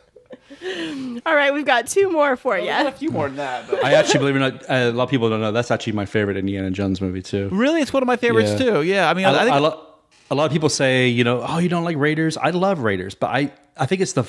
All 1.26 1.34
right, 1.34 1.52
we've 1.54 1.64
got 1.64 1.86
two 1.86 2.10
more 2.10 2.36
for 2.36 2.58
you. 2.58 2.70
a 2.70 2.90
few 2.92 3.10
more 3.10 3.28
than 3.28 3.36
that. 3.36 3.68
But. 3.70 3.84
I 3.84 3.94
actually 3.94 4.18
believe 4.20 4.36
it 4.36 4.38
or 4.38 4.40
not, 4.40 4.64
a 4.68 4.90
lot 4.92 5.04
of 5.04 5.10
people 5.10 5.30
don't 5.30 5.40
know 5.40 5.52
that's 5.52 5.70
actually 5.70 5.94
my 5.94 6.06
favorite 6.06 6.36
Indiana 6.36 6.70
Jones 6.70 7.00
movie 7.00 7.22
too. 7.22 7.48
Really, 7.50 7.80
it's 7.80 7.92
one 7.92 8.02
of 8.02 8.06
my 8.06 8.16
favorites 8.16 8.50
Yeah. 8.52 8.58
too. 8.58 8.82
Yeah, 8.82 9.10
I 9.10 9.14
mean, 9.14 9.24
I, 9.26 9.34
I, 9.34 9.44
think 9.44 9.56
I 9.56 9.58
lo- 9.58 9.86
a 10.30 10.34
lot 10.34 10.44
of 10.46 10.52
people 10.52 10.68
say, 10.68 11.08
you 11.08 11.24
know, 11.24 11.44
oh, 11.46 11.58
you 11.58 11.68
don't 11.68 11.84
like 11.84 11.96
Raiders. 11.96 12.36
I 12.36 12.50
love 12.50 12.80
Raiders, 12.80 13.14
but 13.14 13.28
I, 13.28 13.52
I 13.76 13.86
think 13.86 14.00
it's 14.00 14.12
the 14.12 14.24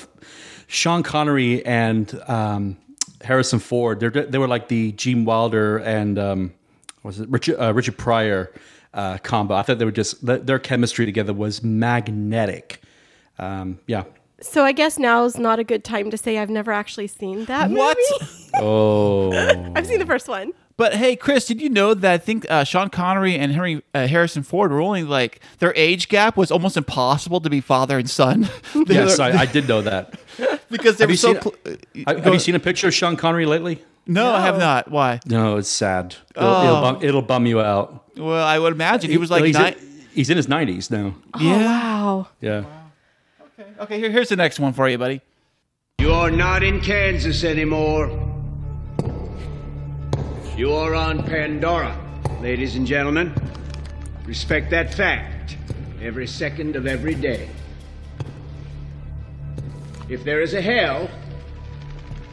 Sean 0.66 1.02
Connery 1.02 1.64
and 1.66 2.20
um, 2.26 2.76
Harrison 3.22 3.58
Ford. 3.58 4.00
They're, 4.00 4.10
they 4.10 4.38
were 4.38 4.48
like 4.48 4.68
the 4.68 4.92
Gene 4.92 5.24
Wilder 5.24 5.78
and 5.78 6.18
um, 6.18 6.54
was 7.02 7.20
it 7.20 7.28
Richard 7.28 7.60
uh, 7.60 7.74
Richard 7.74 7.98
Pryor 7.98 8.52
uh, 8.94 9.18
combo. 9.18 9.54
I 9.54 9.62
thought 9.62 9.78
they 9.78 9.84
were 9.84 9.90
just 9.90 10.24
their 10.24 10.58
chemistry 10.58 11.04
together 11.06 11.32
was 11.32 11.62
magnetic. 11.62 12.80
Um, 13.38 13.78
yeah. 13.86 14.04
So 14.42 14.64
I 14.64 14.72
guess 14.72 14.98
now 14.98 15.24
is 15.24 15.38
not 15.38 15.58
a 15.58 15.64
good 15.64 15.84
time 15.84 16.10
to 16.10 16.16
say 16.18 16.38
I've 16.38 16.50
never 16.50 16.72
actually 16.72 17.06
seen 17.06 17.44
that 17.46 17.70
What? 17.70 17.96
movie. 18.20 18.32
Oh. 18.54 19.32
I've 19.74 19.86
seen 19.86 19.98
the 19.98 20.04
first 20.04 20.28
one. 20.28 20.52
But 20.76 20.94
hey, 20.94 21.16
Chris, 21.16 21.46
did 21.46 21.60
you 21.62 21.70
know 21.70 21.94
that 21.94 22.12
I 22.12 22.18
think 22.18 22.44
uh, 22.50 22.64
Sean 22.64 22.90
Connery 22.90 23.34
and 23.36 23.50
Henry 23.52 23.82
uh, 23.94 24.06
Harrison 24.06 24.42
Ford 24.42 24.70
were 24.70 24.80
only 24.80 25.04
like 25.04 25.40
their 25.58 25.72
age 25.74 26.08
gap 26.08 26.36
was 26.36 26.50
almost 26.50 26.76
impossible 26.76 27.40
to 27.40 27.48
be 27.48 27.60
father 27.62 27.98
and 27.98 28.10
son. 28.10 28.48
They 28.74 28.94
yes, 28.94 29.16
were- 29.18 29.24
I, 29.24 29.30
I 29.42 29.46
did 29.46 29.68
know 29.68 29.80
that. 29.82 30.18
because 30.70 30.98
they 30.98 31.04
have 31.04 31.08
were 31.08 31.12
you 31.12 31.16
so. 31.16 31.32
seen, 31.32 31.42
cl- 31.42 31.76
have, 32.06 32.24
have 32.24 32.32
you 32.34 32.38
seen 32.40 32.54
a 32.54 32.60
picture 32.60 32.88
of 32.88 32.94
Sean 32.94 33.16
Connery 33.16 33.46
lately? 33.46 33.82
no, 34.06 34.32
I 34.32 34.40
have 34.42 34.58
not. 34.58 34.90
Why? 34.90 35.20
No, 35.26 35.56
it's 35.56 35.68
sad. 35.70 36.16
It'll, 36.36 36.48
Oh. 36.48 36.62
it'll, 36.64 36.80
bum, 36.80 36.98
it'll 37.04 37.22
bum 37.22 37.46
you 37.46 37.60
out. 37.60 38.04
Well, 38.18 38.44
I 38.44 38.58
would 38.58 38.72
imagine 38.74 39.10
he 39.10 39.16
was 39.18 39.30
like 39.30 39.44
he's, 39.44 39.54
nine. 39.54 39.74
in, 39.74 40.04
he's 40.12 40.28
in 40.28 40.36
his 40.36 40.48
nineties 40.48 40.90
now. 40.90 41.14
Yeah. 41.40 41.56
Wow. 41.64 42.28
Yeah. 42.40 42.64
Okay, 43.82 43.98
here, 43.98 44.12
here's 44.12 44.28
the 44.28 44.36
next 44.36 44.60
one 44.60 44.72
for 44.72 44.88
you, 44.88 44.96
buddy. 44.96 45.20
You're 45.98 46.30
not 46.30 46.62
in 46.62 46.80
Kansas 46.80 47.42
anymore. 47.42 48.06
You're 50.56 50.94
on 50.94 51.24
Pandora, 51.24 51.98
ladies 52.40 52.76
and 52.76 52.86
gentlemen. 52.86 53.34
Respect 54.24 54.70
that 54.70 54.94
fact 54.94 55.56
every 56.00 56.28
second 56.28 56.76
of 56.76 56.86
every 56.86 57.16
day. 57.16 57.48
If 60.08 60.22
there 60.22 60.42
is 60.42 60.54
a 60.54 60.62
hell, 60.62 61.10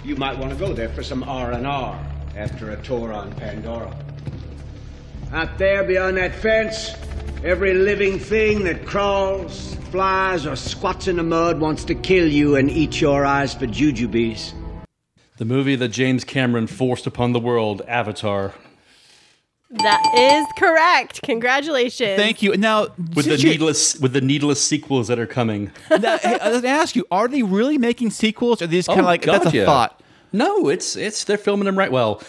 you 0.04 0.16
might 0.18 0.38
want 0.38 0.52
to 0.52 0.56
go 0.56 0.72
there 0.72 0.89
for 0.89 1.02
some 1.02 1.24
R&R 1.24 2.00
after 2.38 2.74
a 2.74 2.82
tour 2.84 3.12
on 3.12 3.34
Pandora. 3.34 3.97
Out 5.34 5.58
there 5.58 5.84
beyond 5.84 6.18
that 6.18 6.36
fence, 6.36 6.91
every 7.43 7.73
living 7.73 8.19
thing 8.19 8.63
that 8.65 8.86
crawls, 8.86 9.75
flies, 9.91 10.45
or 10.45 10.55
squats 10.55 11.07
in 11.07 11.17
the 11.17 11.23
mud 11.23 11.59
wants 11.59 11.84
to 11.86 11.95
kill 11.95 12.27
you 12.27 12.55
and 12.55 12.69
eat 12.69 12.99
your 13.01 13.25
eyes 13.25 13.53
for 13.53 13.67
jujubes. 13.67 14.53
The 15.38 15.45
movie 15.45 15.75
that 15.77 15.89
James 15.89 16.23
Cameron 16.23 16.67
forced 16.67 17.07
upon 17.07 17.32
the 17.32 17.39
world, 17.39 17.82
Avatar, 17.88 18.53
That 19.71 20.01
is 20.17 20.45
correct. 20.57 21.21
Congratulations. 21.21 22.17
Thank 22.17 22.41
you. 22.41 22.57
Now, 22.57 22.88
with 22.97 23.13
the 23.15 23.23
since 23.23 23.43
you- 23.43 23.49
needless 23.51 23.99
with 23.99 24.13
the 24.13 24.21
needless 24.21 24.61
sequels 24.63 25.07
that 25.07 25.19
are 25.19 25.27
coming. 25.27 25.71
now, 25.91 26.17
hey, 26.17 26.39
I 26.39 26.49
was 26.49 26.61
gonna 26.61 26.73
ask 26.73 26.95
you: 26.95 27.05
Are 27.11 27.27
they 27.27 27.43
really 27.43 27.77
making 27.77 28.09
sequels, 28.09 28.61
or 28.61 28.65
are 28.65 28.67
these 28.67 28.88
kind 28.88 28.99
of 28.99 29.05
oh, 29.05 29.07
like 29.07 29.21
that's 29.21 29.45
a 29.45 29.49
Oh, 29.49 29.51
yeah. 29.53 29.65
thought? 29.65 30.01
No, 30.34 30.67
it's 30.69 30.95
it's 30.95 31.23
they're 31.23 31.38
filming 31.38 31.65
them 31.65 31.77
right. 31.77 31.91
Well, 31.91 32.21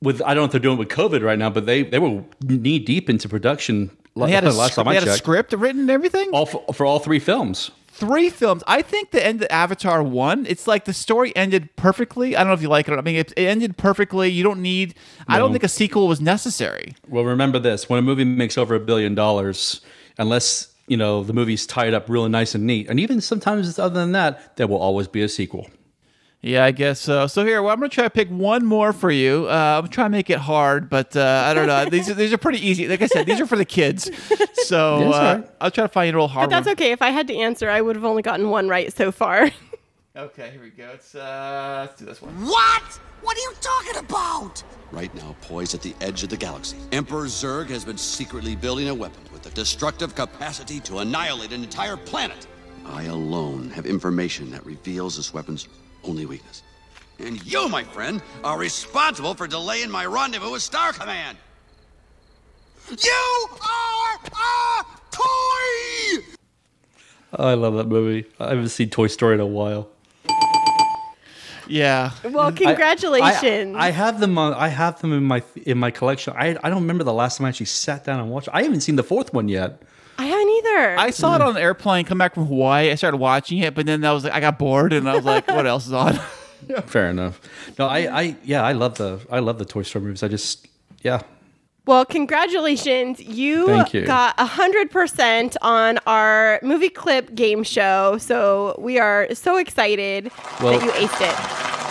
with 0.00 0.22
I 0.22 0.28
don't 0.32 0.42
know 0.42 0.44
if 0.44 0.52
they're 0.52 0.60
doing 0.60 0.76
it 0.76 0.78
with 0.78 0.88
COVID 0.88 1.22
right 1.22 1.38
now, 1.38 1.50
but 1.50 1.66
they 1.66 1.82
they 1.82 1.98
were 1.98 2.22
knee 2.42 2.78
deep 2.78 3.10
into 3.10 3.28
production. 3.28 3.90
They 4.16 4.30
had 4.32 4.44
a, 4.44 4.52
last 4.52 4.74
time 4.74 4.86
they 4.86 4.92
I 4.92 4.94
had 4.94 5.02
a 5.02 5.06
checked. 5.06 5.18
script 5.18 5.52
written 5.52 5.82
and 5.82 5.90
everything. 5.90 6.30
all 6.32 6.46
for, 6.46 6.64
for 6.72 6.86
all 6.86 6.98
three 6.98 7.18
films. 7.18 7.70
Three 7.88 8.28
films. 8.28 8.62
I 8.66 8.82
think 8.82 9.10
the 9.10 9.24
end 9.24 9.40
of 9.42 9.48
Avatar 9.50 10.02
one. 10.02 10.44
It's 10.46 10.66
like 10.66 10.84
the 10.84 10.92
story 10.92 11.34
ended 11.34 11.74
perfectly. 11.76 12.36
I 12.36 12.40
don't 12.40 12.48
know 12.48 12.54
if 12.54 12.60
you 12.60 12.68
like 12.68 12.88
it. 12.88 12.92
or 12.92 12.96
not. 12.96 13.02
I 13.02 13.04
mean, 13.04 13.16
it, 13.16 13.32
it 13.36 13.46
ended 13.46 13.78
perfectly. 13.78 14.28
You 14.28 14.42
don't 14.42 14.60
need. 14.60 14.94
I 15.28 15.38
don't 15.38 15.48
No. 15.48 15.54
think 15.54 15.64
a 15.64 15.68
sequel 15.68 16.06
was 16.06 16.20
necessary. 16.20 16.94
Well, 17.08 17.24
remember 17.24 17.58
this: 17.58 17.88
when 17.88 17.98
a 17.98 18.02
movie 18.02 18.24
makes 18.24 18.58
over 18.58 18.74
a 18.74 18.80
billion 18.80 19.14
dollars, 19.14 19.80
unless 20.18 20.74
you 20.88 20.98
know 20.98 21.22
the 21.24 21.32
movie's 21.32 21.66
tied 21.66 21.94
up 21.94 22.08
really 22.10 22.28
nice 22.28 22.54
and 22.54 22.64
neat, 22.66 22.86
and 22.90 23.00
even 23.00 23.20
sometimes 23.22 23.66
it's 23.66 23.78
other 23.78 23.98
than 23.98 24.12
that, 24.12 24.56
there 24.56 24.66
will 24.66 24.76
always 24.78 25.08
be 25.08 25.22
a 25.22 25.28
sequel. 25.28 25.70
Yeah, 26.46 26.64
I 26.64 26.70
guess 26.70 27.00
so. 27.00 27.26
So 27.26 27.44
here, 27.44 27.60
well, 27.60 27.72
I'm 27.72 27.80
gonna 27.80 27.88
try 27.88 28.04
to 28.04 28.10
pick 28.10 28.28
one 28.28 28.64
more 28.64 28.92
for 28.92 29.10
you. 29.10 29.48
Uh, 29.48 29.80
I'm 29.82 29.88
trying 29.88 30.06
to 30.06 30.16
make 30.16 30.30
it 30.30 30.38
hard, 30.38 30.88
but 30.88 31.16
uh, 31.16 31.42
I 31.44 31.54
don't 31.54 31.66
know. 31.66 31.86
these 31.86 32.08
are, 32.08 32.14
these 32.14 32.32
are 32.32 32.38
pretty 32.38 32.64
easy. 32.64 32.86
Like 32.86 33.02
I 33.02 33.08
said, 33.08 33.26
these 33.26 33.40
are 33.40 33.46
for 33.46 33.56
the 33.56 33.64
kids. 33.64 34.10
So 34.66 35.12
uh. 35.12 35.42
I'll 35.60 35.70
try 35.70 35.84
to 35.84 35.88
find 35.88 36.12
a 36.12 36.18
real 36.18 36.26
hard 36.26 36.50
But 36.50 36.56
that's 36.56 36.66
one. 36.66 36.72
okay. 36.72 36.90
If 36.90 37.00
I 37.00 37.10
had 37.10 37.28
to 37.28 37.36
answer, 37.36 37.70
I 37.70 37.80
would 37.80 37.94
have 37.94 38.04
only 38.04 38.22
gotten 38.22 38.50
one 38.50 38.68
right 38.68 38.92
so 38.92 39.12
far. 39.12 39.50
Okay, 40.16 40.48
here 40.50 40.62
we 40.62 40.70
go. 40.70 40.88
It's 40.94 41.14
uh, 41.14 41.86
let's 41.86 42.00
do 42.00 42.06
this 42.06 42.22
one. 42.22 42.32
What? 42.46 42.82
What 43.20 43.36
are 43.36 43.40
you 43.40 43.52
talking 43.60 43.96
about? 43.98 44.62
Right 44.90 45.14
now, 45.14 45.36
poised 45.42 45.74
at 45.74 45.82
the 45.82 45.94
edge 46.00 46.22
of 46.22 46.30
the 46.30 46.38
galaxy, 46.38 46.78
Emperor 46.90 47.26
Zurg 47.26 47.68
has 47.68 47.84
been 47.84 47.98
secretly 47.98 48.56
building 48.56 48.88
a 48.88 48.94
weapon 48.94 49.20
with 49.30 49.42
the 49.42 49.50
destructive 49.50 50.14
capacity 50.14 50.80
to 50.80 51.00
annihilate 51.00 51.52
an 51.52 51.62
entire 51.62 51.98
planet. 51.98 52.46
I 52.86 53.02
alone 53.04 53.68
have 53.72 53.84
information 53.84 54.50
that 54.52 54.64
reveals 54.64 55.18
this 55.18 55.34
weapon's 55.34 55.68
only 56.06 56.26
weakness. 56.26 56.62
And 57.18 57.44
you, 57.46 57.68
my 57.68 57.82
friend, 57.82 58.20
are 58.44 58.58
responsible 58.58 59.34
for 59.34 59.46
delaying 59.46 59.90
my 59.90 60.04
rendezvous 60.06 60.52
with 60.52 60.62
Star 60.62 60.92
Command. 60.92 61.38
You 62.90 63.46
are 63.62 64.18
a 64.24 64.84
toy! 65.10 66.24
I 67.32 67.54
love 67.54 67.74
that 67.74 67.88
movie. 67.88 68.26
I 68.38 68.50
haven't 68.50 68.68
seen 68.68 68.90
Toy 68.90 69.08
Story 69.08 69.34
in 69.34 69.40
a 69.40 69.46
while. 69.46 69.88
Yeah. 71.68 72.12
Well, 72.22 72.46
I- 72.46 72.52
congratulations. 72.52 73.74
I, 73.76 73.88
I 73.88 73.90
have 73.90 74.20
them. 74.20 74.38
On, 74.38 74.54
I 74.54 74.68
have 74.68 75.00
them 75.00 75.12
in 75.12 75.24
my 75.24 75.42
in 75.64 75.78
my 75.78 75.90
collection. 75.90 76.32
I 76.36 76.50
I 76.62 76.70
don't 76.70 76.82
remember 76.82 77.02
the 77.02 77.12
last 77.12 77.38
time 77.38 77.46
I 77.46 77.48
actually 77.48 77.66
sat 77.66 78.04
down 78.04 78.20
and 78.20 78.30
watched. 78.30 78.48
I 78.52 78.62
haven't 78.62 78.82
seen 78.82 78.94
the 78.94 79.02
fourth 79.02 79.34
one 79.34 79.48
yet. 79.48 79.82
I 80.18 80.26
haven't 80.26 80.48
either. 80.48 80.98
I 80.98 81.10
saw 81.10 81.34
it 81.36 81.40
on 81.42 81.56
an 81.56 81.62
airplane, 81.62 82.04
come 82.04 82.18
back 82.18 82.34
from 82.34 82.46
Hawaii. 82.46 82.90
I 82.90 82.94
started 82.94 83.18
watching 83.18 83.58
it, 83.58 83.74
but 83.74 83.86
then 83.86 84.04
I 84.04 84.12
was 84.12 84.24
like, 84.24 84.32
I 84.32 84.40
got 84.40 84.58
bored, 84.58 84.92
and 84.92 85.08
I 85.08 85.14
was 85.16 85.24
like, 85.24 85.46
what 85.48 85.66
else 85.66 85.86
is 85.86 85.92
on? 85.92 86.14
Fair 86.86 87.10
enough. 87.10 87.40
No, 87.78 87.86
I 87.86 87.98
I 88.22 88.36
yeah, 88.44 88.62
I 88.62 88.72
love 88.72 88.96
the 88.96 89.20
I 89.30 89.38
love 89.40 89.58
the 89.58 89.64
Toy 89.64 89.82
Story 89.82 90.04
movies. 90.06 90.22
I 90.22 90.28
just 90.28 90.66
yeah. 91.02 91.22
Well, 91.86 92.04
congratulations. 92.04 93.20
You, 93.20 93.66
Thank 93.66 93.94
you. 93.94 94.04
got 94.06 94.36
100% 94.38 95.56
on 95.62 95.98
our 96.04 96.58
movie 96.60 96.88
clip 96.88 97.32
game 97.36 97.62
show. 97.62 98.18
So 98.18 98.74
we 98.80 98.98
are 98.98 99.32
so 99.34 99.56
excited 99.58 100.32
Well- 100.60 100.80
that 100.80 100.84
you 100.84 100.90
aced 100.90 101.20
it. 101.20 101.85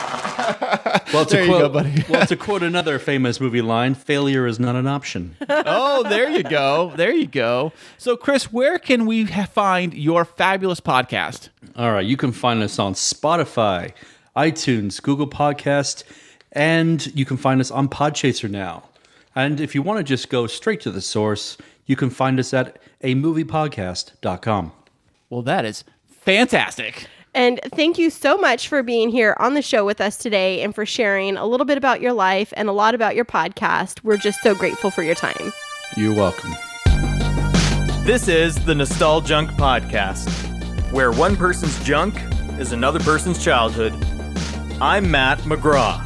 Well, 1.13 1.25
to 1.25 1.35
There 1.35 1.43
you 1.43 1.49
quote, 1.49 1.61
go, 1.61 1.69
buddy. 1.69 2.03
well, 2.09 2.25
to 2.25 2.35
quote 2.35 2.63
another 2.63 2.99
famous 2.99 3.39
movie 3.39 3.61
line, 3.61 3.93
"Failure 3.95 4.47
is 4.47 4.59
not 4.59 4.75
an 4.75 4.87
option." 4.87 5.37
oh, 5.49 6.03
there 6.03 6.29
you 6.29 6.43
go. 6.43 6.91
There 6.95 7.13
you 7.13 7.27
go. 7.27 7.71
So, 7.97 8.17
Chris, 8.17 8.51
where 8.51 8.79
can 8.79 9.05
we 9.05 9.23
ha- 9.23 9.45
find 9.45 9.93
your 9.93 10.25
fabulous 10.25 10.81
podcast? 10.81 11.49
All 11.77 11.91
right, 11.93 12.05
you 12.05 12.17
can 12.17 12.31
find 12.33 12.61
us 12.63 12.79
on 12.79 12.95
Spotify, 12.95 13.93
iTunes, 14.35 15.01
Google 15.01 15.27
Podcast, 15.27 16.03
and 16.51 17.05
you 17.15 17.23
can 17.23 17.37
find 17.37 17.61
us 17.61 17.71
on 17.71 17.87
Podchaser 17.87 18.49
now. 18.49 18.83
And 19.35 19.61
if 19.61 19.73
you 19.75 19.81
want 19.81 19.99
to 19.99 20.03
just 20.03 20.29
go 20.29 20.47
straight 20.47 20.81
to 20.81 20.91
the 20.91 21.01
source, 21.01 21.55
you 21.85 21.95
can 21.95 22.09
find 22.09 22.39
us 22.39 22.53
at 22.53 22.77
a 23.01 23.15
moviepodcast.com. 23.15 24.71
Well, 25.29 25.41
that 25.43 25.65
is 25.65 25.83
fantastic. 26.09 27.07
And 27.35 27.59
thank 27.73 27.97
you 27.97 28.09
so 28.09 28.37
much 28.37 28.69
for 28.69 28.81
being 28.81 29.09
here 29.09 29.35
on 29.41 29.55
the 29.55 29.61
show 29.61 29.85
with 29.85 29.99
us 29.99 30.15
today 30.15 30.61
and 30.61 30.73
for 30.73 30.85
sharing 30.85 31.35
a 31.35 31.45
little 31.45 31.65
bit 31.65 31.77
about 31.77 31.99
your 31.99 32.13
life 32.13 32.53
and 32.55 32.69
a 32.69 32.71
lot 32.71 32.95
about 32.95 33.13
your 33.13 33.25
podcast. 33.25 34.01
We're 34.05 34.15
just 34.15 34.41
so 34.41 34.55
grateful 34.55 34.89
for 34.89 35.03
your 35.03 35.15
time. 35.15 35.51
You're 35.97 36.13
welcome. 36.13 36.51
This 38.05 38.29
is 38.29 38.55
the 38.63 38.73
Nostaljunk 38.73 39.49
Podcast, 39.57 40.29
where 40.93 41.11
one 41.11 41.35
person's 41.35 41.77
junk 41.83 42.15
is 42.57 42.71
another 42.71 43.01
person's 43.01 43.43
childhood. 43.43 43.93
I'm 44.79 45.11
Matt 45.11 45.39
McGraw. 45.39 46.01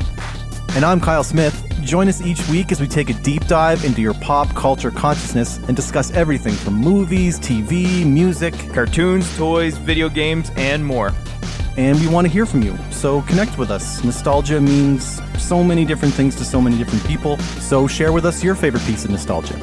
And 0.76 0.84
I'm 0.84 1.00
Kyle 1.00 1.24
Smith. 1.24 1.59
Join 1.90 2.08
us 2.08 2.22
each 2.22 2.48
week 2.50 2.72
as 2.72 2.80
we 2.80 2.88
take 2.88 3.10
a 3.10 3.14
deep 3.14 3.48
dive 3.48 3.84
into 3.84 4.00
your 4.00 4.14
pop 4.14 4.48
culture 4.54 4.92
consciousness 4.92 5.58
and 5.58 5.76
discuss 5.76 6.12
everything 6.12 6.54
from 6.54 6.76
movies, 6.76 7.40
TV, 7.40 8.06
music, 8.06 8.54
cartoons, 8.76 9.36
toys, 9.36 9.76
video 9.76 10.08
games, 10.08 10.52
and 10.56 10.86
more. 10.86 11.12
And 11.78 12.00
we 12.00 12.08
want 12.08 12.28
to 12.28 12.32
hear 12.32 12.46
from 12.46 12.62
you, 12.62 12.78
so 12.92 13.24
connect 13.24 13.58
with 13.58 13.72
us. 13.72 14.04
Nostalgia 14.04 14.62
means 14.62 15.20
so 15.42 15.64
many 15.64 15.84
different 15.84 16.14
things 16.14 16.36
to 16.36 16.46
so 16.46 16.62
many 16.62 16.78
different 16.78 17.04
people, 17.08 17.40
so 17.60 17.88
share 17.88 18.14
with 18.14 18.24
us 18.24 18.44
your 18.44 18.54
favorite 18.54 18.84
piece 18.84 19.04
of 19.04 19.10
nostalgia. 19.10 19.58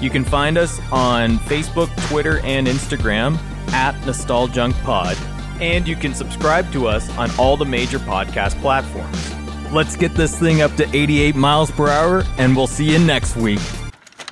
You 0.00 0.08
can 0.08 0.24
find 0.24 0.56
us 0.56 0.80
on 0.90 1.36
Facebook, 1.40 1.94
Twitter, 2.08 2.40
and 2.44 2.66
Instagram 2.66 3.36
at 3.74 3.94
NostalJunkPod. 4.06 5.60
And 5.60 5.86
you 5.86 5.96
can 5.96 6.14
subscribe 6.14 6.72
to 6.72 6.86
us 6.86 7.10
on 7.18 7.30
all 7.38 7.58
the 7.58 7.66
major 7.66 7.98
podcast 7.98 8.58
platforms. 8.62 9.35
Let's 9.72 9.96
get 9.96 10.14
this 10.14 10.38
thing 10.38 10.62
up 10.62 10.74
to 10.76 10.96
88 10.96 11.34
miles 11.34 11.70
per 11.70 11.88
hour, 11.88 12.24
and 12.38 12.56
we'll 12.56 12.66
see 12.66 12.90
you 12.90 12.98
next 12.98 13.36
week. 13.36 13.60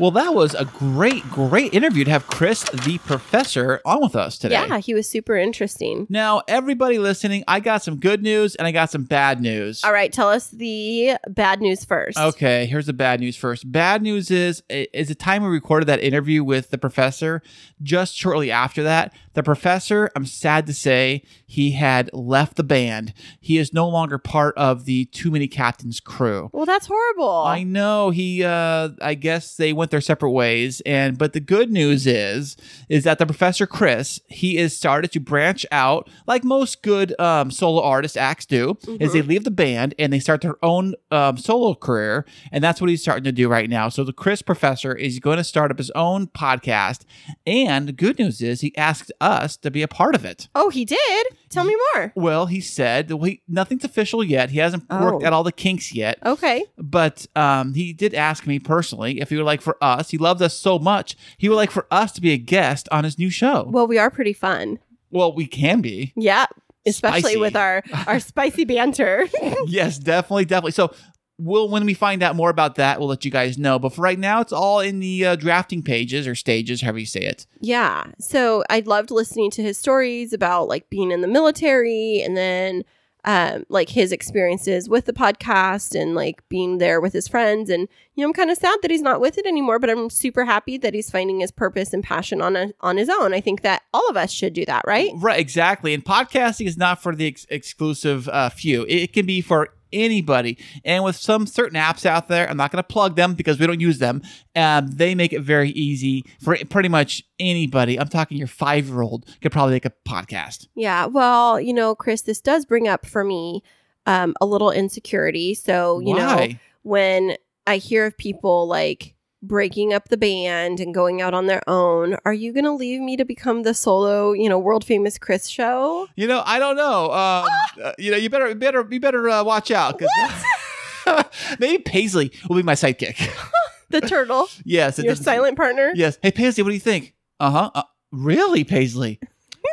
Well, 0.00 0.10
that 0.10 0.34
was 0.34 0.54
a 0.54 0.64
great, 0.64 1.22
great 1.30 1.72
interview 1.72 2.04
to 2.04 2.10
have 2.10 2.26
Chris, 2.26 2.64
the 2.64 2.98
professor, 2.98 3.80
on 3.84 4.02
with 4.02 4.16
us 4.16 4.36
today. 4.38 4.54
Yeah, 4.54 4.78
he 4.78 4.92
was 4.92 5.08
super 5.08 5.36
interesting. 5.36 6.08
Now, 6.10 6.42
everybody 6.48 6.98
listening, 6.98 7.44
I 7.46 7.60
got 7.60 7.84
some 7.84 8.00
good 8.00 8.20
news 8.20 8.56
and 8.56 8.66
I 8.66 8.72
got 8.72 8.90
some 8.90 9.04
bad 9.04 9.40
news. 9.40 9.84
All 9.84 9.92
right, 9.92 10.12
tell 10.12 10.28
us 10.28 10.48
the 10.48 11.12
bad 11.28 11.60
news 11.60 11.84
first. 11.84 12.18
Okay, 12.18 12.66
here's 12.66 12.86
the 12.86 12.92
bad 12.92 13.20
news 13.20 13.36
first. 13.36 13.70
Bad 13.70 14.02
news 14.02 14.32
is 14.32 14.62
is 14.68 15.08
the 15.08 15.14
time 15.14 15.44
we 15.44 15.48
recorded 15.48 15.86
that 15.86 16.00
interview 16.02 16.42
with 16.42 16.70
the 16.70 16.78
professor. 16.78 17.40
Just 17.80 18.16
shortly 18.16 18.50
after 18.50 18.82
that, 18.82 19.14
the 19.34 19.42
professor, 19.42 20.10
I'm 20.16 20.26
sad 20.26 20.66
to 20.66 20.74
say, 20.74 21.22
he 21.46 21.72
had 21.72 22.10
left 22.12 22.56
the 22.56 22.64
band. 22.64 23.12
He 23.40 23.58
is 23.58 23.72
no 23.72 23.88
longer 23.88 24.18
part 24.18 24.56
of 24.56 24.86
the 24.86 25.04
Too 25.06 25.30
Many 25.30 25.46
Captains 25.46 26.00
crew. 26.00 26.50
Well, 26.52 26.66
that's 26.66 26.86
horrible. 26.86 27.42
I 27.44 27.62
know 27.62 28.10
he. 28.10 28.42
Uh, 28.42 28.90
I 29.00 29.14
guess 29.14 29.56
they 29.56 29.72
went 29.72 29.83
their 29.90 30.00
separate 30.00 30.30
ways. 30.30 30.80
And 30.86 31.16
but 31.18 31.32
the 31.32 31.40
good 31.40 31.70
news 31.70 32.06
is, 32.06 32.56
is 32.88 33.04
that 33.04 33.18
the 33.18 33.26
professor 33.26 33.66
Chris 33.66 34.20
he 34.28 34.56
is 34.58 34.76
started 34.76 35.12
to 35.12 35.20
branch 35.20 35.64
out 35.72 36.08
like 36.26 36.44
most 36.44 36.82
good 36.82 37.18
um, 37.20 37.50
solo 37.50 37.82
artist 37.82 38.16
acts 38.16 38.46
do. 38.46 38.76
Is 39.00 39.12
they 39.12 39.22
leave 39.22 39.44
the 39.44 39.50
band 39.50 39.94
and 39.98 40.12
they 40.12 40.18
start 40.20 40.40
their 40.40 40.56
own 40.64 40.94
um, 41.10 41.36
solo 41.36 41.74
career, 41.74 42.24
and 42.52 42.62
that's 42.62 42.80
what 42.80 42.90
he's 42.90 43.02
starting 43.02 43.24
to 43.24 43.32
do 43.32 43.48
right 43.48 43.68
now. 43.70 43.88
So 43.88 44.04
the 44.04 44.12
Chris 44.12 44.42
professor 44.42 44.94
is 44.94 45.18
going 45.18 45.38
to 45.38 45.44
start 45.44 45.70
up 45.70 45.78
his 45.78 45.90
own 45.92 46.26
podcast, 46.28 47.02
and 47.46 47.88
the 47.88 47.92
good 47.92 48.18
news 48.18 48.40
is 48.40 48.60
he 48.60 48.76
asked 48.76 49.12
us 49.20 49.56
to 49.58 49.70
be 49.70 49.82
a 49.82 49.88
part 49.88 50.14
of 50.14 50.24
it. 50.24 50.48
Oh, 50.54 50.70
he 50.70 50.84
did? 50.84 51.26
Tell 51.50 51.64
me 51.64 51.76
more. 51.94 52.12
Well, 52.16 52.46
he 52.46 52.60
said 52.60 53.10
well, 53.10 53.24
he, 53.24 53.42
nothing's 53.46 53.84
official 53.84 54.24
yet. 54.24 54.50
He 54.50 54.58
hasn't 54.58 54.88
worked 54.90 55.22
Oh. 55.22 55.26
out 55.26 55.32
all 55.32 55.44
the 55.44 55.52
kinks 55.52 55.94
yet. 55.94 56.18
Okay. 56.24 56.64
But 56.78 57.26
um, 57.36 57.74
he 57.74 57.92
did 57.92 58.14
ask 58.14 58.46
me 58.46 58.58
personally 58.58 59.20
if 59.20 59.30
he 59.30 59.36
would 59.36 59.46
like 59.46 59.60
for 59.60 59.73
us. 59.82 60.10
He 60.10 60.18
loves 60.18 60.42
us 60.42 60.54
so 60.54 60.78
much. 60.78 61.16
He 61.38 61.48
would 61.48 61.56
like 61.56 61.70
for 61.70 61.86
us 61.90 62.12
to 62.12 62.20
be 62.20 62.32
a 62.32 62.38
guest 62.38 62.88
on 62.90 63.04
his 63.04 63.18
new 63.18 63.30
show. 63.30 63.68
Well, 63.70 63.86
we 63.86 63.98
are 63.98 64.10
pretty 64.10 64.32
fun. 64.32 64.78
Well, 65.10 65.34
we 65.34 65.46
can 65.46 65.80
be. 65.80 66.12
Yeah, 66.16 66.46
especially 66.86 67.20
Spicy. 67.20 67.36
with 67.38 67.56
our 67.56 67.82
our 68.06 68.20
spicy 68.30 68.64
banter. 68.64 69.26
yes, 69.66 69.98
definitely, 69.98 70.44
definitely. 70.46 70.72
So. 70.72 70.94
We'll, 71.36 71.68
when 71.68 71.84
we 71.84 71.94
find 71.94 72.22
out 72.22 72.36
more 72.36 72.48
about 72.48 72.76
that, 72.76 73.00
we'll 73.00 73.08
let 73.08 73.24
you 73.24 73.30
guys 73.32 73.58
know. 73.58 73.80
But 73.80 73.92
for 73.92 74.02
right 74.02 74.20
now, 74.20 74.40
it's 74.40 74.52
all 74.52 74.78
in 74.78 75.00
the 75.00 75.26
uh, 75.26 75.34
drafting 75.34 75.82
pages 75.82 76.28
or 76.28 76.36
stages, 76.36 76.80
however 76.80 77.00
you 77.00 77.06
say 77.06 77.22
it. 77.22 77.44
Yeah. 77.60 78.04
So 78.20 78.62
I 78.70 78.84
loved 78.86 79.10
listening 79.10 79.50
to 79.50 79.62
his 79.62 79.76
stories 79.76 80.32
about 80.32 80.68
like 80.68 80.88
being 80.90 81.10
in 81.10 81.22
the 81.22 81.26
military 81.26 82.22
and 82.22 82.36
then 82.36 82.84
um 83.24 83.64
like 83.68 83.88
his 83.88 84.12
experiences 84.12 84.88
with 84.88 85.06
the 85.06 85.12
podcast 85.12 85.98
and 85.98 86.14
like 86.14 86.46
being 86.48 86.78
there 86.78 87.00
with 87.00 87.12
his 87.12 87.28
friends 87.28 87.70
and 87.70 87.88
you 88.14 88.22
know 88.22 88.28
I'm 88.28 88.34
kind 88.34 88.50
of 88.50 88.58
sad 88.58 88.78
that 88.82 88.90
he's 88.90 89.02
not 89.02 89.20
with 89.20 89.38
it 89.38 89.46
anymore 89.46 89.78
but 89.78 89.90
I'm 89.90 90.10
super 90.10 90.44
happy 90.44 90.78
that 90.78 90.94
he's 90.94 91.10
finding 91.10 91.40
his 91.40 91.50
purpose 91.50 91.92
and 91.92 92.02
passion 92.02 92.40
on 92.40 92.56
a, 92.56 92.72
on 92.80 92.96
his 92.96 93.08
own. 93.08 93.34
I 93.34 93.40
think 93.40 93.62
that 93.62 93.82
all 93.92 94.08
of 94.08 94.16
us 94.16 94.30
should 94.30 94.52
do 94.52 94.64
that, 94.66 94.82
right? 94.86 95.10
Right, 95.16 95.40
exactly. 95.40 95.94
And 95.94 96.04
podcasting 96.04 96.66
is 96.66 96.76
not 96.76 97.02
for 97.02 97.14
the 97.14 97.26
ex- 97.26 97.46
exclusive 97.48 98.28
uh, 98.28 98.50
few. 98.50 98.84
It 98.88 99.12
can 99.12 99.26
be 99.26 99.40
for 99.40 99.73
anybody. 99.94 100.58
And 100.84 101.04
with 101.04 101.16
some 101.16 101.46
certain 101.46 101.78
apps 101.78 102.04
out 102.04 102.28
there, 102.28 102.48
I'm 102.48 102.56
not 102.56 102.70
going 102.70 102.82
to 102.82 102.86
plug 102.86 103.16
them 103.16 103.34
because 103.34 103.58
we 103.58 103.66
don't 103.66 103.80
use 103.80 103.98
them. 103.98 104.22
Um, 104.54 104.88
they 104.88 105.14
make 105.14 105.32
it 105.32 105.40
very 105.40 105.70
easy 105.70 106.24
for 106.42 106.56
pretty 106.68 106.88
much 106.88 107.22
anybody. 107.38 107.98
I'm 107.98 108.08
talking 108.08 108.36
your 108.36 108.46
five 108.46 108.88
year 108.88 109.02
old 109.02 109.26
could 109.40 109.52
probably 109.52 109.74
make 109.74 109.86
a 109.86 109.92
podcast. 110.06 110.66
Yeah. 110.74 111.06
Well, 111.06 111.60
you 111.60 111.72
know, 111.72 111.94
Kris, 111.94 112.22
this 112.22 112.40
does 112.40 112.64
bring 112.64 112.88
up 112.88 113.06
for 113.06 113.24
me 113.24 113.62
um, 114.06 114.34
a 114.40 114.46
little 114.46 114.70
insecurity. 114.70 115.54
So, 115.54 116.00
you 116.00 116.14
know, 116.14 116.48
when 116.82 117.36
I 117.66 117.78
hear 117.78 118.06
of 118.06 118.18
people 118.18 118.66
like 118.66 119.13
breaking 119.46 119.92
up 119.92 120.08
the 120.08 120.16
band 120.16 120.80
and 120.80 120.94
going 120.94 121.20
out 121.20 121.34
on 121.34 121.46
their 121.46 121.62
own, 121.68 122.16
are 122.24 122.32
you 122.32 122.52
going 122.52 122.64
to 122.64 122.72
leave 122.72 123.00
me 123.00 123.16
to 123.16 123.24
become 123.24 123.62
the 123.62 123.74
solo, 123.74 124.32
you 124.32 124.48
know, 124.48 124.58
world 124.58 124.84
famous 124.84 125.18
Kris 125.18 125.48
show? 125.48 126.08
You 126.16 126.26
know, 126.26 126.42
I 126.44 126.58
don't 126.58 126.76
know. 126.76 127.04
Um, 127.12 127.46
uh, 127.82 127.92
you 127.98 128.10
know, 128.10 128.16
you 128.16 128.30
better, 128.30 128.54
better, 128.54 128.86
you 128.90 129.00
better 129.00 129.28
uh, 129.28 129.44
watch 129.44 129.70
out 129.70 129.98
because 129.98 131.24
maybe 131.58 131.82
Paisley 131.82 132.32
will 132.48 132.56
be 132.56 132.62
my 132.62 132.74
sidekick. 132.74 133.30
The 133.90 134.00
turtle, 134.00 134.48
yes, 134.64 134.98
your 134.98 135.14
silent 135.14 135.56
partner? 135.56 135.92
Yes. 135.94 136.18
Hey, 136.20 136.32
Paisley, 136.32 136.64
what 136.64 136.70
do 136.70 136.74
you 136.74 136.80
think? 136.80 137.14
Uh-huh. 137.38 137.70
Uh 137.72 137.82
Really, 138.10 138.62
Paisley? 138.64 139.18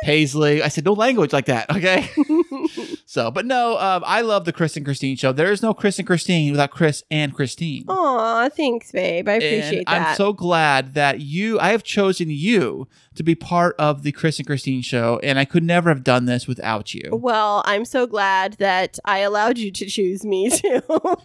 Paisley. 0.02 0.62
I 0.62 0.68
said 0.68 0.84
no 0.84 0.92
language 0.92 1.32
like 1.32 1.46
that. 1.46 1.70
Okay. 1.70 2.08
so, 3.06 3.30
but 3.30 3.46
no, 3.46 3.78
um, 3.78 4.02
I 4.06 4.22
love 4.22 4.44
the 4.44 4.52
Kris 4.52 4.76
and 4.76 4.84
Kristine 4.84 5.18
show. 5.18 5.32
There 5.32 5.52
is 5.52 5.62
no 5.62 5.74
Kris 5.74 5.98
and 5.98 6.08
Kristine 6.08 6.50
without 6.50 6.70
Kris 6.70 7.02
and 7.10 7.34
Kristine. 7.34 7.84
Aw, 7.88 8.48
thanks, 8.50 8.92
babe. 8.92 9.28
I 9.28 9.34
appreciate 9.34 9.84
and 9.86 9.86
that. 9.86 10.08
I'm 10.10 10.16
so 10.16 10.32
glad 10.32 10.94
that 10.94 11.20
you, 11.20 11.58
I 11.60 11.70
have 11.70 11.82
chosen 11.82 12.28
you 12.30 12.88
to 13.14 13.22
be 13.22 13.34
part 13.34 13.76
of 13.78 14.02
the 14.02 14.12
Kris 14.12 14.38
and 14.38 14.48
Kristine 14.48 14.82
show, 14.82 15.20
and 15.22 15.38
I 15.38 15.44
could 15.44 15.62
never 15.62 15.90
have 15.90 16.02
done 16.02 16.24
this 16.24 16.46
without 16.46 16.94
you. 16.94 17.10
well, 17.12 17.62
I'm 17.66 17.84
so 17.84 18.06
glad 18.06 18.54
that 18.54 18.98
I 19.04 19.18
allowed 19.18 19.58
you 19.58 19.70
to 19.70 19.86
choose 19.86 20.24
me 20.24 20.50
too. 20.56 20.80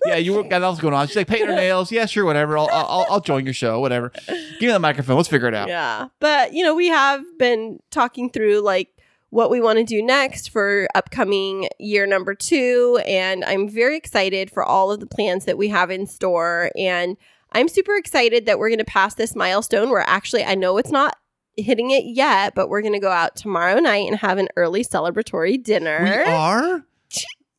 yeah, 0.06 0.16
you 0.16 0.34
were 0.34 0.44
got 0.44 0.62
else 0.62 0.80
going 0.80 0.94
on. 0.94 1.08
She's 1.08 1.16
like 1.16 1.28
painting 1.28 1.48
her 1.48 1.56
nails. 1.56 1.92
Yeah, 1.92 2.06
sure, 2.06 2.26
whatever. 2.26 2.58
I'll, 2.58 2.70
I'll, 2.72 3.06
I'll 3.10 3.22
join 3.22 3.46
your 3.46 3.54
show, 3.54 3.80
whatever. 3.80 4.12
Give 4.28 4.68
me 4.68 4.72
the 4.72 4.80
microphone. 4.80 5.16
Let's 5.16 5.30
figure 5.30 5.48
it 5.48 5.54
out. 5.54 5.68
Yeah. 5.70 6.08
But, 6.20 6.54
you 6.54 6.64
know, 6.64 6.76
we 6.76 6.88
have 6.88 7.24
been 7.38 7.80
talking 7.92 8.30
through 8.30 8.57
like 8.62 8.90
what 9.30 9.50
we 9.50 9.60
want 9.60 9.78
to 9.78 9.84
do 9.84 10.02
next 10.02 10.52
for 10.52 10.88
upcoming 10.96 11.68
year 11.80 12.08
number 12.08 12.34
two. 12.34 13.02
And 13.06 13.44
I'm 13.44 13.68
very 13.68 13.98
excited 13.98 14.50
for 14.50 14.64
all 14.64 14.92
of 14.92 15.00
the 15.00 15.06
plans 15.06 15.46
that 15.46 15.58
we 15.58 15.68
have 15.68 15.92
in 15.92 16.08
store. 16.08 16.72
And 16.78 17.18
I'm 17.52 17.68
super 17.68 17.96
excited 17.96 18.46
that 18.46 18.60
we're 18.60 18.70
going 18.70 18.80
to 18.80 18.86
pass 18.86 19.16
this 19.16 19.36
milestone 19.36 19.90
where 19.90 20.04
actually 20.08 20.44
I 20.44 20.56
know 20.56 20.78
it's 20.78 20.92
not 20.92 21.18
hitting 21.58 21.92
it 21.92 22.06
yet, 22.06 22.56
but 22.56 22.70
we're 22.70 22.82
going 22.82 22.94
to 22.94 23.00
go 23.00 23.12
out 23.12 23.36
tomorrow 23.36 23.80
night 23.80 24.08
and 24.08 24.18
have 24.18 24.38
an 24.38 24.48
early 24.56 24.84
celebratory 24.84 25.62
dinner. 25.62 26.04
We 26.04 26.32
are. 26.32 26.86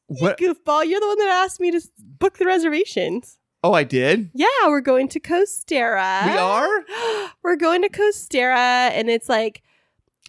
What? 0.07 0.39
Goofball, 0.39 0.87
you're 0.87 1.01
the 1.01 1.07
one 1.07 1.19
that 1.19 1.45
asked 1.45 1.61
me 1.61 1.71
to 1.71 1.83
book 1.99 2.39
the 2.39 2.47
reservations. 2.47 3.39
Oh, 3.63 3.75
I 3.75 3.85
did. 3.85 4.31
Yeah, 4.35 4.47
we're 4.67 4.81
going 4.81 5.09
to 5.09 5.21
Coasterra. 5.21 6.25
We 6.27 6.39
are. 6.39 7.31
We're 7.43 7.57
going 7.57 7.83
to 7.83 7.89
Coasterra, 7.89 8.91
and 8.93 9.11
it's 9.11 9.29
like 9.29 9.63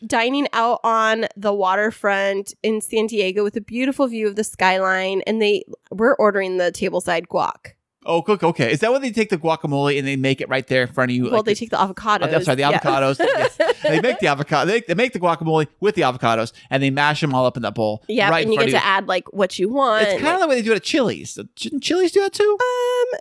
dining 0.05 0.47
out 0.53 0.79
on 0.83 1.25
the 1.35 1.53
waterfront 1.53 2.53
in 2.63 2.81
San 2.81 3.07
Diego 3.07 3.43
with 3.43 3.55
a 3.55 3.61
beautiful 3.61 4.07
view 4.07 4.27
of 4.27 4.35
the 4.35 4.43
skyline. 4.43 5.21
And 5.27 5.41
they 5.41 5.63
we're 5.91 6.15
ordering 6.15 6.57
the 6.57 6.71
tableside 6.71 7.27
guac. 7.27 7.73
Oh, 8.05 8.21
cook. 8.21 8.43
Okay, 8.43 8.71
is 8.71 8.79
that 8.79 8.91
when 8.93 9.01
they 9.01 9.11
take 9.11 9.29
the 9.29 9.37
guacamole 9.37 9.97
and 9.99 10.07
they 10.07 10.15
make 10.15 10.39
it 10.39 10.47
right 10.47 10.65
there 10.67 10.83
in 10.83 10.87
front 10.93 11.11
of 11.11 11.15
you? 11.15 11.23
well, 11.25 11.33
like 11.33 11.45
they 11.45 11.53
the- 11.53 11.59
take 11.59 11.69
the 11.71 11.77
avocados. 11.77 12.19
Oh, 12.23 12.27
that's 12.27 12.47
right, 12.47 12.55
the 12.55 12.61
Yeah. 12.61 12.79
avocados. 12.79 13.19
Yes. 13.19 13.57
They 13.83 14.01
make 14.01 14.19
the 14.19 14.27
avocado. 14.27 14.65
They, 14.69 14.81
they 14.81 14.93
make 14.93 15.13
the 15.13 15.19
guacamole 15.19 15.67
with 15.79 15.95
the 15.95 16.01
avocados, 16.01 16.51
and 16.69 16.83
they 16.83 16.89
mash 16.89 17.21
them 17.21 17.33
all 17.33 17.45
up 17.45 17.55
in 17.57 17.63
that 17.63 17.73
bowl. 17.75 18.03
Yeah, 18.09 18.29
right 18.29 18.43
and 18.45 18.53
you 18.53 18.59
get 18.59 18.69
to 18.71 18.85
add 18.85 19.07
like 19.07 19.31
what 19.33 19.57
you 19.57 19.69
want. 19.69 20.05
It's 20.05 20.21
kind 20.21 20.35
of 20.35 20.41
the 20.41 20.47
way 20.47 20.55
they 20.55 20.61
do 20.61 20.73
it 20.73 20.75
at 20.77 20.83
Chili's. 20.83 21.39
Shouldn't 21.55 21.81
Chili's 21.83 22.11
do 22.11 22.21
that 22.21 22.33
too? 22.33 22.57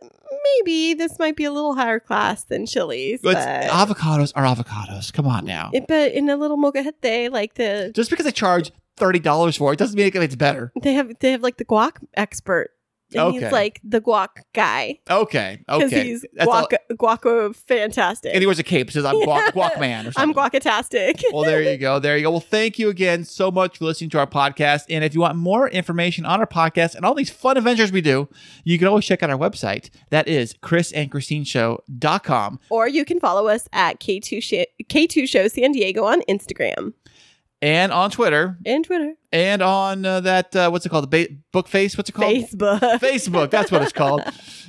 um, 0.02 0.08
maybe 0.58 0.94
this 0.94 1.18
might 1.18 1.36
be 1.36 1.44
a 1.44 1.52
little 1.52 1.74
higher 1.74 2.00
class 2.00 2.44
than 2.44 2.66
Chili's, 2.66 3.20
But 3.22 3.34
but, 3.34 3.70
avocados 3.70 4.32
are 4.34 4.44
avocados. 4.44 5.12
Come 5.12 5.26
on 5.26 5.44
now. 5.44 5.70
it- 5.72 5.86
but 5.86 6.12
in 6.12 6.28
a 6.28 6.36
little 6.36 6.56
molcajete, 6.58 7.30
like 7.30 7.54
the 7.54 7.92
Just 7.94 8.10
because 8.10 8.24
they 8.24 8.32
charge 8.32 8.72
thirty 8.96 9.18
dollars 9.20 9.56
for 9.56 9.72
it 9.72 9.78
doesn't 9.78 9.96
mean 9.96 10.10
it's 10.14 10.34
better. 10.36 10.72
they 10.82 10.94
have 10.94 11.12
they 11.20 11.30
have 11.32 11.42
like 11.42 11.56
the 11.56 11.64
guac 11.64 11.92
expert. 12.14 12.70
And 13.14 13.22
Okay. 13.22 13.40
he's 13.44 13.52
like 13.52 13.80
the 13.82 14.00
guac 14.02 14.28
guy. 14.54 14.98
Okay, 15.10 15.60
Because 15.66 15.84
okay. 15.92 16.04
he's 16.04 16.26
That's 16.34 16.48
all- 16.50 16.66
guac 16.68 16.78
guaco 16.92 17.56
fantastic. 17.56 18.32
and 18.34 18.40
he 18.42 18.46
wears 18.46 18.58
a 18.58 18.62
cape. 18.62 18.90
Says 18.90 19.04
I'm 19.06 19.14
guac, 19.16 19.48
guac 19.52 19.80
man 19.80 20.06
or 20.08 20.12
I'm 20.16 20.34
guacatastic. 20.34 21.22
well, 21.32 21.42
there 21.44 21.62
you 21.62 21.78
go. 21.78 21.98
There 21.98 22.16
you 22.18 22.24
go. 22.24 22.30
Well, 22.32 22.40
thank 22.40 22.78
you 22.78 22.90
again 22.90 23.24
so 23.24 23.50
much 23.50 23.78
for 23.78 23.86
listening 23.86 24.10
to 24.10 24.18
our 24.18 24.26
podcast. 24.26 24.82
And 24.90 25.02
if 25.04 25.14
you 25.14 25.20
want 25.22 25.36
more 25.36 25.68
information 25.70 26.26
on 26.26 26.40
our 26.40 26.46
podcast 26.46 26.94
and 26.96 27.04
all 27.06 27.14
these 27.14 27.30
fun 27.30 27.56
adventures 27.56 27.90
we 27.92 28.00
do, 28.02 28.28
you 28.64 28.78
can 28.78 28.86
always 28.88 29.06
check 29.06 29.22
out 29.22 29.30
our 29.30 29.38
website. 29.38 29.88
That 30.10 30.28
is 30.28 30.54
krisandkristineshow.com. 30.62 32.60
or 32.70 32.88
you 32.88 33.04
can 33.04 33.20
follow 33.20 33.48
us 33.48 33.68
at 33.72 34.00
K2 34.00 34.42
Sh- 34.42 34.84
K2 34.84 35.28
Show 35.28 35.48
San 35.48 35.72
Diego 35.72 36.04
on 36.04 36.20
Instagram. 36.28 36.92
And 37.60 37.92
on 37.92 38.10
Twitter, 38.10 38.56
and 38.64 38.84
Twitter, 38.84 39.14
and 39.32 39.62
on 39.62 40.04
uh, 40.04 40.20
that 40.20 40.54
uh, 40.54 40.70
what's 40.70 40.86
it 40.86 40.90
called? 40.90 41.10
The 41.10 41.26
ba- 41.26 41.34
book 41.52 41.68
face. 41.68 41.96
What's 41.96 42.08
it 42.08 42.12
called? 42.12 42.32
Facebook. 42.32 42.80
Facebook. 43.00 43.50
That's 43.50 43.72
what 43.72 43.82
it's 43.82 43.92
called. 43.92 44.22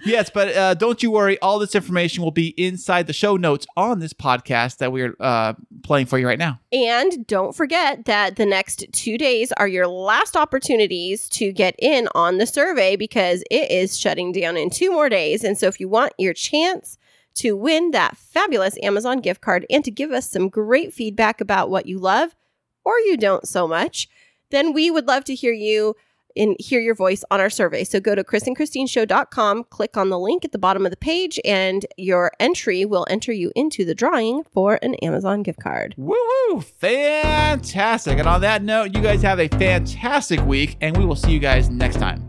yes, 0.06 0.30
but 0.30 0.56
uh, 0.56 0.74
don't 0.74 1.02
you 1.04 1.12
worry. 1.12 1.40
All 1.40 1.60
this 1.60 1.76
information 1.76 2.24
will 2.24 2.32
be 2.32 2.48
inside 2.58 3.08
the 3.08 3.14
show 3.14 3.38
notes 3.38 3.68
on 3.78 4.00
this 4.00 4.14
podcast 4.14 4.78
that 4.78 4.92
we're 4.92 5.16
uh, 5.20 5.54
playing 5.84 6.08
for 6.08 6.18
you 6.18 6.26
right 6.28 6.40
now. 6.40 6.60
And 6.72 7.26
don't 7.28 7.56
forget 7.56 8.06
that 8.06 8.38
the 8.38 8.46
next 8.46 8.86
two 8.92 9.18
days 9.18 9.52
are 9.54 9.68
your 9.68 9.88
last 9.88 10.36
opportunities 10.36 11.30
to 11.30 11.52
get 11.52 11.76
in 11.78 12.08
on 12.16 12.38
the 12.38 12.46
survey 12.46 12.96
because 12.96 13.44
it 13.52 13.70
is 13.70 13.98
shutting 13.98 14.32
down 14.32 14.58
in 14.58 14.70
two 14.70 14.92
more 14.92 15.10
days. 15.10 15.44
And 15.44 15.58
so 15.58 15.68
if 15.68 15.80
you 15.80 15.88
want 15.88 16.14
your 16.18 16.34
chance 16.34 16.98
to 17.36 17.56
win 17.56 17.92
that 17.92 18.18
fabulous 18.18 18.78
Amazon 18.84 19.20
gift 19.20 19.42
card 19.42 19.66
and 19.70 19.86
to 19.86 19.92
give 19.92 20.12
us 20.12 20.30
some 20.30 20.50
great 20.50 20.94
feedback 20.94 21.40
about 21.40 21.70
what 21.70 21.86
you 21.86 22.00
love 22.00 22.36
or 22.84 22.98
you 23.00 23.18
don't 23.18 23.48
so 23.48 23.68
much, 23.68 24.08
then 24.52 24.74
we 24.74 24.90
would 24.92 25.08
love 25.08 25.24
to 25.26 25.36
hear 25.36 25.54
you 25.54 25.96
and 26.36 26.56
hear 26.60 26.80
your 26.80 26.96
voice 26.96 27.24
on 27.32 27.40
our 27.40 27.50
survey. 27.50 27.84
So 27.84 28.00
go 28.00 28.16
to 28.16 28.24
krisandkristineshow.com, 28.24 29.66
click 29.66 29.98
on 29.98 30.10
the 30.10 30.20
link 30.20 30.46
at 30.46 30.52
the 30.52 30.60
bottom 30.60 30.86
of 30.86 30.92
the 30.92 30.98
page, 30.98 31.40
and 31.44 31.86
your 31.98 32.32
entry 32.40 32.86
will 32.86 33.06
enter 33.10 33.32
you 33.32 33.52
into 33.56 33.84
the 33.84 33.96
drawing 33.96 34.44
for 34.44 34.80
an 34.82 34.96
Amazon 34.96 35.44
gift 35.44 35.60
card. 35.60 35.96
Woo 35.98 36.16
woo! 36.50 36.62
Fantastic. 36.62 38.20
And 38.20 38.28
on 38.28 38.42
that 38.42 38.64
note, 38.64 38.96
you 38.96 39.02
guys 39.02 39.22
have 39.24 39.40
a 39.40 39.48
fantastic 39.50 40.40
week, 40.46 40.78
and 40.82 40.96
we 40.96 41.06
will 41.06 41.16
see 41.16 41.32
you 41.32 41.40
guys 41.40 41.70
next 41.70 41.98
time. 41.98 42.29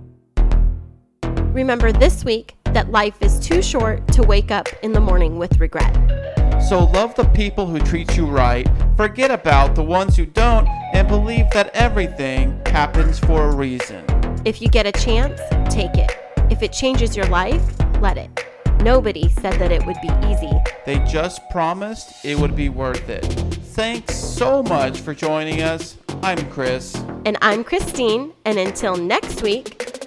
Remember 1.53 1.91
this 1.91 2.25
week 2.25 2.55
that 2.67 2.93
life 2.93 3.21
is 3.21 3.41
too 3.41 3.61
short 3.61 4.07
to 4.13 4.23
wake 4.23 4.53
up 4.53 4.69
in 4.85 4.93
the 4.93 5.01
morning 5.01 5.37
with 5.37 5.59
regret. 5.59 5.93
So 6.63 6.85
love 6.85 7.17
the 7.17 7.29
people 7.35 7.67
who 7.67 7.81
treat 7.81 8.17
you 8.17 8.25
right, 8.25 8.69
forget 8.97 9.33
about 9.33 9.75
the 9.75 9.83
ones 9.83 10.17
who 10.17 10.27
don't, 10.27 10.69
and 10.95 11.09
believe 11.09 11.51
that 11.51 11.75
everything 11.75 12.61
happens 12.67 13.19
for 13.19 13.47
a 13.47 13.57
reason. 13.57 14.05
If 14.45 14.63
you 14.63 14.69
get 14.69 14.87
a 14.87 14.93
chance, 14.93 15.41
take 15.75 15.97
it. 15.97 16.13
If 16.51 16.63
it 16.63 16.73
changes 16.73 17.17
your 17.17 17.27
life, 17.27 17.65
let 18.01 18.17
it. 18.17 18.47
Nobody 18.83 19.29
said 19.29 19.55
that 19.55 19.73
it 19.73 19.85
would 19.87 19.99
be 20.01 20.11
easy. 20.29 20.53
They 20.87 21.01
just 21.01 21.41
promised 21.51 22.25
it 22.25 22.39
would 22.39 22.55
be 22.55 22.69
worth 22.69 23.09
it. 23.09 23.25
Thanks 23.75 24.17
so 24.17 24.63
much 24.63 25.01
for 25.01 25.15
joining 25.15 25.63
us. 25.63 25.97
I'm 26.23 26.49
Kris. 26.51 26.95
And 27.27 27.37
I'm 27.43 27.65
Kristine, 27.65 28.35
and 28.45 28.57
until 28.57 28.95
next 28.95 29.43
week, 29.43 30.07